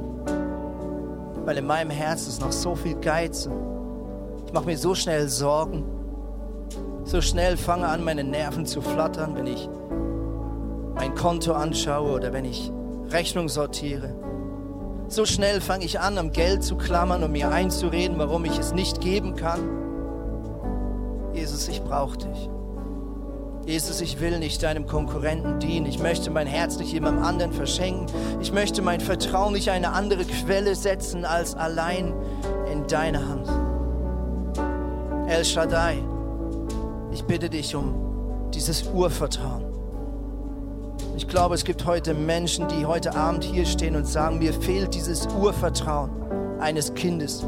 Weil 1.43 1.57
in 1.57 1.67
meinem 1.67 1.91
Herzen 1.91 2.29
ist 2.29 2.39
noch 2.39 2.53
so 2.53 2.75
viel 2.75 2.95
Geiz. 2.95 3.49
Ich 4.45 4.53
mache 4.53 4.67
mir 4.67 4.77
so 4.77 4.95
schnell 4.95 5.27
Sorgen. 5.27 5.83
So 7.03 7.19
schnell 7.19 7.57
fange 7.57 7.85
an, 7.85 8.05
meine 8.05 8.23
Nerven 8.23 8.65
zu 8.65 8.79
flattern, 8.79 9.35
wenn 9.35 9.47
ich 9.47 9.67
mein 10.95 11.13
Konto 11.13 11.51
anschaue 11.51 12.13
oder 12.13 12.31
wenn 12.31 12.45
ich 12.45 12.71
Rechnung 13.09 13.49
sortiere. 13.49 14.15
So 15.09 15.25
schnell 15.25 15.61
fange 15.61 15.85
ich 15.85 15.99
an, 15.99 16.17
am 16.17 16.31
Geld 16.31 16.63
zu 16.63 16.75
klammern 16.75 17.23
und 17.23 17.31
mir 17.31 17.49
einzureden, 17.49 18.17
warum 18.17 18.43
ich 18.45 18.57
es 18.59 18.73
nicht 18.73 18.99
geben 18.99 19.35
kann. 19.35 19.61
Jesus, 21.33 21.67
ich 21.69 21.81
brauche 21.81 22.17
dich. 22.17 22.49
Jesus, 23.65 24.01
ich 24.01 24.19
will 24.21 24.39
nicht 24.39 24.63
deinem 24.63 24.85
Konkurrenten 24.85 25.59
dienen. 25.59 25.85
Ich 25.85 25.99
möchte 25.99 26.31
mein 26.31 26.47
Herz 26.47 26.77
nicht 26.77 26.91
jemandem 26.93 27.23
anderen 27.23 27.53
verschenken. 27.53 28.07
Ich 28.41 28.51
möchte 28.53 28.81
mein 28.81 29.01
Vertrauen 29.01 29.53
nicht 29.53 29.69
eine 29.69 29.91
andere 29.91 30.23
Quelle 30.23 30.73
setzen 30.73 31.25
als 31.25 31.53
allein 31.53 32.13
in 32.71 32.87
deine 32.87 33.27
Hand. 33.27 33.47
El 35.29 35.43
Shaddai, 35.43 35.97
ich 37.11 37.23
bitte 37.25 37.49
dich 37.49 37.75
um 37.75 38.49
dieses 38.53 38.83
Urvertrauen. 38.87 39.66
Ich 41.27 41.33
glaube, 41.33 41.55
es 41.55 41.65
gibt 41.65 41.85
heute 41.85 42.13
Menschen, 42.13 42.69
die 42.69 42.85
heute 42.85 43.13
Abend 43.13 43.43
hier 43.43 43.65
stehen 43.65 43.97
und 43.97 44.07
sagen, 44.07 44.39
mir 44.39 44.53
fehlt 44.53 44.95
dieses 44.95 45.27
Urvertrauen 45.27 46.09
eines 46.61 46.93
Kindes 46.93 47.45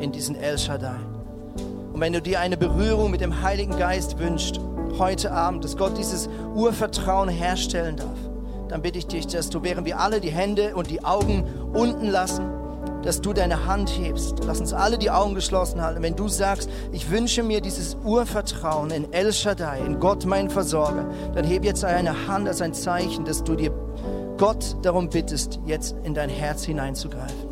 in 0.00 0.12
diesen 0.12 0.34
El 0.34 0.56
Shaddai. 0.56 0.96
Und 1.92 2.00
wenn 2.00 2.14
du 2.14 2.22
dir 2.22 2.40
eine 2.40 2.56
Berührung 2.56 3.10
mit 3.10 3.20
dem 3.20 3.42
Heiligen 3.42 3.76
Geist 3.78 4.18
wünschst, 4.18 4.58
heute 4.98 5.30
Abend, 5.30 5.62
dass 5.62 5.76
Gott 5.76 5.98
dieses 5.98 6.30
Urvertrauen 6.54 7.28
herstellen 7.28 7.96
darf, 7.96 8.16
dann 8.70 8.80
bitte 8.80 8.98
ich 8.98 9.06
dich, 9.06 9.26
dass 9.26 9.50
du, 9.50 9.62
während 9.62 9.86
wir 9.86 10.00
alle 10.00 10.22
die 10.22 10.30
Hände 10.30 10.74
und 10.74 10.88
die 10.88 11.04
Augen 11.04 11.44
unten 11.74 12.06
lassen, 12.06 12.46
dass 13.08 13.22
du 13.22 13.32
deine 13.32 13.64
Hand 13.64 13.88
hebst. 13.88 14.44
Lass 14.44 14.60
uns 14.60 14.74
alle 14.74 14.98
die 14.98 15.10
Augen 15.10 15.34
geschlossen 15.34 15.80
halten. 15.80 16.02
Wenn 16.02 16.14
du 16.14 16.28
sagst, 16.28 16.68
ich 16.92 17.10
wünsche 17.10 17.42
mir 17.42 17.62
dieses 17.62 17.96
Urvertrauen 18.04 18.90
in 18.90 19.10
El 19.14 19.32
Shaddai, 19.32 19.80
in 19.80 19.98
Gott, 19.98 20.26
mein 20.26 20.50
Versorger, 20.50 21.06
dann 21.34 21.46
heb 21.46 21.64
jetzt 21.64 21.84
deine 21.84 22.26
Hand 22.26 22.46
als 22.46 22.60
ein 22.60 22.74
Zeichen, 22.74 23.24
dass 23.24 23.42
du 23.42 23.54
dir 23.54 23.70
Gott 24.36 24.76
darum 24.82 25.08
bittest, 25.08 25.58
jetzt 25.64 25.96
in 26.04 26.12
dein 26.12 26.28
Herz 26.28 26.64
hineinzugreifen. 26.64 27.47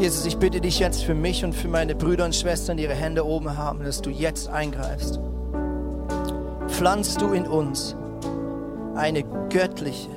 Jesus, 0.00 0.24
ich 0.24 0.38
bitte 0.38 0.62
dich 0.62 0.78
jetzt 0.78 1.04
für 1.04 1.14
mich 1.14 1.44
und 1.44 1.52
für 1.52 1.68
meine 1.68 1.94
Brüder 1.94 2.24
und 2.24 2.34
Schwestern, 2.34 2.78
die 2.78 2.84
ihre 2.84 2.94
Hände 2.94 3.26
oben 3.26 3.58
haben, 3.58 3.84
dass 3.84 4.00
du 4.00 4.08
jetzt 4.08 4.48
eingreifst. 4.48 5.20
Pflanzt 6.68 7.20
du 7.20 7.32
in 7.32 7.46
uns 7.46 7.94
eine 8.94 9.22
göttliche, 9.50 10.08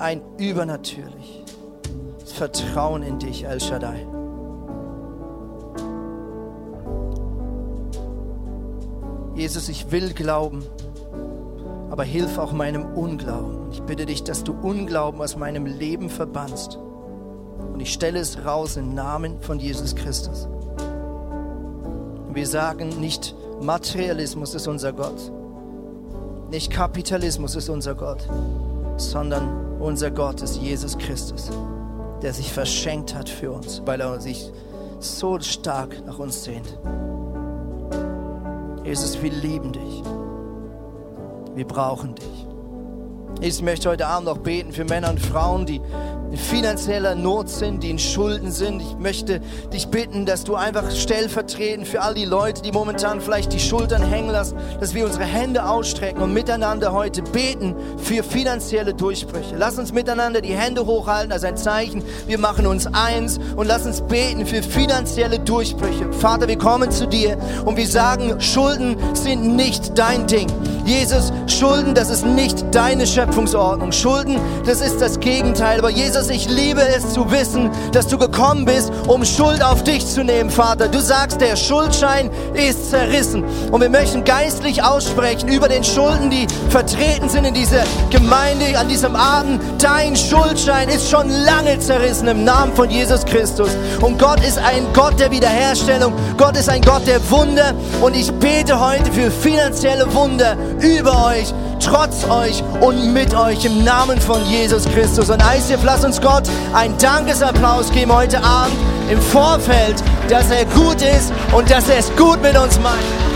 ein 0.00 0.20
übernatürliches 0.36 1.44
Vertrauen 2.24 3.04
in 3.04 3.20
dich, 3.20 3.44
El 3.44 3.60
Shaddai. 3.60 4.04
Jesus, 9.36 9.68
ich 9.68 9.92
will 9.92 10.12
glauben, 10.12 10.64
aber 11.88 12.02
hilf 12.02 12.36
auch 12.36 12.50
meinem 12.50 12.96
Unglauben. 12.96 13.70
Ich 13.70 13.80
bitte 13.82 14.06
dich, 14.06 14.24
dass 14.24 14.42
du 14.42 14.54
Unglauben 14.54 15.20
aus 15.20 15.36
meinem 15.36 15.66
Leben 15.66 16.10
verbannst. 16.10 16.80
Und 17.78 17.82
ich 17.82 17.92
stelle 17.92 18.18
es 18.18 18.44
raus 18.44 18.76
im 18.76 18.92
Namen 18.92 19.40
von 19.40 19.60
Jesus 19.60 19.94
Christus. 19.94 20.48
Und 22.26 22.34
wir 22.34 22.44
sagen, 22.48 22.88
nicht 22.98 23.36
Materialismus 23.60 24.52
ist 24.56 24.66
unser 24.66 24.92
Gott, 24.92 25.30
nicht 26.50 26.72
Kapitalismus 26.72 27.54
ist 27.54 27.68
unser 27.68 27.94
Gott, 27.94 28.28
sondern 28.96 29.78
unser 29.78 30.10
Gott 30.10 30.42
ist 30.42 30.56
Jesus 30.56 30.98
Christus, 30.98 31.52
der 32.20 32.34
sich 32.34 32.52
verschenkt 32.52 33.14
hat 33.14 33.28
für 33.28 33.52
uns, 33.52 33.80
weil 33.86 34.00
er 34.00 34.20
sich 34.20 34.50
so 34.98 35.38
stark 35.38 36.04
nach 36.04 36.18
uns 36.18 36.42
sehnt. 36.42 36.76
Jesus, 38.82 39.22
wir 39.22 39.30
lieben 39.30 39.70
dich. 39.70 40.02
Wir 41.54 41.64
brauchen 41.64 42.16
dich. 42.16 42.46
Ich 43.40 43.62
möchte 43.62 43.88
heute 43.88 44.08
Abend 44.08 44.28
auch 44.28 44.38
beten 44.38 44.72
für 44.72 44.84
Männer 44.84 45.10
und 45.10 45.20
Frauen, 45.20 45.64
die 45.64 45.80
in 46.30 46.36
finanzieller 46.36 47.14
Not 47.14 47.48
sind, 47.48 47.82
die 47.82 47.90
in 47.90 47.98
Schulden 47.98 48.50
sind. 48.50 48.82
Ich 48.82 48.96
möchte 48.98 49.40
dich 49.72 49.88
bitten, 49.88 50.26
dass 50.26 50.44
du 50.44 50.54
einfach 50.54 50.90
stellvertretend 50.90 51.88
für 51.88 52.02
all 52.02 52.14
die 52.14 52.24
Leute, 52.24 52.62
die 52.62 52.72
momentan 52.72 53.20
vielleicht 53.20 53.52
die 53.52 53.60
Schultern 53.60 54.02
hängen 54.02 54.30
lassen, 54.30 54.56
dass 54.80 54.94
wir 54.94 55.04
unsere 55.04 55.24
Hände 55.24 55.68
ausstrecken 55.68 56.22
und 56.22 56.32
miteinander 56.32 56.92
heute 56.92 57.22
beten 57.22 57.74
für 57.98 58.22
finanzielle 58.22 58.94
Durchbrüche. 58.94 59.56
Lass 59.56 59.78
uns 59.78 59.92
miteinander 59.92 60.40
die 60.40 60.54
Hände 60.54 60.84
hochhalten 60.86 61.32
als 61.32 61.44
ein 61.44 61.56
Zeichen. 61.56 62.02
Wir 62.26 62.38
machen 62.38 62.66
uns 62.66 62.86
eins 62.86 63.38
und 63.56 63.66
lass 63.66 63.86
uns 63.86 64.02
beten 64.02 64.46
für 64.46 64.62
finanzielle 64.62 65.38
Durchbrüche. 65.38 66.12
Vater, 66.12 66.48
wir 66.48 66.58
kommen 66.58 66.90
zu 66.90 67.06
dir 67.06 67.38
und 67.64 67.76
wir 67.76 67.86
sagen, 67.86 68.40
Schulden 68.40 68.96
sind 69.14 69.56
nicht 69.56 69.98
dein 69.98 70.26
Ding. 70.26 70.48
Jesus, 70.88 71.34
Schulden, 71.46 71.94
das 71.94 72.08
ist 72.08 72.24
nicht 72.24 72.74
deine 72.74 73.06
Schöpfungsordnung. 73.06 73.92
Schulden, 73.92 74.38
das 74.64 74.80
ist 74.80 75.02
das 75.02 75.20
Gegenteil. 75.20 75.78
Aber 75.80 75.90
Jesus, 75.90 76.30
ich 76.30 76.48
liebe 76.48 76.80
es 76.80 77.12
zu 77.12 77.30
wissen, 77.30 77.70
dass 77.92 78.06
du 78.06 78.16
gekommen 78.16 78.64
bist, 78.64 78.90
um 79.06 79.22
Schuld 79.22 79.62
auf 79.62 79.84
dich 79.84 80.06
zu 80.06 80.24
nehmen, 80.24 80.48
Vater. 80.48 80.88
Du 80.88 80.98
sagst, 81.00 81.42
der 81.42 81.56
Schuldschein 81.56 82.30
ist 82.54 82.88
zerrissen. 82.88 83.44
Und 83.70 83.82
wir 83.82 83.90
möchten 83.90 84.24
geistlich 84.24 84.82
aussprechen 84.82 85.50
über 85.50 85.68
den 85.68 85.84
Schulden, 85.84 86.30
die 86.30 86.46
vertreten 86.70 87.28
sind 87.28 87.44
in 87.44 87.52
dieser 87.52 87.84
Gemeinde 88.08 88.78
an 88.78 88.88
diesem 88.88 89.14
Abend. 89.14 89.60
Dein 89.78 90.16
Schuldschein 90.16 90.88
ist 90.88 91.10
schon 91.10 91.28
lange 91.28 91.78
zerrissen 91.80 92.28
im 92.28 92.44
Namen 92.44 92.74
von 92.74 92.88
Jesus 92.88 93.26
Christus. 93.26 93.76
Und 94.00 94.18
Gott 94.18 94.40
ist 94.40 94.56
ein 94.56 94.86
Gott 94.94 95.20
der 95.20 95.30
Wiederherstellung. 95.30 96.14
Gott 96.38 96.56
ist 96.56 96.70
ein 96.70 96.80
Gott 96.80 97.06
der 97.06 97.20
Wunder. 97.30 97.74
Und 98.00 98.16
ich 98.16 98.32
bete 98.32 98.80
heute 98.80 99.12
für 99.12 99.30
finanzielle 99.30 100.12
Wunder 100.14 100.56
über 100.82 101.26
euch 101.26 101.52
trotz 101.80 102.24
euch 102.28 102.62
und 102.80 103.12
mit 103.12 103.34
euch 103.34 103.64
im 103.64 103.84
Namen 103.84 104.20
von 104.20 104.44
Jesus 104.46 104.84
Christus. 104.84 105.30
Und 105.30 105.42
ICF, 105.42 105.82
lass 105.84 106.04
uns 106.04 106.20
Gott 106.20 106.44
einen 106.74 106.96
Dankesapplaus 106.98 107.90
geben 107.92 108.12
heute 108.12 108.42
Abend 108.42 108.76
im 109.10 109.20
Vorfeld, 109.20 109.96
dass 110.28 110.50
er 110.50 110.64
gut 110.66 111.00
ist 111.00 111.32
und 111.52 111.70
dass 111.70 111.88
er 111.88 111.98
es 111.98 112.14
gut 112.16 112.42
mit 112.42 112.56
uns 112.58 112.78
meint. 112.80 113.27